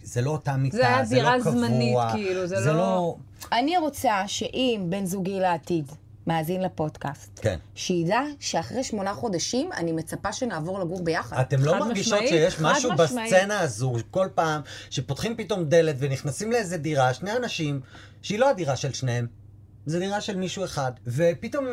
זה 0.03 0.21
לא 0.21 0.31
אותה 0.31 0.57
מיטה, 0.57 0.77
זה 0.77 0.87
היה 0.87 1.05
זה 1.05 1.21
לא 1.21 1.29
קבוע. 1.39 1.51
זמנית, 1.53 1.97
כאילו, 2.11 2.47
זה 2.47 2.61
זה 2.63 2.71
לא- 2.71 2.77
לא... 2.77 3.15
אני 3.51 3.77
רוצה 3.77 4.23
שאם 4.27 4.85
בן 4.89 5.05
זוגי 5.05 5.39
לעתיד 5.39 5.91
מאזין 6.27 6.61
לפודקאסט, 6.61 7.39
כן. 7.41 7.57
שידע 7.75 8.21
שאחרי 8.39 8.83
שמונה 8.83 9.13
חודשים 9.13 9.71
אני 9.71 9.91
מצפה 9.91 10.33
שנעבור 10.33 10.79
לגור 10.79 11.03
ביחד. 11.03 11.39
אתם 11.39 11.63
לא 11.63 11.79
מרגישות 11.79 12.13
משמעית, 12.13 12.29
שיש 12.29 12.61
משהו 12.61 12.91
משמעית. 12.91 13.33
בסצנה 13.33 13.59
הזו, 13.59 13.93
כל 14.11 14.27
פעם 14.35 14.61
שפותחים 14.89 15.37
פתאום 15.37 15.63
דלת 15.63 15.95
ונכנסים 15.99 16.51
לאיזה 16.51 16.77
דירה, 16.77 17.13
שני 17.13 17.31
אנשים, 17.31 17.81
שהיא 18.21 18.39
לא 18.39 18.49
הדירה 18.49 18.75
של 18.75 18.93
שניהם. 18.93 19.27
זה 19.85 19.99
דירה 19.99 20.21
של 20.21 20.37
מישהו 20.37 20.63
אחד, 20.63 20.91
ופתאום, 21.07 21.65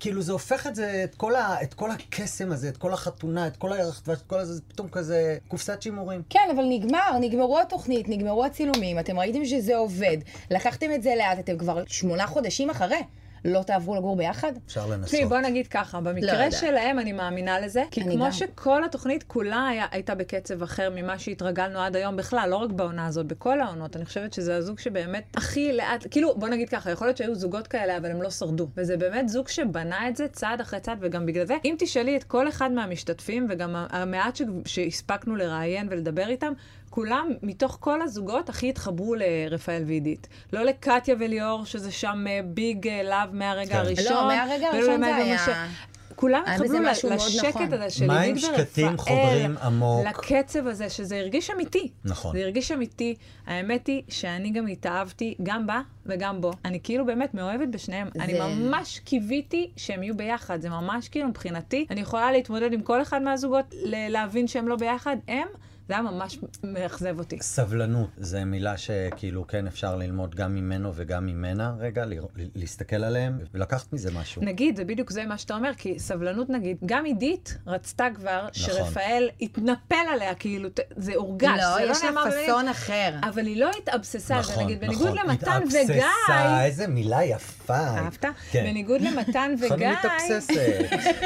כאילו 0.00 0.22
זה 0.22 0.32
הופך 0.32 0.66
את 0.66 0.74
זה, 0.74 1.00
את 1.04 1.14
כל, 1.14 1.34
ה, 1.34 1.62
את 1.62 1.74
כל 1.74 1.90
הקסם 1.90 2.52
הזה, 2.52 2.68
את 2.68 2.76
כל 2.76 2.92
החתונה, 2.92 3.46
את 3.46 3.56
כל 3.56 3.72
הירח 3.72 4.02
דבש, 4.04 4.18
את 4.18 4.26
כל 4.26 4.38
הזה, 4.38 4.54
זה 4.54 4.60
פתאום 4.68 4.88
כזה 4.88 5.38
קופסת 5.48 5.82
שימורים. 5.82 6.22
כן, 6.30 6.48
אבל 6.54 6.64
נגמר, 6.68 7.18
נגמרו 7.20 7.58
התוכנית, 7.58 8.08
נגמרו 8.08 8.44
הצילומים, 8.44 8.98
אתם 8.98 9.18
ראיתם 9.18 9.44
שזה 9.44 9.76
עובד, 9.76 10.16
לקחתם 10.50 10.86
את 10.94 11.02
זה 11.02 11.14
לאט, 11.18 11.38
אתם 11.38 11.58
כבר 11.58 11.82
שמונה 11.86 12.26
חודשים 12.26 12.70
אחרי. 12.70 13.00
לא 13.46 13.62
תעברו 13.62 13.96
לגור 13.96 14.16
ביחד? 14.16 14.52
אפשר 14.66 14.86
לנסות. 14.86 15.04
תשמעי, 15.06 15.24
בוא 15.24 15.38
נגיד 15.38 15.66
ככה, 15.66 15.98
לא 15.98 16.04
במקרה 16.12 16.32
יודעת. 16.32 16.52
שלהם 16.52 16.98
אני 16.98 17.12
מאמינה 17.12 17.60
לזה, 17.60 17.82
כי 17.90 18.02
כמו 18.04 18.24
גם. 18.24 18.32
שכל 18.32 18.84
התוכנית 18.84 19.22
כולה 19.22 19.66
היה, 19.68 19.86
הייתה 19.90 20.14
בקצב 20.14 20.62
אחר 20.62 20.90
ממה 20.94 21.18
שהתרגלנו 21.18 21.78
עד 21.80 21.96
היום 21.96 22.16
בכלל, 22.16 22.48
לא 22.50 22.56
רק 22.56 22.70
בעונה 22.70 23.06
הזאת, 23.06 23.26
בכל 23.26 23.60
העונות, 23.60 23.96
אני 23.96 24.04
חושבת 24.04 24.32
שזה 24.32 24.56
הזוג 24.56 24.78
שבאמת 24.78 25.24
הכי 25.36 25.72
לאט, 25.72 26.06
כאילו, 26.10 26.34
בוא 26.36 26.48
נגיד 26.48 26.68
ככה, 26.68 26.90
יכול 26.90 27.06
להיות 27.06 27.16
שהיו 27.16 27.34
זוגות 27.34 27.66
כאלה, 27.66 27.96
אבל 27.96 28.10
הם 28.10 28.22
לא 28.22 28.30
שרדו. 28.30 28.68
וזה 28.76 28.96
באמת 28.96 29.28
זוג 29.28 29.48
שבנה 29.48 30.08
את 30.08 30.16
זה 30.16 30.28
צעד 30.28 30.60
אחרי 30.60 30.80
צעד, 30.80 30.98
וגם 31.00 31.26
בגלל 31.26 31.46
זה, 31.46 31.54
אם 31.64 31.74
תשאלי 31.78 32.16
את 32.16 32.24
כל 32.24 32.48
אחד 32.48 32.72
מהמשתתפים, 32.72 33.46
וגם 33.50 33.70
המעט 33.90 34.36
ש- 34.36 34.42
שהספקנו 34.64 35.36
לראיין 35.36 35.86
ולדבר 35.90 36.28
איתם, 36.28 36.52
כולם, 36.96 37.28
מתוך 37.42 37.78
כל 37.80 38.02
הזוגות, 38.02 38.48
הכי 38.48 38.68
התחברו 38.68 39.14
לרפאל 39.14 39.82
ועידית. 39.86 40.28
לא 40.52 40.62
לקטיה 40.62 41.14
וליאור, 41.18 41.64
שזה 41.64 41.92
שם 41.92 42.24
אה, 42.28 42.40
ביג 42.44 42.88
לאב 43.04 43.28
מהרגע 43.32 43.70
כן. 43.72 43.76
הראשון. 43.78 44.12
לא, 44.12 44.26
מהרגע 44.26 44.66
הראשון 44.68 45.00
זה 45.04 45.16
היה- 45.16 45.32
ומשה. 45.32 45.66
כולם 46.14 46.42
היה 46.46 46.56
התחברו 46.56 46.78
לשקט 47.16 47.46
נכון. 47.56 47.72
הזה 47.72 47.90
של 47.90 48.06
מים 48.06 48.18
עידית 48.34 48.44
ורפאל. 48.44 48.64
שקטים 48.64 48.96
חודרים 48.98 49.56
עמוק. 49.62 50.06
לקצב 50.06 50.66
הזה, 50.66 50.90
שזה 50.90 51.16
הרגיש 51.16 51.50
אמיתי. 51.50 51.90
נכון. 52.04 52.32
זה 52.36 52.42
הרגיש 52.42 52.72
אמיתי. 52.72 53.14
האמת 53.46 53.86
היא 53.86 54.02
שאני 54.08 54.50
גם 54.50 54.66
התאהבתי, 54.66 55.34
גם 55.42 55.66
בה 55.66 55.80
וגם 56.06 56.40
בו. 56.40 56.50
אני 56.64 56.80
כאילו 56.82 57.06
באמת 57.06 57.34
מאוהבת 57.34 57.68
בשניהם. 57.68 58.08
זה- 58.14 58.22
אני 58.24 58.34
ממש 58.40 58.98
קיוויתי 59.04 59.70
שהם 59.76 60.02
יהיו 60.02 60.16
ביחד. 60.16 60.60
זה 60.60 60.70
ממש 60.70 61.08
כאילו 61.08 61.28
מבחינתי, 61.28 61.86
אני 61.90 62.00
יכולה 62.00 62.32
להתמודד 62.32 62.72
עם 62.72 62.80
כל 62.82 63.02
אחד 63.02 63.22
מהזוגות, 63.22 63.64
להבין 64.08 64.46
שהם 64.48 64.68
לא 64.68 64.76
ביחד. 64.76 65.16
הם, 65.28 65.48
זה 65.88 65.94
היה 65.94 66.02
ממש 66.02 66.38
מאכזב 66.64 67.18
אותי. 67.18 67.38
סבלנות, 67.40 68.08
זו 68.18 68.38
מילה 68.46 68.76
שכאילו 68.76 69.46
כן 69.46 69.66
אפשר 69.66 69.96
ללמוד 69.96 70.34
גם 70.34 70.54
ממנו 70.54 70.92
וגם 70.94 71.26
ממנה, 71.26 71.72
רגע, 71.78 72.04
לרא- 72.04 72.26
להסתכל 72.54 72.96
עליהם 73.04 73.38
ולקחת 73.54 73.92
מזה 73.92 74.10
משהו. 74.12 74.42
נגיד, 74.44 74.76
זה 74.76 74.84
בדיוק 74.84 75.10
זה 75.10 75.24
מה 75.26 75.38
שאתה 75.38 75.54
אומר, 75.54 75.70
כי 75.76 75.98
סבלנות 75.98 76.50
נגיד, 76.50 76.76
גם 76.86 77.04
עידית 77.04 77.58
רצתה 77.66 78.06
כבר 78.14 78.48
שרפאל 78.52 79.28
יתנפל 79.40 79.94
עליה, 80.14 80.34
כאילו, 80.34 80.68
ת- 80.68 80.80
זה 80.96 81.14
הורגש, 81.14 81.58
לא, 81.62 81.74
זה 81.78 81.84
לא 81.86 81.90
יש 81.90 82.04
לה 82.04 82.10
נאמר 82.10 82.24
במילים. 82.24 82.44
פסון 82.46 82.68
אחר. 82.68 83.10
אבל 83.22 83.46
היא 83.46 83.60
לא 83.60 83.70
התאבססה, 83.82 84.42
זה 84.42 84.62
נגיד, 84.62 84.80
בניגוד 84.80 85.06
נכון. 85.06 85.18
למתן 85.30 85.50
התאבססה, 85.50 85.82
וגיא, 85.92 86.60
איזה 86.64 86.86
מילה 86.88 87.24
יפה. 87.24 87.74
אהבת? 87.76 88.24
כן. 88.50 88.64
בניגוד 88.64 89.00
למתן 89.00 89.54
וגיא, 89.60 89.68
חנות 89.94 89.98
מתאבססת. 90.04 90.52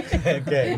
כן. 0.50 0.76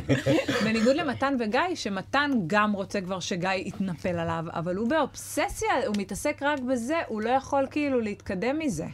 בניגוד 0.64 0.97
למתן 0.97 1.35
וגיא, 1.41 1.61
שמתן 1.74 2.30
גם 2.47 2.72
רוצה 2.72 3.01
כבר 3.01 3.20
שגיא 3.20 3.51
יתנפל 3.75 4.18
עליו, 4.18 4.45
אבל 4.49 4.77
הוא 4.77 4.89
באובססיה, 4.89 5.68
הוא 5.87 5.95
מתעסק 5.99 6.43
רק 6.43 6.61
בזה, 6.61 6.97
הוא 7.07 7.23
לא 7.23 7.31
יכול 7.31 7.66
כאילו 7.70 8.01
להתקדם 8.01 8.59
מזה. 8.59 8.87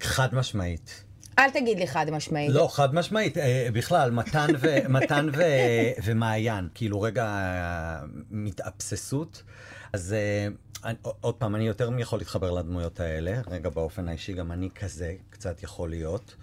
חד 0.00 0.34
משמעית. 0.34 1.04
אל 1.38 1.50
תגיד 1.50 1.78
לי 1.78 1.86
חד 1.86 2.10
משמעית. 2.10 2.50
לא, 2.50 2.68
חד 2.70 2.94
משמעית. 2.94 3.38
אה, 3.38 3.68
בכלל, 3.72 4.10
מתן, 4.10 4.46
ו, 4.60 4.76
מתן 4.88 5.28
ו, 5.36 5.42
ומעיין, 6.04 6.68
כאילו 6.74 7.00
רגע 7.00 7.26
מתאבססות. 8.30 9.42
אז 9.92 10.12
אה, 10.12 10.48
אני, 10.84 10.96
עוד 11.20 11.34
פעם, 11.34 11.54
אני 11.54 11.66
יותר 11.66 11.90
יכול 11.98 12.18
להתחבר 12.18 12.50
לדמויות 12.50 13.00
האלה. 13.00 13.40
רגע, 13.50 13.68
באופן 13.68 14.08
האישי, 14.08 14.32
גם 14.32 14.52
אני 14.52 14.68
כזה 14.74 15.14
קצת 15.30 15.62
יכול 15.62 15.90
להיות. 15.90 16.34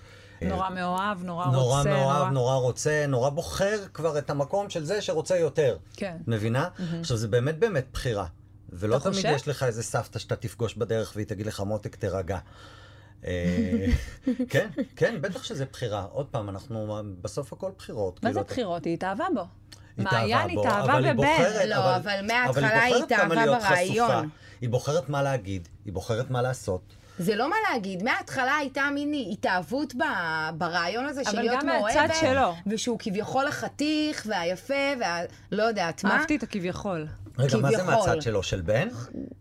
אה, 0.42 0.48
נורא 0.48 0.70
מאוהב, 0.70 1.24
נורא 1.24 1.46
נורא 1.46 1.78
רוצה, 1.78 1.90
מאוהב, 1.90 2.28
נורא 2.34 2.56
רוצה, 2.56 3.06
נורא 3.08 3.30
בוחר 3.30 3.78
כבר 3.94 4.18
את 4.18 4.30
המקום 4.30 4.70
של 4.70 4.84
זה 4.86 5.02
שרוצה 5.02 5.38
יותר. 5.38 5.78
כן. 5.96 6.18
מבינה? 6.28 6.68
עכשיו, 7.00 7.18
זה 7.18 7.28
באמת 7.28 7.60
באמת 7.60 7.86
בחירה. 7.94 8.26
ולא 8.74 9.00
תמיד 9.00 9.16
חושב? 9.16 9.32
יש 9.36 9.48
לך 9.48 9.64
איזה 9.64 9.84
סבתא 9.84 10.20
שאתה 10.20 10.36
תפגוש 10.36 10.76
בדרך 10.76 11.12
והיא 11.16 11.28
תגיד 11.28 11.46
לך, 11.46 11.60
מותק, 11.60 11.96
תירגע. 11.96 12.38
אה, 13.26 13.86
כן, 14.50 14.70
כן, 14.96 15.16
בטח 15.22 15.44
שזה 15.44 15.66
בחירה. 15.66 16.06
עוד 16.12 16.26
פעם, 16.26 16.50
אנחנו, 16.50 16.98
בסוף 17.22 17.54
הכל 17.54 17.72
בחירות. 17.78 18.14
מה 18.24 18.30
כאילו, 18.30 18.34
זה 18.34 18.54
בחירות? 18.54 18.86
היא 18.86 18.94
התאהבה 18.94 19.26
בו. 19.36 19.42
היא 19.98 20.06
מעיין 20.12 20.56
בו, 20.56 20.62
התאהבה 20.68 20.94
אבל 20.94 21.06
היא 21.06 21.14
בבן. 21.14 21.28
בוחרת- 21.28 21.66
לא, 21.70 21.96
אבל 21.96 22.26
מההתחלה 22.28 22.84
היא 22.84 22.96
התאהבה 23.04 23.36
ברעיון. 23.46 24.30
היא 24.62 24.70
בוחרת 24.70 25.10
מה 25.10 25.22
להגיד, 25.24 25.68
היא 25.86 25.94
בוחרת 25.94 26.30
מה 26.32 26.42
לעשות. 26.42 26.82
זה 27.20 27.36
לא 27.36 27.50
מה 27.50 27.56
להגיד, 27.72 28.04
מההתחלה 28.04 28.56
הייתה 28.56 28.84
מין 28.94 29.14
התאהבות 29.32 29.96
ב- 29.96 30.58
ברעיון 30.58 31.06
הזה 31.06 31.24
של 31.24 31.30
אבל 31.30 31.42
להיות 31.42 31.60
גם 31.62 31.68
מאוהבת. 31.68 31.96
מהצד 31.96 32.14
שלו. 32.22 32.56
ושהוא 32.68 33.00
כביכול 33.00 33.48
החתיך 33.48 34.26
והיפה 34.30 34.74
וה... 35.00 35.20
לא 35.52 35.64
יודעת 35.64 36.04
מה. 36.04 36.18
אהבתי 36.18 36.36
את 36.36 36.44
הכביכול. 36.44 37.08
רגע, 37.40 37.58
מה 37.58 37.72
זה. 37.72 37.84
מהצד 37.84 38.22
שלו, 38.22 38.44
של 38.44 38.62
בן? 38.62 38.88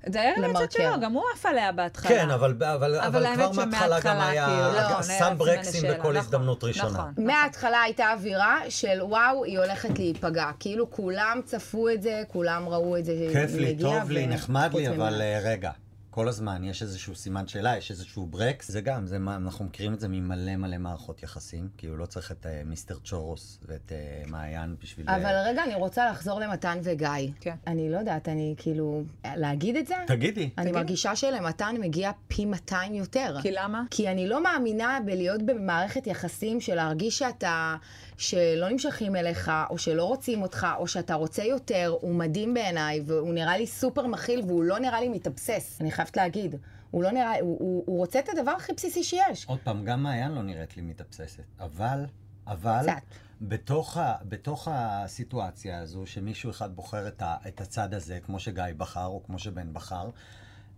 זה 0.06 0.20
היה 0.20 0.32
גם 0.42 0.52
מהצד. 0.52 0.70
שלו, 0.70 1.00
גם 1.00 1.12
הוא 1.12 1.22
עף 1.34 1.46
עליה 1.46 1.72
בהתחלה. 1.72 2.10
כן, 2.10 2.30
אבל, 2.30 2.54
אבל, 2.74 3.00
אבל, 3.00 3.26
כבר 3.34 3.50
מההתחלה 3.64 4.00
גם 4.00 4.20
היה, 4.20 4.46
כאילו, 4.46 4.72
לא, 4.72 4.90
גם 4.90 5.02
שם 5.02 5.34
ברקסים 5.38 5.82
בכל 5.82 6.00
השאלה, 6.00 6.18
הזדמנות 6.20 6.56
נכון, 6.56 6.68
ראשונה. 6.68 6.90
נכון. 6.90 7.24
מההתחלה 7.24 7.82
הייתה 7.82 8.12
אווירה 8.12 8.60
של 8.68 9.02
וואו, 9.02 9.44
היא 9.44 9.58
הולכת 9.58 9.98
להיפגע. 9.98 10.50
כאילו 10.60 10.90
כולם 10.90 11.40
צפו 11.44 11.88
את 11.88 12.02
זה, 12.02 12.22
כולם 12.28 12.68
ראו 12.68 12.96
את 12.96 13.04
זה 13.04 13.12
כיף 13.32 13.54
לי, 13.54 13.76
טוב 13.80 14.10
לי, 14.10 14.26
נחמד 14.26 14.74
לי. 14.74 14.88
אבל 14.88 15.22
אה, 15.22 15.40
רגע, 15.44 15.70
כל 16.11 16.28
הזמן 16.28 16.64
יש 16.64 16.82
איזשהו 16.82 17.14
סימן 17.14 17.46
שאלה, 17.46 17.76
יש 17.76 17.90
איזשהו 17.90 18.26
ברקס, 18.26 18.70
זה 18.70 18.80
גם, 18.80 19.06
זה 19.06 19.18
מה, 19.18 19.36
אנחנו 19.36 19.64
מכירים 19.64 19.94
את 19.94 20.00
זה 20.00 20.08
ממלא 20.08 20.56
מלא 20.56 20.78
מערכות 20.78 21.22
יחסים, 21.22 21.68
כאילו 21.78 21.96
לא 21.96 22.06
צריך 22.06 22.32
את 22.32 22.46
אה, 22.46 22.62
מיסטר 22.64 22.98
צ'ורוס 23.04 23.58
ואת 23.66 23.92
אה, 23.92 24.22
מעיין 24.26 24.76
בשביל... 24.82 25.08
אה, 25.08 25.16
אבל 25.16 25.34
רגע, 25.46 25.64
אני 25.64 25.74
רוצה 25.74 26.11
לחזור 26.11 26.40
למתן 26.40 26.78
וגיא. 26.82 27.08
כן. 27.40 27.54
אני 27.66 27.90
לא 27.90 27.98
יודעת, 27.98 28.28
אני 28.28 28.54
כאילו... 28.56 29.02
להגיד 29.36 29.76
את 29.76 29.86
זה? 29.86 29.94
תגידי. 30.06 30.50
אני 30.58 30.72
מרגישה 30.72 31.16
שלמתן 31.16 31.76
מגיע 31.80 32.11
פי 32.28 32.44
200 32.44 32.94
יותר. 32.94 33.36
כי 33.42 33.50
למה? 33.52 33.82
כי 33.90 34.08
אני 34.08 34.28
לא 34.28 34.42
מאמינה 34.42 34.98
בלהיות 35.04 35.42
במערכת 35.42 36.06
יחסים 36.06 36.61
של 36.61 36.74
להרגיש 36.74 37.18
שאתה, 37.18 37.76
שלא 38.20 38.68
נמשכים 38.68 39.16
אליך, 39.16 39.50
או 39.70 39.78
שלא 39.78 40.04
רוצים 40.04 40.42
אותך, 40.42 40.66
או 40.78 40.86
שאתה 40.86 41.14
רוצה 41.14 41.44
יותר, 41.44 41.96
הוא 42.00 42.14
מדהים 42.14 42.54
בעיניי, 42.54 43.00
והוא 43.06 43.34
נראה 43.34 43.58
לי 43.58 43.66
סופר 43.66 44.06
מכיל, 44.06 44.42
והוא 44.46 44.64
לא 44.64 44.78
נראה 44.78 45.00
לי 45.00 45.08
מתאבסס, 45.08 45.78
אני 45.80 45.90
חייבת 45.90 46.16
להגיד. 46.16 46.54
הוא 46.90 47.02
לא 47.02 47.10
נראה, 47.10 47.40
הוא, 47.40 47.56
הוא, 47.60 47.84
הוא 47.86 47.98
רוצה 47.98 48.18
את 48.18 48.28
הדבר 48.28 48.50
הכי 48.50 48.72
בסיסי 48.72 49.04
שיש. 49.04 49.44
עוד 49.46 49.58
פעם, 49.64 49.84
גם 49.84 50.02
מעיין 50.02 50.32
לא 50.32 50.42
נראית 50.42 50.76
לי 50.76 50.82
מתאבססת, 50.82 51.42
אבל, 51.60 52.06
אבל, 52.46 52.82
קצת. 52.82 53.16
בתוך, 53.40 53.96
ה, 53.96 54.14
בתוך 54.24 54.68
הסיטואציה 54.70 55.78
הזו, 55.78 56.06
שמישהו 56.06 56.50
אחד 56.50 56.76
בוחר 56.76 57.08
את, 57.08 57.22
ה, 57.22 57.36
את 57.48 57.60
הצד 57.60 57.94
הזה, 57.94 58.18
כמו 58.26 58.40
שגיא 58.40 58.64
בחר, 58.76 59.06
או 59.06 59.22
כמו 59.26 59.38
שבן 59.38 59.72
בחר, 59.72 60.10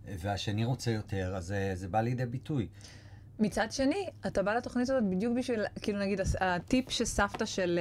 והשני 0.05 0.65
רוצה 0.65 0.91
יותר, 0.91 1.35
אז 1.35 1.45
זה, 1.45 1.71
זה 1.75 1.87
בא 1.87 2.01
לידי 2.01 2.25
ביטוי. 2.25 2.67
מצד 3.39 3.67
שני, 3.71 4.07
אתה 4.27 4.43
בא 4.43 4.53
לתוכנית 4.53 4.89
הזאת 4.89 5.03
בדיוק 5.03 5.33
בשביל, 5.37 5.63
כאילו 5.81 5.99
נגיד, 5.99 6.19
הטיפ 6.39 6.85
שסבתא 6.91 7.45
של 7.45 7.79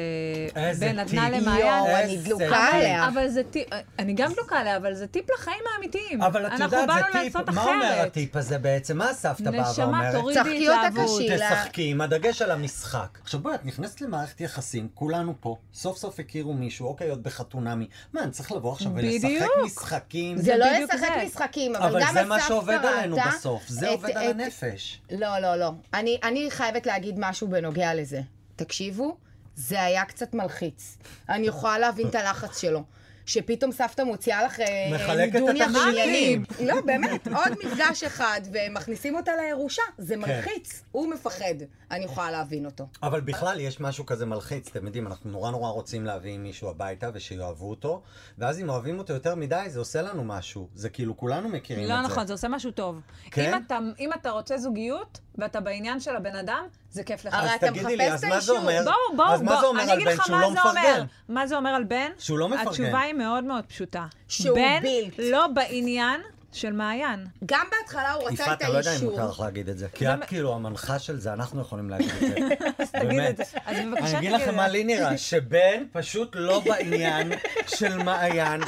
אה, 0.57 0.73
בן 0.81 0.99
נתנה. 0.99 1.31
למעיין. 1.31 1.85
אני 2.05 2.17
דלוקה. 2.17 2.45
עליה. 2.73 3.09
אבל 3.09 3.29
זה 3.29 3.43
טיפ, 3.51 3.69
אני 3.99 4.13
גם 4.15 4.33
דלוקה 4.33 4.59
עליה, 4.59 4.77
אבל 4.77 4.95
זה 4.95 5.07
טיפ 5.07 5.25
לחיים 5.39 5.61
האמיתיים. 5.75 6.23
אבל 6.23 6.47
את 6.47 6.53
יודעת, 6.61 6.71
זה 7.13 7.21
טיפ, 7.23 7.37
מה 7.37 7.63
אומר 7.65 7.87
אחרת. 7.93 8.07
הטיפ 8.07 8.37
הזה 8.37 8.59
בעצם? 8.59 8.99
מה 8.99 9.11
הסבתא 9.11 9.51
באה 9.51 9.71
נשמה, 9.71 9.85
ואומרת? 9.87 10.15
תורידי 10.15 10.39
צחקי 10.41 10.69
אותה 10.69 10.87
התלהבות. 10.87 11.21
קשילה. 11.21 11.51
תשחקי 11.51 11.91
עם 11.91 12.01
הדגש 12.01 12.43
על 12.43 12.51
המשחק. 12.51 13.19
עכשיו 13.23 13.41
בואי, 13.41 13.55
את 13.55 13.65
נכנסת 13.67 14.01
למערכת 14.01 14.41
יחסים, 14.41 14.89
כולנו 14.95 15.35
פה, 15.41 15.57
סוף 15.75 15.99
סוף 15.99 16.21
הכירו 16.21 16.53
מישהו, 16.55 16.87
אוקיי, 16.89 17.11
עוד 17.11 17.23
בחתונמי. 17.23 17.87
מה, 18.13 18.23
אני 18.23 18.31
צריך 18.31 18.53
לבוא 18.53 18.73
עכשיו 18.73 18.93
ולשחק. 18.95 19.29
משחקים? 19.65 20.37
זה 20.39 20.57
לא 20.57 20.67
לשחק. 20.67 21.09
משחקים, 21.27 21.77
אבל, 21.77 21.87
אבל 21.87 22.01
גם 22.01 22.15
זה 22.15 22.25
מה 22.25 22.35
הסבתא 22.37 22.49
שעובד 22.49 22.79
עלינו 22.85 23.17
ראתה 23.17 23.29
בסוף, 23.37 23.69
זה 23.69 23.87
את- 23.87 23.93
עובד 23.93 24.11
על 24.11 24.31
את- 24.31 24.35
הנפש. 24.35 25.01
לא, 25.11 25.39
לא, 25.43 25.57
לא. 25.57 25.73
אני, 25.95 26.19
אני 26.23 26.51
חייבת 26.51 26.87
להגיד 26.87 27.15
משהו 27.19 27.49
בנוגע 27.49 27.95
לזה. 27.95 28.21
תקשיבו, 28.57 29.17
זה 29.55 29.83
היה 29.83 30.05
קצת 30.05 30.35
מלחיץ. 30.35 30.99
אני 31.29 31.47
יכולה 31.47 31.79
להבין 31.79 32.09
את 32.09 32.15
הלחץ 32.15 32.61
שלו. 32.61 32.85
שפתאום 33.27 33.73
סבתא 33.73 34.03
מוציאה 34.03 34.45
לך 34.45 34.61
אה, 34.61 35.27
נדוניה 35.27 35.67
התפקידים. 35.67 35.85
בעניינים. 35.87 36.45
לא, 36.61 36.81
באמת, 36.87 37.29
עוד 37.29 37.53
מפגש 37.65 38.05
אחד, 38.05 38.41
ומכניסים 38.53 39.17
אותה 39.17 39.33
לירושה. 39.37 39.83
זה 39.99 40.17
מלחיץ. 40.17 40.83
הוא 40.93 41.09
מפחד. 41.09 41.55
אני 41.91 42.05
יכולה 42.05 42.31
להבין 42.31 42.67
אותו. 42.67 42.87
אבל 43.03 43.21
בכלל 43.21 43.61
יש 43.61 43.81
משהו 43.81 44.07
כזה 44.07 44.27
מלחיץ, 44.27 44.69
אתם 44.69 44.87
יודעים, 44.87 45.07
אנחנו 45.07 45.31
נורא 45.31 45.51
נורא 45.51 45.71
רוצים 45.71 46.05
להביא 46.05 46.39
מישהו 46.39 46.71
הביתה 46.71 47.11
ושיאהבו 47.15 47.71
אותו, 47.71 48.03
ואז 48.39 48.61
אם 48.61 48.69
אוהבים 48.69 48.99
אותו 48.99 49.13
יותר 49.13 49.35
מדי, 49.35 49.65
זה 49.69 49.79
עושה 49.79 50.03
לנו 50.03 50.25
משהו. 50.25 50.69
זה 50.75 50.89
כאילו, 50.89 51.17
כולנו 51.17 51.49
מכירים 51.49 51.89
לא 51.89 51.95
את 51.95 52.03
זה. 52.03 52.09
נכון, 52.09 52.27
זה 52.27 52.33
עושה 52.33 52.49
משהו 52.49 52.71
טוב. 52.71 53.01
כן? 53.31 53.55
אם 53.55 53.63
אתה, 53.67 53.79
אם 53.99 54.11
אתה 54.13 54.31
רוצה 54.31 54.59
זוגיות, 54.59 55.21
ואתה 55.39 55.61
בעניין 55.61 56.01
של 56.01 56.17
הבן 56.17 56.37
אדם, 56.37 56.65
זה 56.91 57.03
כיף 57.03 57.25
לך. 57.25 57.35
הרי 57.35 57.51
אז 57.51 57.55
אתה 57.55 57.67
תגידי 57.69 57.97
לי, 57.97 58.09
מחפש 58.09 58.15
אז 58.15 58.25
את 58.25 58.29
מה 58.29 58.41
זה 58.41 58.53
האישור. 58.53 58.57
אומר? 58.59 58.83
בואו, 58.85 59.17
בואו, 59.17 59.29
אז 59.29 59.43
מה 59.43 59.61
זה 59.61 59.67
אומר 59.67 59.83
אני 59.83 59.93
על 59.93 60.05
בן 60.05 60.17
שהוא 60.25 60.41
לא. 60.41 60.51
מפרגן? 60.53 61.05
מה 61.29 61.47
זה 61.47 61.57
אומר 61.57 61.71
על 61.71 61.85
בן? 61.85 62.11
שהוא 62.19 62.39
לא 62.39 62.49
מפרגן. 62.49 62.69
התשובה 62.69 63.01
היא 63.01 63.15
מאוד 63.15 63.45
מאוד 63.45 63.65
פשוטה. 63.65 64.07
שהוא 64.29 64.57
בן 64.57 64.81
בילט. 64.83 65.15
לא 65.19 65.47
בעניין 65.47 66.21
של 66.53 66.73
מעיין. 66.73 67.27
גם 67.47 67.67
בהתחלה 67.71 68.13
הוא 68.13 68.25
רצה 68.25 68.35
יפעת, 68.43 68.59
את 68.59 68.63
אני 68.63 68.73
לא 68.73 68.79
יודע 68.79 68.91
אם 68.91 68.95
האישור. 68.95 69.11
מותר 69.11 69.29
לך 69.31 69.41
להגיד 69.41 69.69
את 69.69 69.79
זה. 69.79 69.89
כי 69.95 70.09
את 70.09 70.25
כאילו 70.27 70.55
המנחה 70.55 70.99
של 70.99 71.19
זה, 71.19 71.33
אנחנו 71.33 71.61
יכולים 71.61 71.91
להגיד 71.91 72.11
את 72.11 72.21
זה. 72.21 72.35
תגיד 73.01 73.09
באמת. 73.09 73.41
את. 73.41 73.47
אז 73.67 73.77
אני 73.79 74.19
אגיד 74.19 74.33
לכם 74.33 74.51
את 74.51 74.55
מה. 74.55 74.69
לי 74.69 74.85
נראה, 74.85 75.19
שבן 75.19 75.85
פשוט 75.93 76.31
לא 76.35 76.61
בעניין 76.65 77.33
של 77.67 78.03
מעיין, 78.03 78.61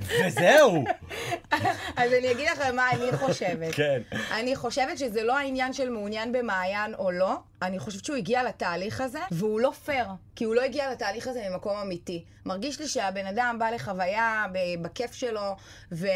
וזהו. 0.00 0.84
אז 1.96 2.12
אני 2.12 2.30
אגיד 2.32 2.48
לכם 2.52 2.76
מה 2.76 2.90
אני 2.90 3.12
חושבת. 3.16 3.74
כן. 3.74 4.00
אני 4.34 4.56
חושבת 4.56 4.98
שזה 4.98 5.22
לא 5.22 5.36
העניין 5.38 5.72
של 5.72 5.88
מעוניין 5.88 6.32
במעיין 6.32 6.94
או 6.94 7.10
לא, 7.10 7.32
אני 7.62 7.78
חושבת 7.78 8.04
שהוא 8.04 8.16
הגיע 8.16 8.42
לתהליך 8.42 9.00
הזה, 9.00 9.18
והוא 9.30 9.60
לא 9.60 9.72
פייר, 9.84 10.06
כי 10.36 10.44
הוא 10.44 10.54
לא 10.54 10.62
הגיע 10.62 10.90
לתהליך 10.92 11.26
הזה 11.28 11.40
ממקום 11.50 11.76
אמיתי. 11.76 12.24
מרגיש 12.46 12.80
לי 12.80 12.88
שהבן 12.88 13.26
אדם 13.26 13.56
בא 13.58 13.70
לחוויה 13.70 14.44
בכיף 14.82 15.12
שלו, 15.14 15.56
ו... 15.92 16.06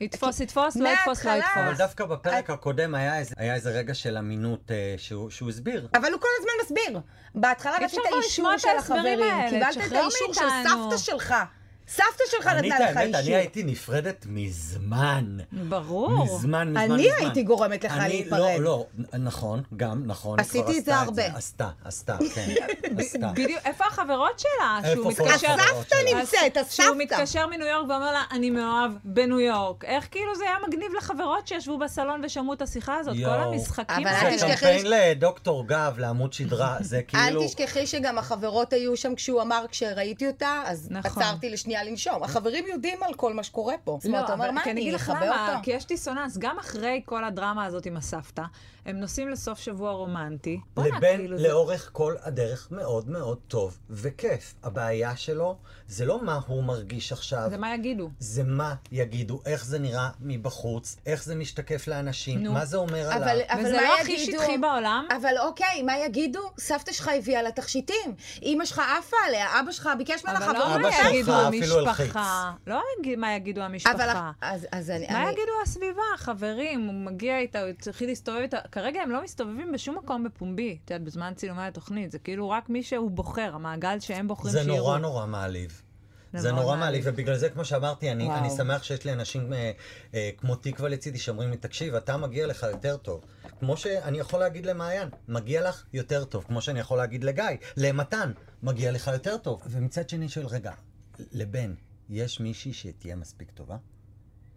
יתפוס, 0.00 0.40
יתפוס, 0.40 0.76
לא 0.76 0.88
יתפוס, 0.88 1.24
לא 1.24 1.30
מההתחלה- 1.32 1.52
אבל 1.54 1.62
יתפוס. 1.64 1.78
דווקא 1.78 2.04
בפרק 2.04 2.50
הקודם 2.50 2.94
היה 2.94 3.18
איזה- 3.18 3.70
רגע 3.70 3.94
של 3.94 4.16
אמינות 4.16 4.70
אה, 4.70 4.94
שהוא 4.98 5.48
הסביר. 5.48 5.88
אבל 5.94 6.12
הוא 6.12 6.20
כל 6.20 6.28
הזמן 6.38 6.52
מסביר. 6.64 7.00
בהתחלה 7.34 7.76
רצית 7.84 8.00
אישור 8.24 8.58
של 8.58 8.68
החברים, 8.78 9.18
קיבלת 9.50 9.76
את 9.86 9.92
האישור 9.92 10.34
של. 10.34 10.40
סבתא 10.68 10.96
שלך. 10.96 11.34
סבתא 11.90 12.04
שלך 12.30 12.46
אני, 12.46 12.68
נתנה 12.68 12.90
לך 12.90 12.96
האמת, 12.96 13.14
אני 13.14 13.18
אישור. 13.18 13.34
הייתי 13.34 13.62
נפרדת 13.62 14.26
מזמן. 14.28 15.36
ברור. 15.68 16.24
מזמן, 16.24 16.68
מזמן, 16.68 16.76
אני 16.92 16.92
מזמן. 17.08 17.14
הייתי 17.18 17.42
גורמת 17.42 17.84
לך 17.84 17.92
אני- 17.92 18.08
להיפרד. 18.08 18.38
לא, 18.40 18.60
לא, 18.60 18.86
נכון, 19.18 19.62
גם, 19.76 20.02
נכון. 20.06 20.40
עשיתי 20.40 20.78
את 20.78 20.84
זה 20.84 20.96
הרבה. 20.96 21.26
עשתה, 21.26 21.68
עשתה, 21.84 22.16
כן, 22.34 22.54
עשתה. 22.98 23.30
בדיוק, 23.34 23.60
איפה 23.64 23.84
החברות 23.84 24.38
שלה? 24.38 24.78
איפה 24.84 25.02
שהוא 25.02 25.12
כל 25.14 25.24
מתקשר... 25.24 25.48
הסבתא? 25.52 25.96
נמצאת, 26.14 26.52
שהוא 26.70 26.86
הסבתא. 26.86 26.90
מתקשר 26.98 27.46
מניו 27.46 27.66
יורק 27.66 27.88
ואומר 27.90 28.12
לה, 28.12 28.22
אני 28.30 28.50
מאוהב 28.50 28.92
בניו 29.04 29.40
יורק. 29.40 29.84
איך 29.84 30.08
כאילו 30.10 30.34
זה 30.36 30.44
היה 30.44 30.56
מגניב 30.68 30.92
לחברות 30.98 31.46
שישבו 31.48 31.78
בסלון 31.78 32.20
ושמעו 32.24 32.52
את 32.52 32.62
השיחה 32.62 32.96
הזאת? 32.96 33.14
כל. 33.24 33.30
המשחקים 33.30 34.06
האלה. 34.06 34.38
זה 34.38 34.46
קמפיין 34.50 34.86
לדוקטור 34.86 35.66
גב, 35.66 35.94
לעמוד 35.98 36.32
שדרה, 36.32 36.76
זה 36.80 37.02
כאילו... 37.02 37.22
אל 37.42 37.46
תשכחי 37.48 37.86
שגם 37.86 38.18
החברות 38.18 38.72
היו 38.72 38.96
שם 38.96 39.14
כשהוא 39.14 39.42
אמר, 39.42 39.64
כשראיתי 39.70 40.26
אותה, 40.26 40.62
אז 40.66 40.88
נכון. 40.90 41.22
עצרתי 41.22 41.50
לשנייה 41.50 41.79
לנשום. 41.84 42.22
החברים 42.22 42.64
יודעים 42.66 43.02
על 43.02 43.14
כל 43.14 43.34
מה 43.34 43.42
שקורה 43.42 43.74
פה. 43.84 43.98
זאת 44.00 44.06
אומרת, 44.06 44.24
אתה 44.24 44.32
אומר, 44.32 44.44
אבל- 44.44 44.54
מה, 44.54 44.62
אני 44.64 44.96
אכבה 44.96 45.20
אותו? 45.50 45.62
כי 45.62 45.70
יש 45.70 45.86
דיסוננס, 45.86 46.38
גם 46.38 46.58
אחרי 46.58 47.02
כל 47.04 47.24
הדרמה 47.24 47.64
הזאת 47.64 47.86
עם 47.86 47.96
הסבתא, 47.96 48.42
הם 48.86 48.96
נוסעים 49.00 49.28
לסוף 49.28 49.58
שבוע 49.58 49.90
רומנטי. 49.92 50.60
לבן 50.76 51.16
כאילו, 51.16 51.38
זה- 51.38 51.48
לאורך 51.48 51.88
כל 51.92 52.14
הדרך 52.22 52.68
מאוד 52.70 53.08
מאוד 53.08 53.38
טוב 53.48 53.78
וכיף. 53.90 54.54
הבעיה 54.62 55.16
שלו 55.16 55.56
זה 55.88 56.04
לא 56.04 56.24
מה 56.24 56.40
הוא 56.46 56.64
מרגיש 56.64 57.12
עכשיו, 57.12 57.46
זה 57.50 57.56
מה 57.58 57.74
יגידו. 57.74 58.10
זה 58.18 58.42
מה 58.44 58.74
יגידו, 58.92 59.40
איך 59.46 59.64
זה 59.64 59.78
נראה 59.78 60.08
מבחוץ, 60.20 60.96
איך 61.06 61.24
זה 61.24 61.34
משתקף 61.34 61.88
לאנשים, 61.88 62.42
נו. 62.42 62.52
מה 62.52 62.64
זה 62.64 62.76
אומר 62.76 63.08
אבל, 63.08 63.22
עליו. 63.28 63.44
אבל 63.50 63.60
וזה 63.60 63.76
מה 63.76 63.82
לא 63.82 63.98
הכי 64.00 64.12
יגידו? 64.12 64.38
שטחי 64.42 64.58
בעולם. 64.58 65.06
אבל 65.16 65.34
אוקיי, 65.42 65.82
מה 65.82 65.98
יגידו? 65.98 66.40
סבתא 66.58 66.92
שלך 66.92 67.10
הביאה 67.18 67.42
לה 67.42 67.52
תכשיטים. 67.52 68.14
אמא 68.42 68.64
שלך 68.64 68.82
עפה 68.98 69.16
עליה, 69.26 69.60
אבא 69.60 69.72
שלך 69.72 69.88
ביקש 69.98 70.24
ממנה 70.24 70.38
אבל 70.46 70.52
לא. 70.58 70.74
אבא 70.74 70.82
מה 70.82 71.08
יגידו 71.10 71.32
המשפחה. 71.32 72.52
לא 72.66 72.80
מה 73.16 73.34
יגידו 73.36 73.60
אבל 73.60 73.70
המשפחה. 73.70 74.30
אז, 74.40 74.66
אז 74.72 74.90
אני... 74.90 75.06
מה 75.10 75.22
אני- 75.22 75.30
יגידו 75.30 75.52
הסביבה, 75.62 76.02
החברים, 76.14 76.86
הוא 76.86 76.94
מגיע 76.94 77.38
איתה, 77.38 77.60
הוא 77.60 77.68
התחיל 77.68 78.08
להסתובב 78.08 78.38
איתה. 78.38 78.58
כרגע 78.72 79.02
הם 79.02 79.10
לא 79.10 79.22
מסתובבים 79.22 79.72
בשום 79.72 79.98
מקום 79.98 80.24
בפומבי, 80.24 80.78
את 80.84 80.90
יודעת, 80.90 81.06
בזמן 81.06 81.32
צילומי 81.36 81.62
התוכנית. 81.62 82.10
זה 82.10 82.18
כאילו 82.18 82.50
רק 82.50 82.68
מי 82.68 82.82
שהוא 82.82 83.10
בוחר, 83.10 83.50
המעגל 83.54 84.00
שהם 84.00 84.28
בוחרים 84.28 84.52
זה 84.52 84.62
שיראו. 84.62 84.76
נורא 84.76 84.98
נורא 84.98 85.26
מעליב. 85.26 85.82
זה 86.34 86.52
נורא 86.52 86.76
מעליב. 86.76 87.04
ובגלל 87.06 87.36
זה, 87.36 87.50
כמו 87.50 87.64
שאמרתי, 87.64 88.10
אני. 88.10 88.30
אני 88.30 88.50
שמח 88.50 88.82
שיש 88.82 89.04
לי 89.04 89.12
אנשים 89.12 89.52
אה, 89.52 89.72
אה, 90.14 90.30
כמו 90.36 90.56
תקווה 90.56 90.88
לצידי 90.88 91.18
שאומרים 91.18 91.50
לי, 91.50 91.56
תקשיב, 91.56 91.94
אתה 91.94 92.16
מגיע 92.16 92.46
לך 92.46 92.66
יותר 92.70 92.96
טוב. 92.96 93.24
כמו 93.58 93.76
שאני 93.76 94.18
יכול 94.18 94.40
להגיד 94.40 94.66
למעיין, 94.66 95.08
מגיע 95.28 95.68
לך 95.68 95.84
יותר 95.92 96.24
טוב. 96.24 96.44
כמו 96.44 96.62
שאני 96.62 96.80
יכול 96.80 96.98
להגיד 96.98 97.24
לגיא, 97.24 97.44
למתן, 97.76 98.32
מגיע 98.62 98.92
לך 98.92 99.10
יותר 99.12 99.36
טוב. 99.36 99.62
ומצד 99.70 100.08
שני 100.08 100.28
שואל, 100.28 100.46
רגע, 100.46 100.72
לבן, 101.32 101.74
יש 102.08 102.40
מישהי 102.40 102.72
שתהיה 102.72 103.16
מספיק 103.16 103.50
טובה? 103.50 103.76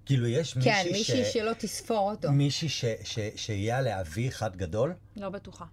כאילו, 0.05 0.27
יש 0.27 0.55
מישהי 0.55 0.73
כן, 0.73 0.83
ש... 0.83 0.91
מישהי 0.91 1.25
שלא 1.25 1.53
תספור 1.53 2.11
אותו. 2.11 2.31
מישהי 2.31 2.69
ש... 2.69 2.85
ש... 3.03 3.19
שיהיה 3.35 3.77
עליה 3.77 4.01
אבי 4.01 4.27
אחד 4.27 4.55
גדול? 4.55 4.93
לא 5.15 5.29
בטוחה. 5.29 5.65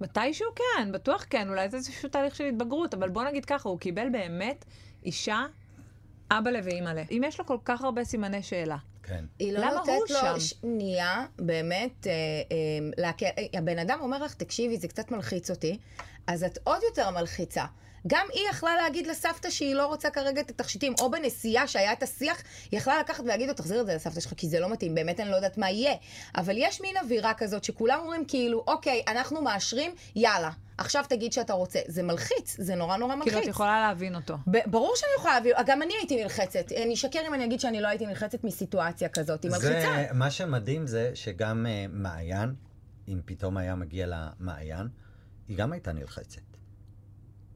מתישהו 0.00 0.48
כן, 0.56 0.92
בטוח 0.92 1.24
כן, 1.30 1.48
אולי 1.48 1.68
זה 1.68 1.76
איזשהו 1.76 2.08
תהליך 2.08 2.36
של 2.36 2.44
התבגרות, 2.44 2.94
אבל 2.94 3.08
בוא 3.08 3.24
נגיד 3.24 3.44
ככה, 3.44 3.68
הוא 3.68 3.78
קיבל 3.78 4.08
באמת 4.12 4.64
אישה, 5.04 5.44
אבא 6.30 6.50
ואימא 6.64 6.88
לה. 6.88 7.02
אם 7.10 7.22
יש 7.26 7.38
לו 7.38 7.46
כל 7.46 7.58
כך 7.64 7.82
הרבה 7.82 8.04
סימני 8.04 8.42
שאלה. 8.42 8.76
כן. 9.02 9.24
היא 9.38 9.52
לא 9.52 9.60
למה 9.60 9.74
נותנת 9.74 10.10
לו? 10.10 10.40
שנייה, 10.40 11.26
באמת, 11.38 12.06
אה, 12.06 12.12
אה, 12.12 12.56
להקל. 12.96 13.26
הבן 13.54 13.78
אדם 13.78 13.98
אומר 14.00 14.22
לך, 14.22 14.34
תקשיבי, 14.34 14.76
זה 14.76 14.88
קצת 14.88 15.10
מלחיץ 15.10 15.50
אותי, 15.50 15.78
אז 16.26 16.44
את 16.44 16.58
עוד 16.64 16.82
יותר 16.82 17.10
מלחיצה. 17.10 17.64
גם 18.06 18.26
היא 18.32 18.48
יכלה 18.50 18.76
להגיד 18.76 19.06
לסבתא 19.06 19.50
שהיא 19.50 19.74
לא 19.74 19.86
רוצה 19.86 20.10
כרגע 20.10 20.40
את 20.40 20.50
התכשיטים, 20.50 20.94
או 21.00 21.10
בנסיעה 21.10 21.66
שהיה 21.68 21.92
את 21.92 22.02
השיח, 22.02 22.42
היא 22.70 22.78
יכלה 22.78 23.00
לקחת 23.00 23.24
ולהגיד 23.24 23.48
לו, 23.48 23.54
תחזיר 23.54 23.80
את 23.80 23.86
זה 23.86 23.94
לסבתא 23.94 24.20
שלך, 24.20 24.32
כי 24.36 24.48
זה 24.48 24.60
לא 24.60 24.72
מתאים, 24.72 24.94
באמת 24.94 25.20
אני 25.20 25.30
לא 25.30 25.36
יודעת 25.36 25.58
מה 25.58 25.70
יהיה. 25.70 25.94
אבל 26.36 26.54
יש 26.58 26.80
מין 26.80 26.96
אווירה 26.96 27.34
כזאת 27.34 27.64
שכולם 27.64 27.98
אומרים 28.00 28.24
כאילו, 28.28 28.64
אוקיי, 28.66 29.02
אנחנו 29.08 29.42
מאשרים, 29.42 29.94
יאללה, 30.16 30.50
עכשיו 30.78 31.04
תגיד 31.08 31.32
שאתה 31.32 31.52
רוצה. 31.52 31.78
זה 31.86 32.02
מלחיץ, 32.02 32.56
זה 32.58 32.74
נורא 32.74 32.96
נורא 32.96 33.14
מלחיץ. 33.14 33.32
כאילו, 33.32 33.44
את 33.44 33.48
יכולה 33.48 33.80
להבין 33.80 34.14
אותו. 34.14 34.36
ב- 34.46 34.70
ברור 34.70 34.92
שאני 34.96 35.10
יכולה 35.18 35.34
להביא, 35.34 35.52
גם 35.66 35.82
אני 35.82 35.94
הייתי 35.98 36.22
נלחצת. 36.22 36.72
אני 36.82 36.94
אשקר 36.94 37.20
אם 37.28 37.34
אני 37.34 37.44
אגיד 37.44 37.60
שאני 37.60 37.80
לא 37.80 37.88
הייתי 37.88 38.06
נלחצת 38.06 38.44
מסיטואציה 38.44 39.08
כזאת, 39.08 39.42
היא 39.42 39.50
מלחיצה. 39.50 39.80
זה, 39.80 40.06
מה 40.12 40.30
שמדהים 40.30 40.86
זה 40.86 41.10
שגם 41.14 41.66
uh, 41.66 41.90
מעיין, 41.92 42.54
אם 43.08 43.20
פתאום 43.24 43.56
היה 43.56 43.74
מגיע 43.74 44.06
למעיין, 44.08 44.88
היא 45.48 45.56
גם 45.56 45.72
הייתה 45.72 45.92
נלחצת. 45.92 46.40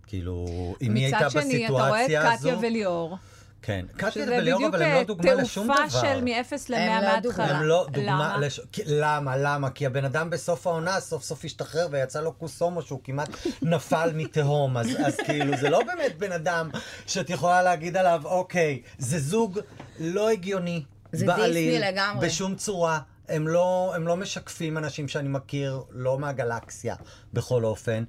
כאילו, 0.08 0.46
אם 0.82 0.94
היא 0.94 1.04
הייתה 1.04 1.18
מצד 1.26 1.30
שני, 1.30 1.64
אתה 1.64 1.72
רואה 1.72 1.88
את 1.88 1.94
בסיטואציה 1.94 2.32
הזו... 2.32 2.48
קטיה 2.48 2.68
וליאור, 2.68 3.16
כן, 3.62 3.86
קטיה 3.96 4.10
שזה 4.10 4.36
וליאור, 4.38 4.58
בדיוק 4.60 4.74
אבל 4.74 4.82
הם 4.82 4.92
לא 4.92 4.98
אה, 4.98 5.04
דוגמה 5.04 5.34
לשום 5.34 5.64
דבר. 5.66 5.76
תעופה 5.76 6.00
של 6.00 6.20
מ-0 6.24 6.74
הם 6.76 7.00
ל-100 7.00 7.02
לא 7.02 7.08
מההתחלה. 7.08 7.44
הם 7.58 7.62
לא 7.62 7.86
דוגמה, 7.90 8.34
למה? 8.34 8.46
לש... 8.46 8.60
כי- 8.72 8.82
למה, 8.86 9.36
למה? 9.36 9.70
כי 9.70 9.86
הבן 9.86 10.04
אדם 10.04 10.30
בסוף 10.30 10.66
העונה 10.66 11.00
סוף 11.00 11.22
סוף 11.24 11.44
השתחרר 11.44 11.88
ויצא 11.90 12.20
לו 12.20 12.32
קוסומו 12.32 12.82
שהוא 12.82 13.00
כמעט 13.04 13.28
נפל 13.62 14.10
מתהום, 14.14 14.76
אז, 14.76 14.86
אז 15.06 15.16
כאילו 15.16 15.56
זה 15.56 15.70
לא 15.70 15.82
באמת 15.84 16.18
בן 16.18 16.32
אדם 16.32 16.70
שאת 17.06 17.30
יכולה 17.30 17.62
להגיד 17.62 17.96
עליו, 17.96 18.22
אוקיי, 18.24 18.82
זה 18.98 19.18
זוג 19.18 19.60
לא 20.00 20.30
הגיוני, 20.30 20.82
זה 21.12 21.26
בעליל, 21.26 21.70
דיסני 21.72 21.92
לגמרי. 21.92 22.26
בשום 22.26 22.54
צורה. 22.54 22.98
הם 23.28 23.48
לא, 23.48 23.92
הם 23.94 24.06
לא 24.06 24.16
משקפים 24.16 24.78
אנשים 24.78 25.08
שאני 25.08 25.28
מכיר, 25.28 25.82
לא 25.90 26.18
מהגלקסיה, 26.18 26.94
בכל 27.32 27.64
אופן. 27.64 28.04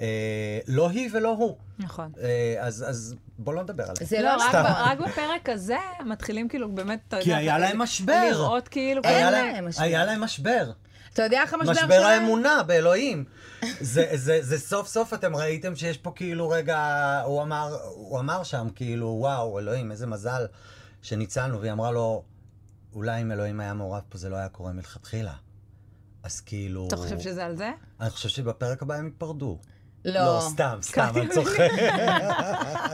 אה, 0.00 0.58
לא 0.68 0.88
היא 0.90 1.10
ולא 1.12 1.28
הוא. 1.28 1.56
נכון. 1.78 2.12
אה, 2.20 2.54
אז, 2.60 2.84
אז 2.88 3.14
בוא 3.38 3.54
לא 3.54 3.62
נדבר 3.62 3.82
עליהם. 3.82 4.06
זה 4.06 4.20
לא, 4.20 4.36
לא 4.36 4.42
רק. 4.42 4.54
ב- 4.54 4.66
רק 4.68 4.98
בפרק 4.98 5.48
הזה 5.48 5.76
מתחילים 6.06 6.48
כאילו 6.48 6.72
באמת, 6.74 7.00
אתה 7.08 7.16
יודע... 7.16 7.24
כי 7.24 7.34
היה 7.34 7.58
להם 7.58 7.78
משבר. 7.78 8.28
לראות 8.30 8.68
כאילו... 8.68 9.02
אין 9.04 9.14
היה 9.14 9.30
להם 9.30 9.54
להם, 9.54 9.68
משבר. 9.68 9.84
היה 9.84 10.04
להם 10.04 10.20
משבר. 10.20 10.72
אתה 11.12 11.22
יודע 11.22 11.42
איך 11.42 11.54
המשבר 11.54 11.74
שלהם? 11.74 11.88
משבר 11.88 12.02
האמונה 12.06 12.62
באלוהים. 12.62 13.24
זה, 13.80 14.10
זה, 14.14 14.38
זה 14.42 14.58
סוף 14.58 14.88
סוף 14.88 15.14
אתם 15.14 15.36
ראיתם 15.36 15.76
שיש 15.76 15.98
פה 15.98 16.12
כאילו 16.16 16.48
רגע, 16.48 16.78
הוא 17.24 17.42
אמר, 17.42 17.76
הוא 17.94 18.20
אמר 18.20 18.42
שם 18.42 18.68
כאילו, 18.74 19.06
וואו, 19.20 19.58
אלוהים, 19.58 19.90
איזה 19.90 20.06
מזל 20.06 20.46
שניצלנו, 21.02 21.60
והיא 21.60 21.72
אמרה 21.72 21.90
לו, 21.90 22.22
אולי 22.94 23.22
אם 23.22 23.32
אלוהים 23.32 23.60
היה 23.60 23.74
מעורב 23.74 24.02
פה 24.08 24.18
זה 24.18 24.28
לא 24.28 24.36
היה 24.36 24.48
קורה 24.48 24.72
מלכתחילה. 24.72 25.32
אז 26.22 26.40
כאילו... 26.40 26.86
אתה 26.88 26.96
חושב 26.96 27.20
שזה 27.20 27.44
על 27.44 27.56
זה? 27.56 27.70
אני 28.00 28.10
חושב 28.10 28.28
שבפרק 28.28 28.82
הבא 28.82 28.94
הם 28.94 29.04
ייפרדו. 29.06 29.58
לא. 30.06 30.20
לא, 30.20 30.40
סתם, 30.40 30.78
סתם, 30.82 31.08
אני 31.16 31.28
צוחק. 31.28 31.68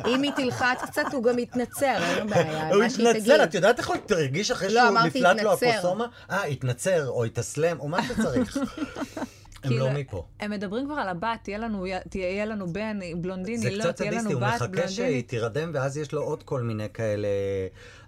אם 0.06 0.22
היא 0.22 0.32
תלחץ 0.36 0.82
קצת, 0.82 1.02
הוא 1.12 1.22
גם 1.24 1.38
יתנצר, 1.38 1.96
אין 2.02 2.18
לו 2.18 2.28
בעיה. 2.28 2.68
הוא 2.74 2.84
תגיד. 3.12 3.30
את 3.30 3.54
יודעת 3.54 3.78
איך 3.78 3.88
הוא 3.88 3.96
הרגיש 4.10 4.50
אחרי 4.50 4.74
לא, 4.74 4.80
שהוא 4.80 4.98
נפלט 4.98 5.42
לו 5.42 5.52
התנצר. 5.52 5.66
הקוסומה? 5.66 6.06
אה, 6.30 6.44
התנצר, 6.44 7.08
או 7.08 7.24
התאסלם, 7.24 7.80
או 7.80 7.88
מה 7.88 8.02
שצריך. 8.02 8.56
הם 8.56 9.68
כאילו, 9.68 9.86
לא 9.86 9.92
מפה. 9.92 10.26
הם 10.40 10.50
מדברים 10.50 10.86
כבר 10.86 10.94
על 10.94 11.08
הבת, 11.08 11.38
תהיה 11.42 11.58
לנו, 11.58 11.86
תהיה 12.08 12.44
לנו 12.44 12.72
בן 12.72 12.98
בלונדיני, 13.16 13.58
זה 13.58 13.70
לא, 13.70 13.84
קצת 13.84 13.96
סדיסטי, 13.96 14.16
לנו 14.16 14.30
הוא 14.30 14.40
בת 14.40 14.62
מחכה 14.62 14.88
שהיא. 14.88 15.22
תירדם, 15.22 15.70
ואז 15.74 15.98
יש 15.98 16.12
לו 16.12 16.22
עוד 16.22 16.42
כל 16.42 16.62
מיני 16.62 16.86
כאלה 16.94 17.28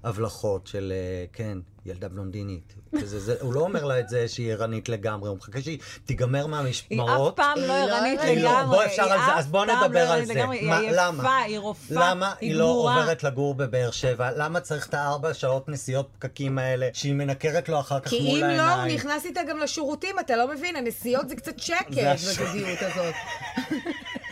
הבלחות 0.05 0.67
של, 0.67 0.93
אה, 0.93 1.25
כן, 1.33 1.59
ילדה 1.87 2.09
בלונדינית. 2.09 2.75
וזה, 2.93 3.21
זה, 3.21 3.35
הוא 3.41 3.55
לא 3.55 3.61
אומר 3.61 3.85
לה 3.85 4.01
את 4.01 4.09
זה 4.09 4.29
שהיא 4.29 4.53
ערנית 4.53 4.89
לגמרי, 4.89 5.29
הוא 5.29 5.37
מחכה 5.37 5.61
שהיא 5.63 5.79
תיגמר 6.05 6.41
היא 6.41 6.47
מהמשמרות. 6.49 7.33
אף 7.33 7.37
פעם 7.37 7.59
היא 7.59 7.67
לא 7.69 7.75
לא 7.87 7.97
ערנית. 7.97 8.21
היא 8.21 8.43
לא- 8.43 8.51
לגמרי. 8.51 8.77
בוא, 8.77 8.85
אפשר 8.85 9.03
היא 9.05 9.13
על 9.13 9.19
זה, 9.27 9.35
אז 9.35 9.47
בוא 9.47 9.67
לא 9.67 9.75
נדבר 9.85 9.99
על 10.01 10.07
ערנית 10.09 10.27
זה. 10.27 10.35
לגמרי. 10.35 10.59
היא 10.59 10.69
מה- 10.69 10.79
עייפה, 10.79 10.97
למה? 11.07 11.39
היא 11.43 11.59
רופאה, 11.59 12.11
למה 12.11 12.35
היא 12.41 12.55
לא 12.55 12.65
גמורה. 12.65 12.97
עוברת 13.01 13.23
לגור 13.25 13.55
בבאר 13.55 13.91
שבע? 13.91 14.31
למה 14.37 14.61
צריך 14.61 14.87
את 14.89 14.95
הארבע 14.95 15.35
שעות 15.35 15.69
נסיעות 15.69 16.09
פקקים 16.19 16.59
האלה, 16.59 16.89
שהיא 16.93 17.15
מנקרת 17.15 17.69
לו 17.69 17.81
אחר 17.81 18.01
כך 18.01 18.11
כי 18.11 18.21
מול 18.21 18.39
אם 18.39 18.45
העיניים? 18.45 18.59
לא, 18.79 18.83
הוא 18.85 18.93
נכנס 18.95 19.25
איתה 19.25 19.41
גם 19.49 19.59
לשירותים, 19.59 20.19
אתה 20.21 20.37
לא 20.37 20.49
מבין, 20.55 20.77
הנסיעות 20.77 21.29
זה 21.29 21.37
קצת 21.37 21.59
שקט 21.59 21.93
זה 21.93 22.13
בזוגיות 22.15 22.79
הזאת. 22.83 23.15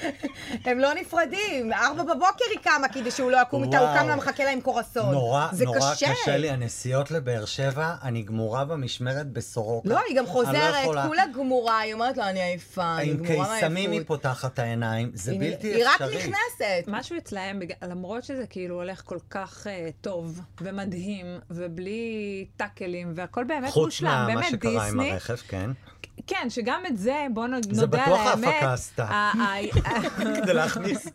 הם 0.65 0.79
לא 0.79 0.95
נפרדים. 0.95 1.73
ארבע 1.73 2.03
בבוקר 2.03 2.45
היא 2.51 2.59
קמה 2.63 2.89
כדי 2.89 3.11
שהוא 3.11 3.31
לא 3.31 3.39
יקום 3.43 3.65
איתה, 3.65 3.79
הוא. 3.79 3.99
קם 3.99 4.09
לה, 4.09 4.17
מחכה 4.17 4.45
לה 4.45 4.51
עם 4.51 4.61
קורסון. 4.61 5.13
נורא, 5.13 5.49
זה 5.53 5.65
נורא 5.65 5.79
קשה. 5.95 6.13
קשה 6.23 6.37
לי, 6.37 6.51
הנסיעות 6.51 7.11
לבאר 7.11 7.45
שבע, 7.45 7.95
אני 8.03 8.23
גמורה 8.23 8.65
במשמרת 8.65 9.27
בסורוקה. 9.33 9.89
לא, 9.89 9.99
היא 10.09 10.17
גם 10.17 10.25
אני 10.25 10.33
חוזרת, 10.33 10.75
יכולה. 10.83 11.07
כולה 11.07 11.23
גמורה, 11.35 11.79
היא 11.79 11.95
אומרת 11.95 12.17
לו, 12.17 12.25
אני 12.25 12.43
עייפה, 12.43 12.97
אני 12.99 13.11
עם 13.11 13.17
גמורה 13.17 13.37
מעייפות. 13.49 13.59
קיסמים 13.61 13.91
היא 13.91 14.01
פותחת 14.07 14.55
את 14.55 14.59
העיניים, 14.59 15.11
זה 15.15 15.31
היא- 15.33 15.41
בלתי 15.41 15.69
היא 15.75 15.85
רק 15.87 16.03
אפשרי. 16.03 16.17
נכנסת. 16.17 16.85
משהו 16.87 17.17
אצלהם, 17.17 17.59
בג- 17.61 17.73
למרות 17.83 18.25
שזה 18.25 18.47
כאילו 18.47 18.75
הולך 18.75 19.03
כל 19.05 19.19
כך 19.31 19.67
uh, 19.67 19.69
טוב 20.01 20.41
ומדהים, 20.61 21.27
ובלי 21.51 22.03
טאקלים, 22.57 23.13
והכל 23.15 23.45
באמת 23.45 23.71
חוץ 23.71 23.85
מושלם, 23.85 24.09
ממה 24.09 24.27
באמת 24.27 24.51
שקרה 24.51 24.71
עם 24.89 24.99
דיסני. 25.01 25.13
הרכב, 25.13 25.37
כן. 25.49 25.71
כן, 26.27 26.47
שגם 26.51 26.83
את 26.89 26.99
זה, 26.99 27.27
בוא 27.35 27.47
זה 27.71 27.81
נודה 27.81 28.05
על 28.05 28.13
בטוח 28.13 28.27
האמת. 28.27 28.45
ההפקה 28.49 28.73
עשתה. 28.73 29.05
ה- 29.05 29.33
ה- 29.43 30.11
כדי 30.43 30.53
להכניס, 30.61 31.07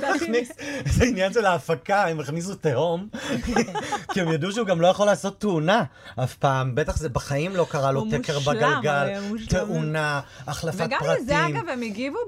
להכניס, 0.00 0.48
זה 0.86 1.04
עניין 1.04 1.32
של 1.32 1.46
ההפקה, 1.46 2.06
הם 2.06 2.20
הכניסו 2.20 2.54
תהום, 2.54 3.08
כי 4.12 4.20
הם 4.20 4.32
ידעו 4.32 4.52
שהוא 4.52 4.66
גם 4.66 4.80
לא 4.80 4.86
יכול 4.86 5.06
לעשות 5.06 5.40
תאונה 5.40 5.84
אף 6.24 6.34
פעם, 6.34 6.74
בטח 6.74 6.96
זה 6.96 7.08
בחיים 7.08 7.56
לא 7.56 7.66
קרה 7.70 7.92
לו 7.92 8.04
תקר 8.10 8.38
בגלגל, 8.38 9.20
מושלם. 9.28 9.46
תאונה, 9.48 10.20
החלפת 10.46 10.84
וגם 10.86 10.98
פרטים, 11.00 11.22
לזה, 11.22 11.46
אגב, 11.46 11.68
הם 11.68 11.82
הגיבו 11.82 12.18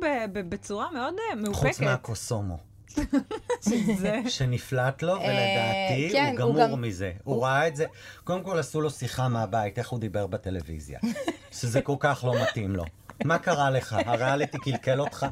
בצורה 0.49 0.87
מאוד 0.95 1.15
אה, 1.15 1.37
חוץ 1.53 1.65
מאופקת. 1.65 1.81
מהקוסומו. 1.81 2.74
זה- 4.01 4.21
שנפלט 4.29 5.03
לו, 5.03 5.13
ולדעתי 5.13 6.09
כן, 6.13 6.35
הוא 6.39 6.45
הוא 6.45 6.55
גמור 6.55 6.73
גם- 6.77 6.83
מזה. 6.83 7.13
הוא 7.25 7.45
ראה 7.45 7.69
את 7.69 7.77
זה. 7.77 7.85
קודם 8.25 8.43
כל 8.43 8.59
עשו 8.59 8.81
לו 8.81 8.91
שיחה 8.91 9.29
מהבית, 9.29 9.79
איך 9.79 9.89
הוא 9.89 10.01
דיבר 10.01 10.27
בטלוויזיה. 10.27 10.99
שזה 11.61 11.81
כל 11.81 11.97
כך 12.01 12.25
לא 12.25 12.43
מתאים 12.43 12.77
לו. 12.77 12.85
מה 13.25 13.39
קרה 13.39 13.71
לך? 13.71 13.97
הריאליטי 14.07 14.59
קלקל 14.59 15.01
אותך? 15.01 15.27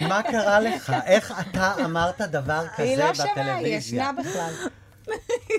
מה 0.00 0.22
קרה 0.22 0.60
לך? 0.60 0.92
איך 1.06 1.34
אתה 1.40 1.74
אמרת 1.84 2.20
דבר 2.20 2.64
כזה 2.74 2.82
היא 2.82 2.96
לא 2.98 3.14
שווה, 3.14 3.26
היא 3.34 3.42
בטלוויזיה? 3.42 3.78
ישנה 3.78 4.12
בכלל. 4.12 4.52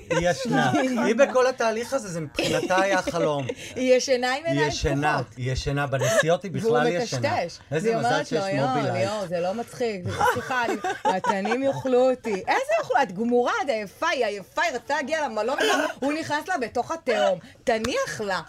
היא 0.09 0.29
ישנה. 0.29 0.71
היא 1.05 1.15
בכל 1.15 1.47
התהליך 1.47 1.93
הזה, 1.93 2.07
זה 2.07 2.21
מבחינתה 2.21 2.81
היה 2.81 3.01
חלום. 3.01 3.47
היא 3.75 3.95
ישנה 3.95 4.27
עם 4.35 4.43
היא 4.45 4.51
עיניים 4.51 4.67
ישנה, 4.69 5.17
פקוחות. 5.19 5.37
היא 5.37 5.51
ישנה, 5.51 5.87
בנסיעות 5.87 6.43
היא 6.43 6.51
והוא 6.53 6.77
בכלל 6.77 6.87
ישנה. 6.87 7.19
מקשקש. 7.19 7.59
איזה 7.71 7.95
מזל 7.95 8.05
אומרת 8.07 8.27
שיש 8.27 8.43
לו, 8.43 8.47
יואו, 8.47 8.67
מובילאיי. 8.67 9.05
ליאור, 9.05 9.27
זה 9.27 9.39
לא 9.39 9.53
מצחיק. 9.53 10.01
סליחה, 10.33 10.63
התנים 11.03 11.63
יאכלו 11.63 12.09
אותי. 12.09 12.29
איזה 12.33 12.49
יאכלו? 12.79 13.01
את 13.03 13.11
גמורה, 13.11 13.51
את 13.65 13.69
עייפה, 13.69 14.07
היא 14.07 14.25
עייפה, 14.25 14.61
היא 14.61 14.75
רצתה 14.75 14.95
להגיע 14.95 15.27
למלון, 15.27 15.57
הוא 15.99 16.13
נכנס 16.13 16.47
לה 16.47 16.57
בתוך 16.57 16.91
התהום. 16.91 17.39
תניח 17.63 18.21
לה. 18.21 18.41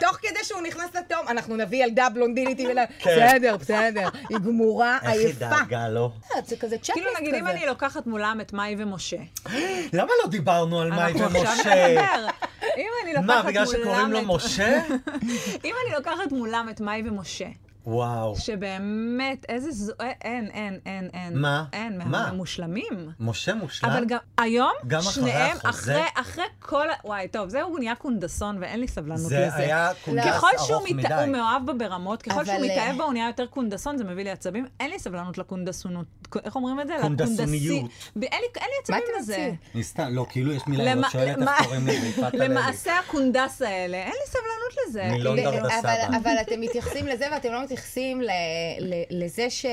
תוך 0.00 0.16
כדי 0.22 0.44
שהוא 0.44 0.60
נכנס 0.62 0.94
לתהום, 0.94 1.28
אנחנו 1.28 1.56
נביא 1.56 1.84
ילדה 1.84 2.08
בלונדינית, 2.08 2.58
ולה- 2.70 2.84
כן. 2.98 3.26
בסדר, 3.26 3.56
בסדר. 3.56 4.08
היא 4.28 4.38
גמורה, 4.38 4.98
איך 5.02 5.10
היא 5.10 5.20
עייפה. 5.26 5.46
דאגה 5.48 5.88
לו? 5.88 6.12
זה 6.46 6.56
כזה 6.56 6.76
צ'קליסט 6.78 6.92
כאילו, 6.92 7.10
כזה. 7.10 7.20
נגיד, 7.20 7.34
אם 7.34 7.46
אני 7.46 7.66
לוקחת 7.66 8.06
מולם 8.06 8.38
את 8.40 8.52
מאי 8.52 8.74
ומשה. 8.78 9.16
למה 9.92 10.12
לא 10.24 10.30
דיברנו 10.30 10.80
על 10.80 10.90
מאי 10.90 11.12
אנחנו 11.12 11.26
עכשיו 11.26 11.42
ומשה? 11.42 11.90
נדבר. 11.90 12.26
אם 12.76 12.90
אני 13.04 13.12
לוקחת 13.14 13.26
מה, 13.26 13.42
בגלל 13.42 13.66
שקוראים 13.66 14.06
מולם 14.06 14.12
לו 14.12 14.34
משה? 14.34 14.82
אם 15.64 15.74
אני 15.84 15.94
לוקחת 15.96 16.32
מולם 16.32 16.68
את 16.70 16.80
מאי 16.80 17.02
ומשה, 17.06 17.46
וואו. 17.86 18.36
שבאמת, 18.36 19.46
איזה 19.48 19.70
זו... 19.70 19.92
אין, 20.00 20.50
אין, 20.50 20.78
אין, 20.86 21.10
אין. 21.14 21.38
מה? 21.38 21.64
אין, 21.72 21.98
מה? 21.98 22.04
מה? 22.04 22.28
הם 22.28 22.36
מושלמים. 22.36 23.10
משה 23.20 23.54
מושלם? 23.54 23.90
אבל 23.90 24.04
גם 24.04 24.18
היום, 24.38 24.72
גם 24.86 24.98
אחרי 25.00 25.12
שניהם, 25.12 25.56
החוזה? 25.64 25.92
אחרי, 25.92 26.22
אחרי 26.22 26.44
כל... 26.60 26.90
ה- 26.90 26.94
וואי, 27.04 27.28
טוב, 27.28 27.48
זהו, 27.48 27.68
הוא 27.68 27.78
נהיה 27.78 27.94
קונדסון 27.94 28.56
ואין 28.60 28.80
לי 28.80 28.88
סבלנות 28.88 29.18
זה 29.18 29.46
לזה. 29.46 29.56
היה 29.56 29.90
קונדס 30.04 30.24
ככל 30.26 30.46
שהוא 30.58 30.76
ארוך 30.76 30.84
מת... 30.90 30.96
מדי. 30.96 31.14
הוא 31.14 31.26
מאוהב 31.26 31.66
בה 31.66 31.72
ברמות, 31.72 32.22
ככל 32.22 32.44
שהוא 32.44 32.56
אבל, 32.56 32.64
מתאהב 32.64 32.90
אה, 32.92 32.98
בה 32.98 33.04
הוא 33.04 33.12
נהיה 33.12 33.26
יותר 33.26 33.46
קונדסון, 33.46 33.98
זה 33.98 34.04
מביא 34.04 34.24
לי 34.24 34.30
עצבים. 34.30 34.66
אין 34.80 34.90
לי 34.90 34.98
סבלנות 34.98 35.38
לקונדסונות. 35.38 36.06
איך 36.44 36.56
אומרים 36.56 36.80
את 36.80 36.86
זה? 36.86 36.94
קונדסוניות. 37.02 37.90
אין 38.22 38.40
לי 38.40 38.46
אין 38.56 38.68
לי 38.70 38.76
עצבים 38.82 39.02
לזה. 39.18 39.50
ניסתה, 39.74 40.08
לא, 40.10 40.26
כאילו 40.30 40.52
יש 40.52 40.62
מילה, 40.66 40.84
למה- 40.84 41.00
לא 41.02 41.08
שואלת 41.10 41.38
איך 41.38 41.50
קוראים 41.64 41.86
לזה, 41.86 42.06
יפעת 42.06 42.34
הלוי. 42.34 42.48
למעשה 42.48 42.98
הקונדס 42.98 43.62
האלה, 43.62 43.96
אין 43.96 44.12
לי 44.12 44.26
סבלנות 44.26 44.76
לזה. 44.88 45.08
מילון 45.12 45.36
דרדס. 45.36 45.72
אבל, 45.84 45.94
סבא. 46.06 46.16
אבל 46.16 46.32
אתם 46.40 46.60
מתייחסים 46.60 47.06
לזה 47.06 47.26
ואתם 47.32 47.48
לא 47.52 47.62
מתייחסים 47.72 48.22
ל, 48.22 48.30
ל, 48.80 48.94
לזה 49.10 49.50
ש... 49.50 49.66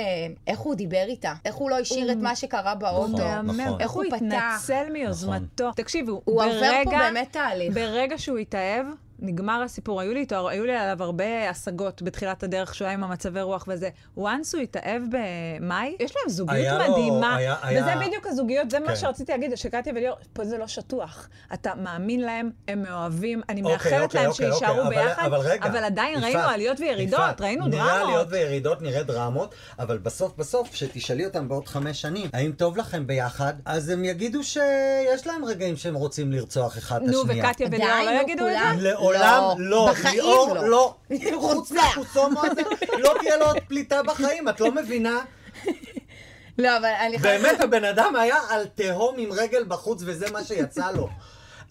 איך 0.47 0.59
הוא 0.59 0.75
דיבר 0.75 1.03
איתה. 1.07 1.33
איך 1.45 1.55
הוא 1.55 1.69
לא 1.69 1.79
השאיר 1.79 2.11
את 2.11 2.17
מה 2.17 2.35
שקרה 2.35 2.75
באוטו. 2.75 3.13
נכון. 3.13 3.45
מהמם, 3.45 3.59
איך 3.59 3.69
הוא 3.69 3.79
איך 3.79 3.91
הוא 3.91 4.03
התנצל 4.03 4.89
מיוזמתו. 4.93 5.71
תקשיבו, 5.75 6.21
הוא 6.25 6.43
עובר 6.43 6.71
פה 6.83 6.89
באמת 6.89 7.27
תהליך. 7.31 7.73
ברגע 7.73 8.17
שהוא 8.17 8.37
התאהב, 8.37 8.85
נגמר 9.19 9.61
הסיפור. 9.65 10.01
היו 10.01 10.13
לי, 10.13 10.19
איתו, 10.19 10.49
היו 10.49 10.65
לי 10.65 10.75
עליו 10.75 11.03
הרבה 11.03 11.49
השגות 11.49 12.01
בתחילת 12.01 12.43
הדרך, 12.43 12.75
שהוא 12.75 12.85
היה 12.85 12.93
עם 12.93 13.03
המצבי 13.03 13.41
רוח 13.41 13.65
וזה. 13.67 13.89
once 14.17 14.21
הוא 14.53 14.61
התאהב 14.63 15.01
במאי, 15.11 15.95
יש 15.99 16.13
להם 16.15 16.29
זוגיות 16.29 16.57
היה 16.57 16.77
לו- 16.87 16.91
מדהימה. 16.93 17.35
היה- 17.35 17.55
היה- 17.61 17.81
וזה 17.83 18.07
בדיוק 18.07 18.27
הזוגיות, 18.27 18.69
זה 18.71 18.77
כן. 18.77 18.83
מה 18.85 18.95
שרציתי 18.95 19.31
להגיד, 19.31 19.55
שקטיה 19.55 19.93
וליאור, 19.95 20.17
פה 20.33 20.45
זה 20.45 20.57
לא 20.57 20.67
שטוח. 20.67 21.29
אתה 21.53 21.75
מאמין 21.75 22.21
להם, 22.21 22.49
הם 22.67 22.83
מאוהבים, 22.83 23.41
אני 23.49 23.61
אוקיי, 23.61 23.73
מאחלת 23.73 24.01
אוקיי, 24.03 24.21
להם 24.21 24.29
אוקיי, 24.31 24.51
שיישארו 24.51 24.79
אוקיי, 24.81 24.97
אבל- 24.99 25.07
ביחד, 25.07 25.25
אבל 25.25 25.37
רגע, 25.39 25.65
אבל 25.65 25.83
עדיין 25.83 26.17
יפעת, 26.17 26.23
ראינו 26.35 26.49
עליות 26.49 26.79
וירידות, 26.79 27.19
יפעת, 27.19 27.41
ראינו 27.41 27.67
נראה 27.67 27.85
דרמות. 27.87 28.07
עליות 28.09 28.27
וירידות, 28.31 28.81
נראה 28.81 29.03
דרמות, 29.03 29.55
אבל 29.79 29.97
בסוף 29.97 30.33
בסוף, 30.37 30.69
כשתשאלי 30.71 31.25
אותם 31.25 31.47
בעוד 31.47 31.67
חמש 31.67 32.01
שנים, 32.01 32.29
האם 32.33 32.51
טוב 32.51 32.77
לכם 32.77 33.07
ביחד, 33.07 33.53
אז 33.65 33.89
הם 33.89 34.03
יגידו 34.05 34.43
שיש 34.43 35.27
להם 35.27 35.45
רגעים 35.45 35.77
שהם 35.77 35.95
רוצים 35.95 36.31
לרצוח 36.31 36.77
אחד 36.77 36.95
את 37.03 37.07
נו, 37.09 37.21
השנייה. 37.21 37.45
וקטיה 37.49 37.67
וליאור 37.71 37.89
לא 38.05 38.11
נו, 38.13 38.21
יגידו 38.21 38.47
את. 38.47 38.53
זה? 38.79 38.93
לעולם 39.13 39.61
לא, 39.61 39.87
בחיים 39.91 40.13
ליאור 40.13 40.53
לא. 40.53 40.69
לא. 40.69 40.95
חוץ. 41.41 41.71
מהקוסומו 41.71 42.41
הזה, 42.45 42.61
לא 42.99 43.13
תהיה 43.19 43.37
לו 43.37 43.45
עוד 43.45 43.59
פליטה 43.67 44.03
בחיים, 44.03 44.49
את 44.49 44.59
לא 44.59 44.71
מבינה? 44.71 45.19
לא, 46.57 46.77
אבל 46.77 46.91
אני 47.07 47.19
חייבת... 47.19 47.43
באמת, 47.43 47.61
הבן 47.61 47.83
אדם 47.83 48.15
היה 48.15 48.37
על 48.49 48.65
תהום 48.75 49.15
עם 49.17 49.31
רגל 49.31 49.63
בחוץ, 49.67 50.01
וזה 50.05 50.31
מה 50.31 50.43
שיצא 50.43 50.91
לו. 50.91 51.09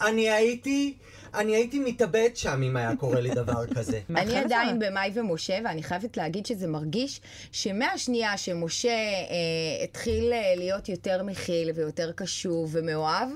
אני 0.01 0.30
הייתי, 0.30 0.95
אני 1.34 1.57
הייתי 1.57 1.78
מתאבד 1.78 2.30
שם 2.34 2.62
אם 2.62 2.76
היה 2.76 2.97
קורה 2.97 3.20
לי 3.20 3.30
דבר 3.30 3.66
כזה. 3.66 4.01
אני 4.16 4.39
עדיין. 4.39 4.78
במאי 4.78 5.11
ומשה, 5.14 5.59
ואני 5.64 5.82
חייבת 5.82 6.16
להגיד 6.16 6.47
שזה 6.47 6.66
מרגיש 6.66 7.20
שמהשנייה 7.53 8.37
שמשה 8.37 8.89
אה, 8.89 9.84
התחיל 9.84 10.32
אה, 10.32 10.55
להיות 10.57 10.89
יותר 10.89 11.22
מכיל 11.22 11.70
ויותר 11.74 12.12
קשוב 12.12 12.70
ומאוהב, 12.72 13.28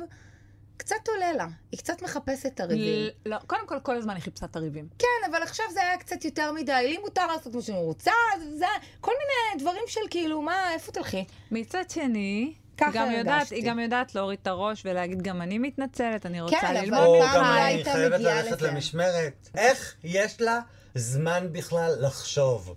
קצת 0.80 1.08
עולה 1.08 1.32
לה. 1.32 1.46
היא 1.72 1.78
קצת 1.78 2.02
מחפשת 2.02 2.46
את 2.46 2.60
הריבים. 2.60 3.10
לא, 3.26 3.36
קודם 3.46 3.66
כל, 3.66 3.78
כל 3.82 3.96
הזמן 3.96 4.14
היא 4.14 4.22
חיפשה 4.22 4.46
את 4.46 4.56
הריבים. 4.56 4.88
כן, 4.98 5.30
אבל 5.30 5.42
עכשיו 5.42 5.66
זה 5.72 5.82
היה 5.82 5.96
קצת 5.98 6.24
יותר 6.24 6.52
מדי. 6.52 6.86
לי 6.88 6.98
מותר 6.98 7.26
לעשות 7.26 7.54
מה 7.54 7.62
שאני 7.62 7.78
רוצה, 7.78 8.12
זה 8.58 8.66
כל 9.00 9.12
מיני 9.12 9.62
דברים 9.62 9.82
של 9.86 10.00
כאילו, 10.10 10.42
מה, 10.42 10.72
איפה 10.72 10.92
תלכי? 10.92 11.24
מצד 11.50 11.90
שני, 11.90 12.52
ככה 12.76 12.90
גם 12.94 13.10
יודעת. 13.10 13.50
היא 13.50 13.64
גם 13.66 13.78
יודעת 13.78 14.14
להוריד 14.14 14.38
את 14.42 14.46
הראש 14.46 14.82
ולהגיד, 14.84 15.22
גם 15.22 15.42
אני 15.42 15.58
מתנצלת, 15.58 16.26
אני 16.26 16.40
רוצה 16.40 16.56
כן, 16.60 16.66
אבל 16.66 16.84
ללמוד 16.84 17.06
או 17.06 17.20
פעם 17.20 17.34
גם 17.34 17.44
אולי 17.44 17.62
אני 17.62 17.72
הייתה 17.72 17.92
חייבת 17.92 18.14
מגיעה 18.14 18.42
ללכת 18.42 18.62
לזה. 18.62 18.70
למשמרת. 18.70 19.48
איך 19.56 19.94
יש 20.04 20.40
לה 20.40 20.60
זמן 20.94 21.46
בכלל 21.52 21.96
לחשוב 22.00 22.74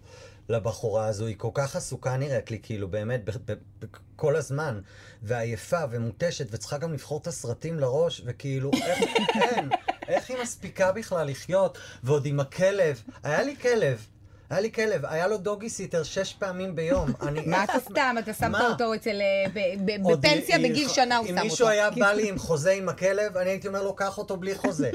לבחורה 0.49 1.05
הזו? 1.05 1.25
היא 1.25 1.35
כל 1.37 1.49
כך 1.53 1.75
עסוקה 1.75 2.17
נראית 2.17 2.51
לי, 2.51 2.59
כאילו, 2.63 2.87
באמת, 2.87 3.25
ב- 3.25 3.51
ב- 3.51 3.55
ב- 3.79 3.85
כל 4.15 4.35
הזמן, 4.35 4.79
ועייפה 5.23 5.79
ומותשת, 5.91 6.47
וצריכה 6.51 6.77
גם 6.77 6.93
לבחור 6.93 7.19
את 7.21 7.27
הסרטים 7.27 7.79
לראש, 7.79 8.21
וכאילו, 8.25 8.71
איך, 8.73 8.99
אין, 9.41 9.69
איך 10.07 10.29
היא 10.29 10.37
מספיקה 10.41 10.91
בכלל 10.91 11.27
לחיות? 11.27 11.77
ועוד 12.03 12.25
עם 12.25 12.39
הכלב. 12.39 13.01
היה 13.23 13.43
לי 13.43 13.55
כלב. 13.61 14.05
היה 14.49 14.59
לי 14.61 14.71
כלב, 14.71 15.05
היה 15.05 15.27
לו 15.27 15.37
דוגי 15.37 15.69
סיטר 15.69 16.03
שש 16.03 16.33
פעמים 16.33 16.75
ביום. 16.75 17.09
מה 17.45 17.63
אתה 17.63 17.73
סתם? 17.79 18.15
אתה 18.19 18.33
שמת? 18.33 18.61
אותו 18.71 18.95
אצל... 18.95 19.21
אה, 19.21 19.65
בפנסיה 20.13 20.59
בגיל 20.59 20.89
שנה 20.89 21.17
הוא 21.17 21.27
שם 21.27 21.31
אם 21.33 21.37
אותו. 21.37 21.49
מישהו 21.49 21.67
היה 21.67 21.89
בא 21.89 22.11
לי 22.13 22.29
עם 22.29 22.39
חוזה 22.39 22.71
עם 22.71 22.89
הכלב, 22.89 23.37
אני 23.37 23.49
הייתי 23.49 23.67
אומר 23.67 23.83
לו, 23.83 23.95
קח 23.95 24.17
אותו 24.17 24.37
בלי 24.37 24.55
חוזה. 24.55 24.91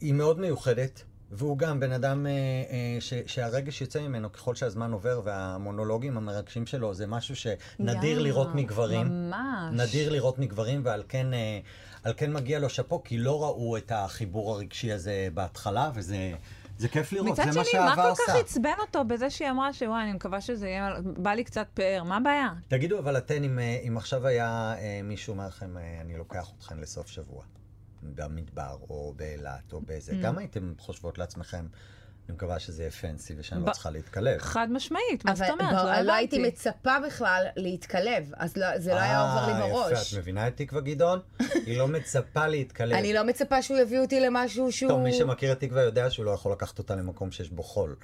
היא 0.00 0.14
מאוד 0.14 0.40
מיוחדת, 0.40 1.02
והוא 1.30 1.58
גם 1.58 1.80
בן 1.80 1.92
אדם 1.92 2.26
אה, 2.26 2.30
אה, 2.30 3.00
ש, 3.00 3.14
שהרגש 3.26 3.80
יוצא 3.80 4.00
ממנו 4.00 4.32
ככל 4.32 4.54
שהזמן 4.54 4.92
עובר, 4.92 5.20
והמונולוגים 5.24 6.16
המרגשים 6.16 6.66
שלו 6.66 6.94
זה 6.94 7.06
משהו 7.06 7.36
שנדיר 7.36 8.18
יא, 8.18 8.24
לראות 8.24 8.54
מגברים. 8.54 9.30
ממש. 9.30 9.72
נדיר 9.72 10.12
לראות 10.12 10.38
מגברים, 10.38 10.80
ועל 10.84 11.02
כן, 11.08 11.34
אה, 11.34 11.58
על 12.04 12.12
כן 12.16 12.32
מגיע 12.32 12.58
לו 12.58 12.70
שאפו, 12.70 13.02
כי 13.02 13.18
לא 13.18 13.42
ראו 13.42 13.76
את 13.76 13.92
החיבור 13.94 14.54
הרגשי 14.54 14.92
הזה 14.92 15.28
בהתחלה, 15.34 15.90
וזה 15.94 16.32
זה 16.78 16.88
כיף 16.88 17.12
לראות, 17.12 17.28
מצד 17.28 17.50
זה 17.50 17.58
מה 17.58 17.64
שני, 17.64 17.80
מה 17.80 17.96
כל 17.96 18.02
כך 18.02 18.20
עושה. 18.20 18.38
עצבן 18.38 18.74
אותו 18.80 19.04
בזה 19.04 19.30
שהיא 19.30 19.50
אמרה 19.50 19.72
שוואי, 19.72 20.02
אני 20.02 20.12
מקווה 20.12 20.40
שזה 20.40 20.68
יהיה, 20.68 20.94
בא 21.02 21.30
לי 21.30 21.44
קצת 21.44 21.66
פאר, 21.74 22.02
מה 22.04 22.16
הבעיה? 22.16 22.48
תגידו, 22.68 22.98
אבל 22.98 23.18
אתן, 23.18 23.44
אם, 23.44 23.58
אם 23.88 23.96
עכשיו 23.96 24.26
היה 24.26 24.74
מישהו 25.04 25.32
אומר 25.32 25.46
לכם, 25.46 25.76
אני 26.00 26.16
לוקח 26.16 26.50
אתכם 26.58 26.80
לסוף 26.80 27.06
שבוע, 27.06 27.42
במדבר, 28.02 28.76
או 28.90 29.14
באילת, 29.16 29.72
או 29.72 29.80
באיזה, 29.80 30.12
Mm. 30.12 30.16
גם 30.22 30.38
הייתם 30.38 30.72
חושבות 30.78 31.18
לעצמכם, 31.18 31.66
אני 32.28 32.34
מקווה 32.36 32.58
שזה 32.58 32.82
יהיה 32.82 32.90
פנסי 32.90 33.34
ושאני 33.38 33.62
ב- 33.62 33.66
לא 33.68 33.72
צריכה 33.72 33.90
להתקלב. 33.90 34.38
חד 34.40 34.68
משמעית, 34.70 35.24
מה 35.24 35.34
זאת 35.34 35.46
אומרת? 35.50 35.72
לא 35.72 36.00
לא 36.00 36.12
הייתי. 36.12 36.38
מצפה 36.38 36.90
בכלל 37.06 37.46
להתקלב, 37.56 38.30
אז 38.36 38.56
לא- 38.56 38.78
זה 38.78 38.90
לא 38.94 38.98
היה 39.00 39.20
עובר 39.20 39.46
לי 39.46 39.52
אה, 39.52 39.58
יפה, 39.68 39.68
בראש. 39.90 40.14
את 40.14 40.18
מבינה 40.18 40.48
את 40.48 40.56
תקווה 40.56 40.80
גדעון? 40.80 41.20
היא 41.66 41.78
לא 41.78 41.88
מצפה 41.88 42.46
להתקלב. 42.46 42.96
אני 42.96 43.12
לא 43.12 43.24
מצפה 43.24 43.62
שהוא 43.62 43.78
יביא 43.78 43.98
אותי 44.00 44.20
למשהו 44.20 44.72
שהוא... 44.72 44.90
טוב, 44.90 45.00
מי 45.00 45.12
שמכיר 45.12 45.52
את 45.52 45.60
תקווה 45.60 45.82
יודע 45.82 46.10
שהוא 46.10 46.24
לא 46.26 46.30
יכול 46.30 46.52
לקחת 46.52 46.78
אותה 46.78 46.94
למקום 46.96 47.30
שיש 47.32 47.50
בו 47.50 47.62
חול. 47.62 47.96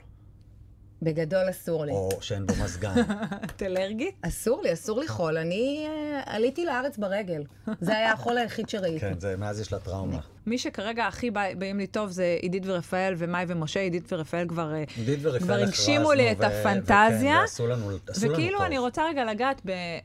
בגדול 1.03 1.51
אסור 1.51 1.85
לי. 1.85 1.93
או 1.93 2.09
שאין 2.21 2.47
בו 2.47 2.55
מזגן. 2.65 2.95
את 3.47 3.63
אלרגית? 3.63 4.15
אסור 4.23 4.63
לי, 4.63 4.73
אסור 4.73 5.01
לי 5.01 5.09
חול. 5.09 5.37
אני 5.39 5.87
אה, 5.89 6.21
עליתי 6.27 6.65
לארץ 6.65 6.97
ברגל. 6.99 7.43
זה 7.81 7.97
היה 7.97 8.13
החול 8.13 8.39
היחיד 8.39 8.69
שראיתי. 8.69 9.01
כן, 9.01 9.21
זה, 9.21 9.37
מאז 9.37 9.61
יש 9.61 9.73
לה 9.73 9.79
טראומה. 9.79 10.19
מי 10.47 10.59
שכרגע 10.59 11.07
הכי 11.07 11.31
בא- 11.31 11.55
באים 11.59 11.79
לי 11.79 11.87
טוב 11.87 12.11
זה 12.11 12.39
עידית 12.43 12.63
ורפאל 12.67 13.15
ומאי 13.19 13.45
ומשה. 13.49 13.81
עידית 13.81 14.13
ורפאל 14.13 14.49
כבר, 14.49 14.75
אה, 14.75 14.85
עידית 14.97 15.19
ורפאל 15.23 15.39
כבר 15.41 15.55
הגשימו 15.55 16.13
לי 16.13 16.33
את 16.33 16.41
ו- 16.41 16.45
הפנטזיה. 16.47 17.09
וכן, 17.35 17.41
ועשו 17.41 17.67
לנו, 17.67 17.91
עשו 18.09 18.27
לנו 18.27 18.35
וכאילו 18.35 18.59
טוב. 18.59 18.67
אני 18.67 18.79
רוצה 18.79 19.03
רגע 19.09 19.25
לגעת 19.25 19.63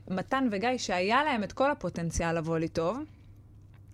במתן 0.08 0.48
וגיא, 0.52 0.68
שהיה 0.78 1.24
להם 1.24 1.44
את 1.44 1.52
כל 1.52 1.70
הפוטנציאל 1.70 2.38
לבוא 2.38 2.58
לי 2.58 2.68
טוב, 2.68 2.98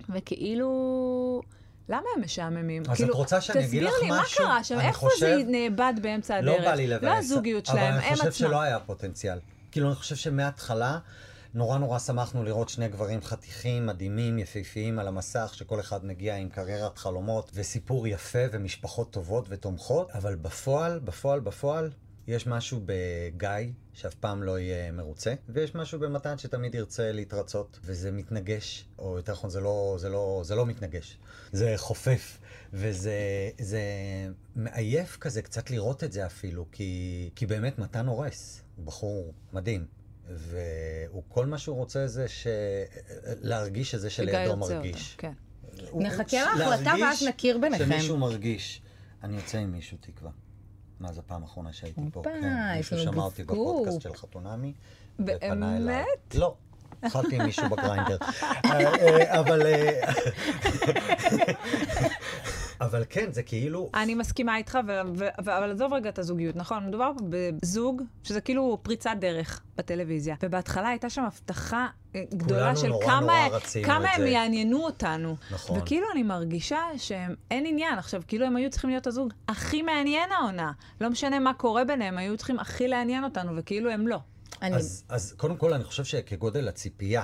וכאילו... 0.09 1.43
למה 1.89 2.03
הם 2.17 2.23
משעממים? 2.25 2.83
אז 2.89 2.97
כאילו, 2.97 3.13
את 3.13 3.19
רוצה 3.19 3.41
שאני 3.41 3.65
אגיד 3.65 3.83
לך 3.83 3.93
תסביר 3.95 4.13
לי, 4.15 4.21
משהו? 4.23 4.45
מה 4.45 4.51
קרה 4.51 4.65
שם? 4.65 4.81
איפה 4.81 4.99
חושב- 4.99 5.19
זה 5.27 5.43
נאבד 5.47 5.93
באמצע 6.03 6.41
לא 6.41 6.53
הדרך? 6.55 6.65
בא 6.65 6.75
לי 6.75 6.87
לבאס. 6.87 7.03
לא 7.03 7.19
הזוגיות 7.19 7.67
שלהם, 7.67 7.79
אבל 7.79 8.03
הם 8.03 8.09
אני 8.09 8.17
חושב 8.17 8.29
עצמם. 8.29 8.49
שלא 8.49 8.61
היה 8.61 8.81
פוטנציאל. 8.81 9.39
כאילו, 9.71 9.87
אני 9.89 9.95
חושב 9.97 10.17
שמההתחלה, 10.17 10.99
נורא 11.55 11.79
נורא 11.79 11.99
שמחנו 11.99 12.45
לראות 12.45 12.69
שני 12.69 12.89
גברים 12.89 13.23
חתיכים, 13.23 13.87
מדהימים, 13.87 14.39
יפהפיים 14.39 14.99
על 14.99 15.09
המסך, 15.09 15.53
שכל 15.55 15.81
אחד 15.81 16.05
מגיע 16.07 16.37
עם 16.37 16.49
קריירת 16.49 16.99
חלומות 16.99 17.51
וסיפור 17.55 18.07
יפה 18.07 18.39
ומשפחות 18.53 19.11
טובות 19.13 19.47
ותומכות, 19.49 20.11
אבל 20.11 20.35
בפועל, 20.35 20.99
בפועל, 20.99 21.41
בפועל, 21.41 21.91
יש 22.27 22.47
משהו 22.47 22.81
בגיא 22.87 23.49
שאף 23.99 24.15
פעם 24.15 24.43
לא 24.43 24.59
יהיה 24.59 24.93
מרוצה, 24.93 25.35
ויש 25.49 25.75
משהו 25.75 26.01
במתן 26.01 26.39
שתמיד 26.39 26.75
ירצה 26.75 27.13
להתרצות, 27.13 27.79
וזה 27.85 28.11
מתנגש, 28.11 28.85
או 28.99 29.17
יותר 29.17 29.33
נכון, 29.33 29.51
זה 29.51 29.61
לא, 29.61 29.97
זה 29.99 30.09
לא, 30.09 30.43
זה 30.45 30.55
לא 30.55 30.67
מתנגש, 30.67 31.19
זה 31.53 31.73
חופף. 31.77 32.39
וזה 32.73 33.13
זה 33.61 33.81
מעייף 34.57 35.17
כזה 35.17 35.43
קצת 35.43 35.71
לראות 35.71 36.05
את 36.05 36.13
זה 36.13 36.27
אפילו, 36.27 36.67
כי, 36.73 37.31
כי 37.37 37.47
באמת 37.47 37.79
מתן 37.79 38.07
הורס, 38.07 38.63
הוא 38.77 38.85
בחור 38.87 39.33
מדהים. 39.53 39.87
והוא, 40.31 41.23
כל 41.29 41.47
מה 41.47 41.59
שהוא 41.59 41.77
רוצה 41.77 42.07
זה 42.07 42.29
ש... 42.29 42.47
להרגיש 43.25 43.91
שזה 43.91 44.11
שגיא 44.11 44.33
שלידו 44.33 44.57
מרגיש. 44.57 45.03
אותו, 45.13 45.23
כן. 45.23 45.33
הוא- 45.91 46.03
נחכה 46.03 46.37
להחלטה 46.59 46.95
ואז 47.03 47.23
נכיר 47.29 47.59
ביניכם. 47.59 47.85
שמישהו 47.85 48.17
מרגיש. 48.19 48.83
אני 49.23 49.37
יוצא 49.37 49.59
עם 49.59 49.73
מישהו 49.73 49.97
תקווה. 50.01 50.31
מאז 51.01 51.19
הפעם 51.19 51.43
האחרונה 51.43 51.73
שהייתי 51.73 52.01
פה, 52.13 52.23
כן. 52.25 52.77
יש 52.79 52.93
מישהו 52.93 53.13
שמע 53.13 53.23
אותי. 53.23 53.45
בפודקאסט 53.45 54.01
של 54.01 54.15
חתונמי. 54.15 54.73
באמת? 55.19 56.35
לא. 56.35 56.55
התחלתי 57.03 57.37
עם 57.37 57.43
מישהו 57.43 57.69
בגריינדר. 57.69 58.17
אה, 58.65 58.95
אה, 58.95 59.41
אבל... 59.41 59.63
אבל 62.81 63.05
כן, 63.09 63.33
זה 63.33 63.43
כאילו... 63.43 63.91
אני 63.95 64.15
מסכימה 64.15 64.57
איתך, 64.57 64.79
אבל 65.39 65.71
עזוב 65.71 65.93
רגע 65.93 66.09
את 66.09 66.19
הזוגיות, 66.19 66.57
נכון? 66.57 66.87
מדובר 66.87 67.13
פה 67.19 67.25
בזוג, 67.29 68.03
שזה 68.25 68.41
כאילו 68.41 68.79
פריצת 68.83 69.11
דרך 69.21 69.63
בטלוויזיה. 69.77 70.37
ובהתחלה 70.43 70.89
הייתה 70.89 71.11
שם 71.11 71.23
הבטחה 71.23 71.87
אה, 72.15 72.23
גדולה 72.35 72.77
של 72.77 72.89
נורא 72.89 73.07
כמה, 73.07 73.47
נורא 73.49 73.85
כמה 73.85 74.09
הם. 74.11 74.27
יעניינו 74.27 74.85
אותנו. 74.85 75.37
נכון. 75.51 75.79
וכאילו 75.79 76.07
אני 76.13 76.23
מרגישה 76.23 76.81
שהם, 76.97 77.35
אין 77.51 77.67
עניין. 77.67 77.99
עכשיו, 77.99 78.23
כאילו 78.29 78.47
הם 78.47 78.57
היו 78.57 78.71
צריכים 78.71 78.91
להיות 78.91 79.07
הזוג 79.07 79.33
הכי 79.49 79.83
מעניין 79.83 80.33
העונה. 80.33 80.73
לא 81.01 81.11
משנה 81.11 81.39
מה 81.39 81.55
קורה 81.55 81.85
ביניהם, 81.85 82.19
היו 82.19 82.37
צריכים 82.37 82.59
הכי 82.59 82.89
לעניין 82.89 83.25
אותנו, 83.25 83.53
וכאילו 83.57 83.91
הם 83.91 84.09
לא. 84.09 84.19
אני... 84.63 84.77
אז, 84.77 85.05
אז 85.09 85.35
קודם 85.37 85.57
כל, 85.57 85.73
אני 85.73 85.85
חושב 85.85 86.05
שכגודל 86.05 86.69
הציפייה, 86.69 87.23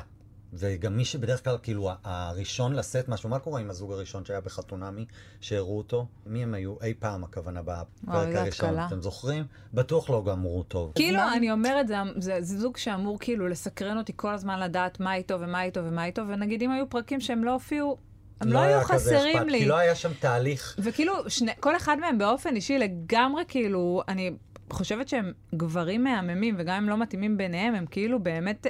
וגם 0.58 0.96
מי 0.96 1.04
שבדרך 1.04 1.44
כלל, 1.44 1.56
כאילו, 1.62 1.90
הראשון 2.04 2.72
לשאת 2.72 3.08
משהו, 3.08 3.28
מה 3.28 3.38
קורה 3.38 3.60
עם 3.60 3.70
הזוג 3.70 3.92
הראשון 3.92 4.24
שהיה 4.24 4.40
בחתונמי, 4.40 5.04
שהראו 5.40 5.78
אותו? 5.78 6.06
מי 6.26 6.42
הם 6.42 6.54
היו? 6.54 6.74
אי 6.82 6.94
פעם, 6.98 7.24
הכוונה, 7.24 7.62
בפרק 7.62 8.36
הראשון. 8.36 8.78
אתם 8.86 9.00
זוכרים? 9.00 9.44
בטוח 9.74 10.10
לא 10.10 10.22
גמרו 10.26 10.62
טוב. 10.62 10.92
כאילו, 10.94 11.18
מה? 11.18 11.36
אני 11.36 11.52
אומרת, 11.52 11.88
זה, 11.88 11.94
זה, 12.16 12.36
זה 12.40 12.58
זוג 12.58 12.76
שאמור 12.76 13.18
כאילו 13.20 13.48
לסקרן 13.48 13.98
אותי 13.98 14.12
כל 14.16 14.34
הזמן 14.34 14.60
לדעת 14.60 15.00
מה 15.00 15.14
איתו 15.14 15.40
ומה 15.40 15.62
איתו 15.62 15.80
ומה 15.84 16.04
איתו, 16.04 16.22
ונגיד 16.28 16.62
אם 16.62 16.70
היו 16.70 16.90
פרקים 16.90 17.20
שהם 17.20 17.44
לא 17.44 17.52
הופיעו, 17.52 17.96
הם 18.40 18.52
לא, 18.52 18.58
היה 18.58 18.78
היו 18.78 18.84
חסרים 18.84 19.48
לי. 19.48 19.58
כי 19.58 19.64
לא 19.64 19.76
היה 19.76 19.94
שם 19.94 20.10
תהליך. 20.20 20.76
וכאילו, 20.78 21.30
שני, 21.30 21.52
כל 21.60 21.76
אחד 21.76 21.96
מהם 22.00 22.18
באופן 22.18 22.56
אישי 22.56 22.78
לגמרי, 22.78 23.42
כאילו, 23.48 24.02
אני 24.08 24.30
חושבת 24.70 25.08
שהם 25.08 25.32
גברים 25.54 26.04
מהממים, 26.04 26.54
וגם 26.58 26.76
אם 26.76 26.88
לא 26.88 26.96
מתאימים 26.96 27.36
ביניהם, 27.36 27.74
הם 27.74 27.86
כאילו 27.86 28.20
באמת, 28.20 28.66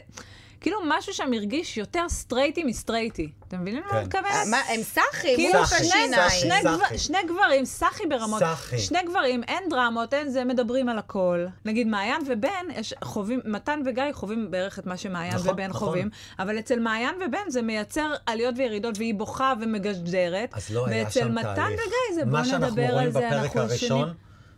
כאילו 0.60 0.78
משהו 0.86 1.12
שם 1.12 1.32
הרגיש 1.32 1.76
יותר 1.76 2.08
סטרייטי 2.08 2.64
מסטרייטי. 2.64 3.30
אתם 3.48 3.60
מבינים 3.60 3.82
למה 3.88 3.98
אני. 3.98 4.06
מתכוונת? 4.06 4.26
אה, 4.26 4.44
מה, 4.50 4.56
הם 4.68 4.82
סחי, 4.82 5.36
כאילו 5.36 5.66
שני, 6.96 7.18
גברים, 7.26 7.64
סחי 7.64 8.06
ברמות. 8.06 8.42
שני 8.78 8.98
גברים, 9.06 9.42
אין 9.42 9.68
דרמות, 9.70 10.14
אין 10.14 10.28
זה, 10.28 10.44
מדברים 10.44 10.88
על 10.88 10.98
הכל. 10.98 11.46
נגיד 11.64 11.86
מעיין 11.86 12.20
ובן, 12.26 12.66
יש, 12.76 12.94
חווים, 13.04 13.40
מתן 13.44 13.80
וגיא 13.86 14.04
חווים 14.12 14.50
בערך 14.50 14.78
את 14.78 14.86
מה 14.86 14.96
שמעיין 14.96 15.34
נכון, 15.34 15.52
ובן 15.52 15.66
נכון. 15.66 15.88
חווים, 15.88 16.10
אבל 16.38 16.58
אצל 16.58 16.80
מעיין 16.80 17.14
ובן 17.26 17.48
זה 17.48 17.62
מייצר 17.62 18.14
עליות 18.26 18.54
וירידות, 18.58 18.98
והיא 18.98 19.14
בוכה 19.14 19.52
ומגשדרת, 19.60 20.54
אז 20.54 20.70
לא 20.70 20.86
היה 20.86 21.04
ואצל 21.04 21.20
שם 21.20 21.34
מתן 21.34 21.54
תהליך. 21.54 21.80
וגיא 21.80 22.14
זה 22.14 22.24
בוא 22.24 22.32
מה 22.32 22.44
שאנחנו 22.44 22.66
נדבר 22.66 22.92
רואים 22.92 22.98
על 23.06 23.12
זה, 23.12 23.18
בפרק 23.18 23.42
אנחנו 23.42 23.60
הראשון, 23.60 24.02
שנים. 24.02 24.14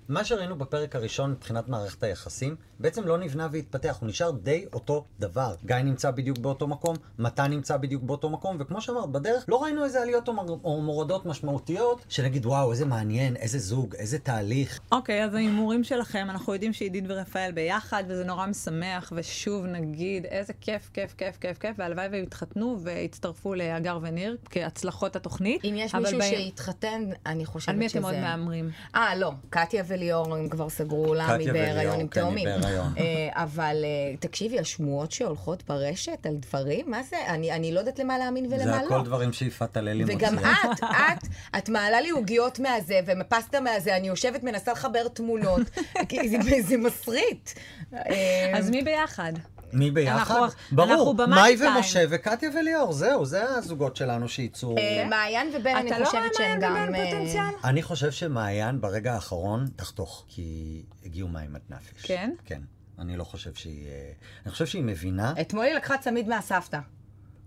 מה 0.09 0.25
שראינו 0.25 0.59
בפרק 0.59 0.97
הראשון 0.97 1.31
מבחינת 1.31 1.69
מערכת 1.69 2.03
היחסים, 2.03 2.57
בעצם 2.81 3.07
לא 3.07 3.19
נבנה 3.19 3.49
והתפתח, 3.53 3.99
הוא 4.01 4.09
נשאר 4.09 4.31
די 4.31 4.65
אותו 4.73 5.05
דבר. 5.19 5.55
גיא 5.65 5.77
נמצא 5.77 6.11
בדיוק 6.11 6.39
באותו 6.39 6.67
מקום, 6.67 6.97
מתן 7.19 7.51
נמצא 7.51 7.77
בדיוק 7.77 8.03
באותו 8.03 8.31
מקום, 8.31 8.57
וכמו 8.61 8.81
שאמרת, 8.81 9.09
בדרך 9.09 9.45
לא 9.49 9.63
ראינו 9.63 9.85
איזה 9.85 10.03
עליות 10.03 10.29
או 10.65 10.81
מורדות 10.83 11.27
משמעותיות, 11.27 12.05
שנגיד, 12.09 12.47
וואו, 12.47 12.73
איזה 12.73 12.87
מעניין, 12.87 13.37
איזה 13.37 13.59
זוג, 13.59 13.95
איזה 13.95 14.19
תהליך. 14.19 14.81
אוקיי, 14.93 15.25
אז 15.25 15.35
ההימורים 15.35 15.85
שלכם, 15.85 16.27
אנחנו 16.31 16.53
יודעים 16.53 16.73
שעידית 16.73 17.05
ורפאל 17.09 17.53
ביחד, 17.53 18.05
וזה 18.09 18.25
נורא 18.25 18.47
משמח, 18.47 19.13
ושוב 19.17 19.67
נגיד, 19.67 20.27
איזה 20.27 20.53
כיף, 20.61 20.91
כיף, 20.93 21.15
כיף, 21.19 21.37
כיף, 21.41 21.59
כיף, 21.59 21.77
והלוואי 21.79 22.09
והם 22.13 22.23
יתחתנו 22.23 22.79
והצטרפו 22.83 23.55
להגר 23.55 23.99
וניר 24.03 24.37
כהצלחות 24.51 25.17
התוכנית. 25.17 25.65
אם 25.65 25.75
יש 25.77 25.95
מישהו 25.95 26.19
ב- 26.19 26.23
שהתחתן, 26.23 27.03
אני 27.27 27.47
חושבת 27.47 27.69
על 27.69 27.75
שזה... 27.75 27.79
מי 27.79 27.87
אתם 27.87 28.05
עוד 28.05 28.15
מהמרים? 28.15 28.71
אה, 28.95 29.17
לא. 29.17 29.33
קטיה 29.51 29.83
וליאור 29.97 30.35
הם 30.35 30.49
כבר 30.49 30.69
סגרו 30.69 31.15
קטיה 31.15 31.35
היא 31.35 31.53
בהיריון 31.53 31.77
וליאור, 31.77 32.01
עם 32.01 32.09
כן, 32.09 32.21
היא 32.21 32.27
תאומים. 32.27 32.45
בהיריון. 32.45 32.93
אה, 32.99 33.29
אבל 33.33 33.77
אה, 33.85 34.17
תקשיבי, 34.21 34.59
השמועות 34.59 35.13
שהולכות 35.13 35.63
ברשת 35.69 36.27
על 36.27 36.37
דברים, 36.37 36.91
מה 36.91 37.03
זה? 37.03 37.17
אני 37.29 37.53
אני 37.53 37.73
לא 37.73 37.81
יודעת 37.81 37.99
למה 37.99 38.19
להאמין 38.19 38.47
ולמה 38.47 38.65
זה 38.65 38.71
לא. 38.71 38.77
הכל 38.77 39.05
דברים 39.05 39.33
שיפעת 39.33 39.77
הללי 39.77 40.05
מוציאה. 40.05 40.19
וגם 40.19 40.39
את, 40.39 40.85
את, 40.85 41.29
את 41.59 41.69
מעלה 41.69 42.01
לי 42.01 42.11
עוגיות 42.11 42.59
מהזה 42.59 43.01
ומפסטה 43.07 43.61
מהזה, 43.61 43.97
אני 43.97 44.09
יושבת, 44.09 44.43
מנסה 44.43 44.73
לחבר 44.73 45.09
תמונות, 45.09 45.63
כי 46.09 46.29
זה, 46.29 46.39
זה 46.61 46.77
מסריט. 46.77 47.51
אה, 47.95 48.53
אז 48.55 48.71
מי 48.71 48.83
ביחד? 48.83 49.33
מי 49.73 49.91
ביחד? 49.91 50.19
אנחנו- 50.19 50.47
ברור, 50.73 51.15
אנחנו 51.19 51.35
מאי. 51.35 51.57
ומשה 51.77 52.05
וקטיה 52.11 52.51
וליאור, 52.59 52.93
זהו, 52.93 53.25
זה 53.25 53.45
הזוגות 53.45 53.97
שלנו 53.97 54.29
שיצאו. 54.29 54.79
אה, 54.79 55.07
מעיין 55.11 55.49
ובן, 55.55 55.77
אני 55.77 55.91
אתה 55.91 55.99
לא 55.99 56.05
רואה 56.05 56.21
חושבת 56.23 56.35
שהם 56.35 56.47
מעיין 56.47 56.61
גם... 56.61 56.73
ובן 56.89 56.95
אה, 56.95 57.05
פוטנציאל? 57.11 57.45
אני 57.65 57.83
חושב 57.83 58.11
שמעיין 58.11 58.81
ברגע 58.81 59.15
האחרון 59.15 59.67
תחתוך, 59.77 60.25
כי 60.29 60.83
הגיעו 61.05 61.29
מים 61.29 61.57
עד 61.57 61.63
נפש. 61.71 62.07
כן? 62.07 62.31
כן. 62.45 62.61
אני 62.99 63.17
לא 63.17 63.25
חושב 63.25 63.55
שהיא... 63.55 63.87
אה, 63.89 64.13
אני 64.45 64.53
חושב 64.53 64.67
שהיא 64.67 64.83
מבינה. 64.83 65.33
אתמול 65.41 65.65
היא 65.65 65.75
לקחה 65.75 65.99
צמיד 65.99 66.29
מהסבתא. 66.29 66.79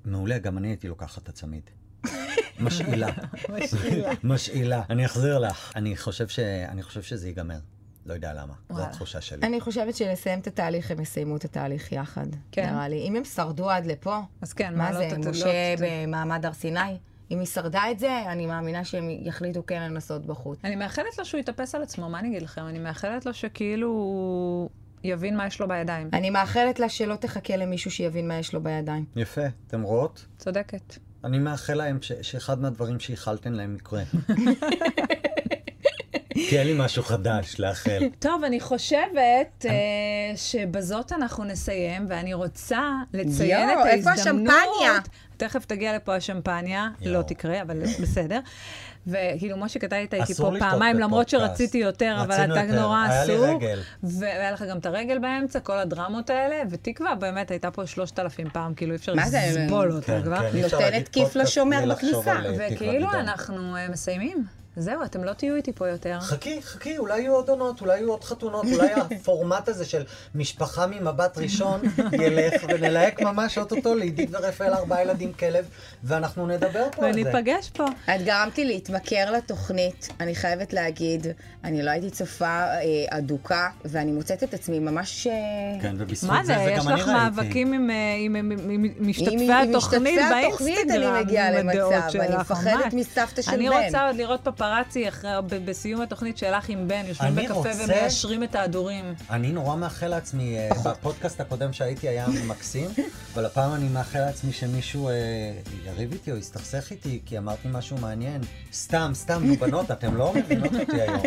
מעולה, 0.05 0.37
גם 0.37 0.57
אני 0.57 0.67
הייתי 0.67 0.87
לוקחת 0.87 1.23
את 1.23 1.29
הצמיד. 1.29 1.63
משאילה. 2.59 3.07
משאילה. 4.23 4.81
אני 4.89 5.05
אחזיר 5.05 5.39
לך. 5.39 5.71
אני 5.75 5.97
חושב, 5.97 6.27
ש... 6.27 6.39
אני 6.39 6.83
חושב 6.83 7.01
שזה 7.01 7.27
ייגמר. 7.27 7.59
לא 8.05 8.13
יודע 8.13 8.33
למה. 8.33 8.53
זו. 8.69 8.81
התחושה 8.83 9.21
שלי. 9.21 9.47
אני 9.47 9.61
חושבת 9.61 9.95
שלסיים 9.95 10.39
את 10.39 10.47
התהליך, 10.47 10.91
הם 10.91 10.99
יסיימו 11.01 11.35
את 11.35 11.45
התהליך 11.45 11.91
יחד. 11.91 12.25
כן. 12.51 12.69
נראה 12.73 12.87
לי. 12.87 12.97
אם 13.07 13.15
הם 13.15 13.23
שרדו 13.23 13.69
עד 13.69 13.85
לפה, 13.85 14.19
אז 14.41 14.53
כן, 14.53 14.77
מה 14.77 14.93
זה, 14.93 15.09
משה 15.29 15.45
לא 15.45 15.51
ת- 15.75 15.81
במעמד 16.07 16.45
הר 16.45 16.53
סיני? 16.53 16.79
אם 17.31 17.39
היא 17.39 17.47
שרדה 17.47 17.83
את 17.91 17.99
זה, 17.99 18.23
אני 18.31 18.45
מאמינה 18.45 18.85
שהם 18.85 19.09
יחליטו 19.09 19.65
כן 19.65 19.81
לנסות 19.81 20.25
בחוץ. 20.25 20.59
אני 20.63 20.75
מאחלת 20.75 21.17
לו 21.17 21.25
שהוא 21.25 21.39
יתאפס 21.39 21.75
על 21.75 21.83
עצמו, 21.83 22.09
מה 22.09 22.19
אני 22.19 22.27
אגיד 22.27 22.41
לכם? 22.41 22.61
אני 22.67 22.79
מאחלת 22.79 23.25
לו 23.25 23.33
שכאילו 23.33 23.87
הוא 23.87 24.69
יבין 25.03 25.37
מה 25.37 25.47
יש 25.47 25.61
לו 25.61 25.67
בידיים. 25.67 26.09
אני 26.13 26.29
מאחלת 26.29 26.79
לה 26.79 26.89
שלא 26.89 27.15
תחכה 27.15 27.55
למישהו 27.57 27.91
שיבין 27.91 28.27
מה 28.27 28.37
יש 28.39 28.53
לו 28.53 28.63
בידיים. 28.63 29.05
יפה, 29.15 29.41
אתם 29.67 29.81
רואות? 29.81 30.25
צודקת. 30.37 30.95
אני 31.23 31.39
מאחל 31.39 31.73
להם 31.73 31.97
ש... 32.01 32.11
שאחד 32.21 32.59
מהדברים 32.61 32.99
שאיחלתן 32.99 33.53
להם 33.53 33.75
יקרה. 33.75 34.03
כי 36.49 36.59
אין 36.59 36.67
לי 36.67 36.73
משהו 36.77 37.03
חדש 37.03 37.59
לאחל. 37.59 37.99
טוב, 38.19 38.43
אני 38.43 38.59
חושבת 38.59 39.65
אה, 39.65 39.71
שבזאת 40.35 41.11
אנחנו 41.11 41.43
נסיים, 41.43 42.05
ואני 42.09 42.33
רוצה 42.33 42.91
לציין 43.13 43.69
יואו, 43.69 43.81
את 43.81 43.87
איפה 43.87 44.09
ההזדמנות. 44.09 44.53
השמפניה? 44.53 44.93
תכף 45.37 45.65
תגיע 45.65 45.95
לפה 45.95 46.15
השמפניה, 46.15 46.89
יואו. 47.01 47.13
לא 47.13 47.21
תקרה, 47.21 47.61
אבל 47.61 47.83
בסדר. 48.01 48.39
וכאילו, 49.07 49.57
משה, 49.57 49.79
היית 49.91 50.13
איתי 50.13 50.33
אסור 50.33 50.51
פה 50.51 50.59
פעמיים, 50.59 50.99
למרות. 50.99 51.29
שרציתי 51.29 51.77
יותר, 51.77 52.17
אבל 52.21 52.35
אתה. 52.35 52.63
נורא 52.63 53.05
היה 53.09 53.25
לי 53.25 53.33
עסוק. 53.33 53.63
רגל. 53.63 53.81
והיה 54.03 54.51
לך 54.51 54.63
גם 54.69 54.77
את 54.77 54.85
הרגל 54.85 55.19
באמצע, 55.19 55.59
כל 55.59 55.77
הדרמות 55.77 56.29
האלה, 56.29 56.55
ותקווה 56.69 57.15
באמת 57.15 57.51
הייתה 57.51 57.71
פה 57.71 57.87
שלושת 57.87 58.19
אלפים 58.19 58.49
פעם, 58.53 58.73
כאילו 58.73 58.91
אי 58.91 58.95
אפשר 58.95 59.15
מה 59.15 59.29
זה? 59.29 59.39
לסבול 59.49 59.91
אותה 59.91 60.05
כן, 60.05 60.23
כבר. 60.23 60.39
כן, 60.51 60.57
אי 60.57 60.65
אפשר 60.65 60.79
נותנת 60.79 61.07
כיף 61.07 61.35
לשומר 61.35 61.85
בכניסה. 61.91 62.31
אה, 62.31 62.51
וכאילו. 62.57 63.11
אנחנו 63.11 63.75
אה, 63.75 63.89
מסיימים. 63.89 64.58
זהו, 64.75 65.03
אתם 65.05 65.23
לא 65.23 65.33
תהיו 65.33 65.55
איתי 65.55 65.73
פה 65.73 65.87
יותר. 65.87 66.19
חכי, 66.19 66.61
חכי, 66.61 66.97
אולי 66.97 67.19
יהיו 67.19 67.33
עוד 67.33 67.49
עונות, 67.49 67.81
אולי 67.81 67.97
יהיו 67.97 68.11
עוד 68.11 68.23
חתונות, 68.23 68.65
אולי 68.73 68.93
הפורמט 68.93 69.69
הזה 69.69 69.85
של 69.85 70.03
משפחה 70.35 70.87
ממבט 70.87 71.37
ראשון 71.37 71.81
ילך, 72.21 72.63
ונלהק 72.67 73.21
ממש 73.21 73.57
אוטוטו 73.57 73.95
לעידית 73.95 74.29
ורפאל 74.31 74.73
ארבעה 74.73 75.01
ילדים 75.01 75.33
כלב, 75.33 75.69
ואנחנו 76.03 76.47
נדבר 76.47 76.87
פה 76.91 77.05
על 77.05 77.13
זה. 77.13 77.21
וניפגש 77.21 77.69
פה. 77.69 77.85
את 78.15 78.21
גרמת 78.25 78.57
לי 78.57 78.65
להתמכר 78.65 79.31
לתוכנית, 79.31 80.09
אני 80.19 80.35
חייבת 80.35 80.73
להגיד, 80.73 81.27
אני 81.63 81.83
לא 81.83 81.91
הייתי 81.91 82.09
צופה 82.09 82.45
אה, 82.45 82.79
אדוקה, 83.09 83.69
ואני 83.85 84.11
מוצאת 84.11 84.43
את 84.43 84.53
עצמי 84.53 84.79
ממש... 84.79 85.27
אה, 85.27 85.33
כן, 85.81 85.95
ובזכות 85.99 86.29
מה 86.29 86.43
זה, 86.45 86.53
זה, 86.53 86.63
זה 86.63 86.71
יש 86.71 86.79
גם 86.79 86.87
אני 86.87 87.01
לך 87.01 87.07
ראיתי. 87.07 87.19
מאבקים 87.19 87.73
עם, 87.73 87.89
אה, 87.89 87.95
עם, 88.19 88.35
עם, 88.35 88.51
עם, 88.51 88.69
עם 88.69 89.09
משתתפי 89.09 89.51
התוכנית 89.51 90.19
משתתפי 90.19 90.45
התוכנית 90.47 90.75
באינסטגרם, 90.75 91.15
אני 91.15 91.23
מגיעה 91.23 91.59
עם 91.59 91.69
הדעות 91.69 91.93
למצב, 91.93 92.17
אני 92.19 92.27
שלך, 92.27 92.39
מפחדת 92.39 92.93
ממש. 92.93 92.93
מסבתא 92.93 93.41
של 93.41 93.51
אני. 93.51 93.69
רוצה 93.69 94.07
עוד 94.07 94.15
לראות 94.15 94.43
פפרצי 94.63 95.07
אחרי, 95.09 95.29
ב- 95.45 95.69
בסיום 95.69 96.01
התוכנית 96.01 96.37
שלך 96.37 96.69
עם 96.69 96.87
בן, 96.87 97.03
יושבים 97.07 97.37
אני 97.37 97.41
בקפה 97.45 97.53
רוצה- 97.53 97.71
ומיישרים 97.85 98.43
את 98.43 98.55
ההדורים. 98.55 99.13
אני 99.29 99.51
נורא 99.51 99.75
מאחל 99.75 100.07
לעצמי, 100.07 100.57
אה, 100.57 100.69
בפודקאסט 100.85 101.41
הקודם 101.41 101.73
שהייתי 101.73 102.07
היה 102.09 102.25
מקסים, 102.47 102.89
אבל 103.33 103.45
הפעם 103.45 103.73
אני 103.75 103.89
מאחל 103.89 104.19
לעצמי 104.19 104.51
שמישהו 104.53 105.09
אה, 105.09 105.13
יריב 105.85 106.11
איתי 106.11 106.31
או 106.31 106.37
יסתכסך 106.37 106.91
איתי, 106.91 107.19
כי 107.25 107.37
אמרתי 107.37 107.67
משהו 107.71 107.97
מעניין. 107.97 108.41
סתם, 108.73 109.11
סתם, 109.13 109.43
נו 109.45 109.55
בנות, 109.55 109.91
אתם 109.95 110.15
לא 110.15 110.33
מבינות 110.35 110.73
אותי 110.73 111.01
היום. 111.01 111.21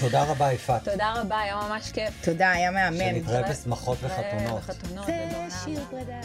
תודה 0.00 0.22
רבה, 0.24 0.52
יפעת. 0.52 0.88
תודה 0.88 1.12
רבה, 1.16 1.38
היה 1.40 1.56
ממש 1.68 1.90
כיף. 1.92 2.24
תודה, 2.24 2.50
היה 2.50 2.70
מהמם. 2.70 2.96
שנתראה 2.98 3.50
בשמחות 3.50 3.98
וחתונות. 4.02 4.62
זה 5.06 5.14
שיר. 5.64 5.80
פרידה. 5.90 6.20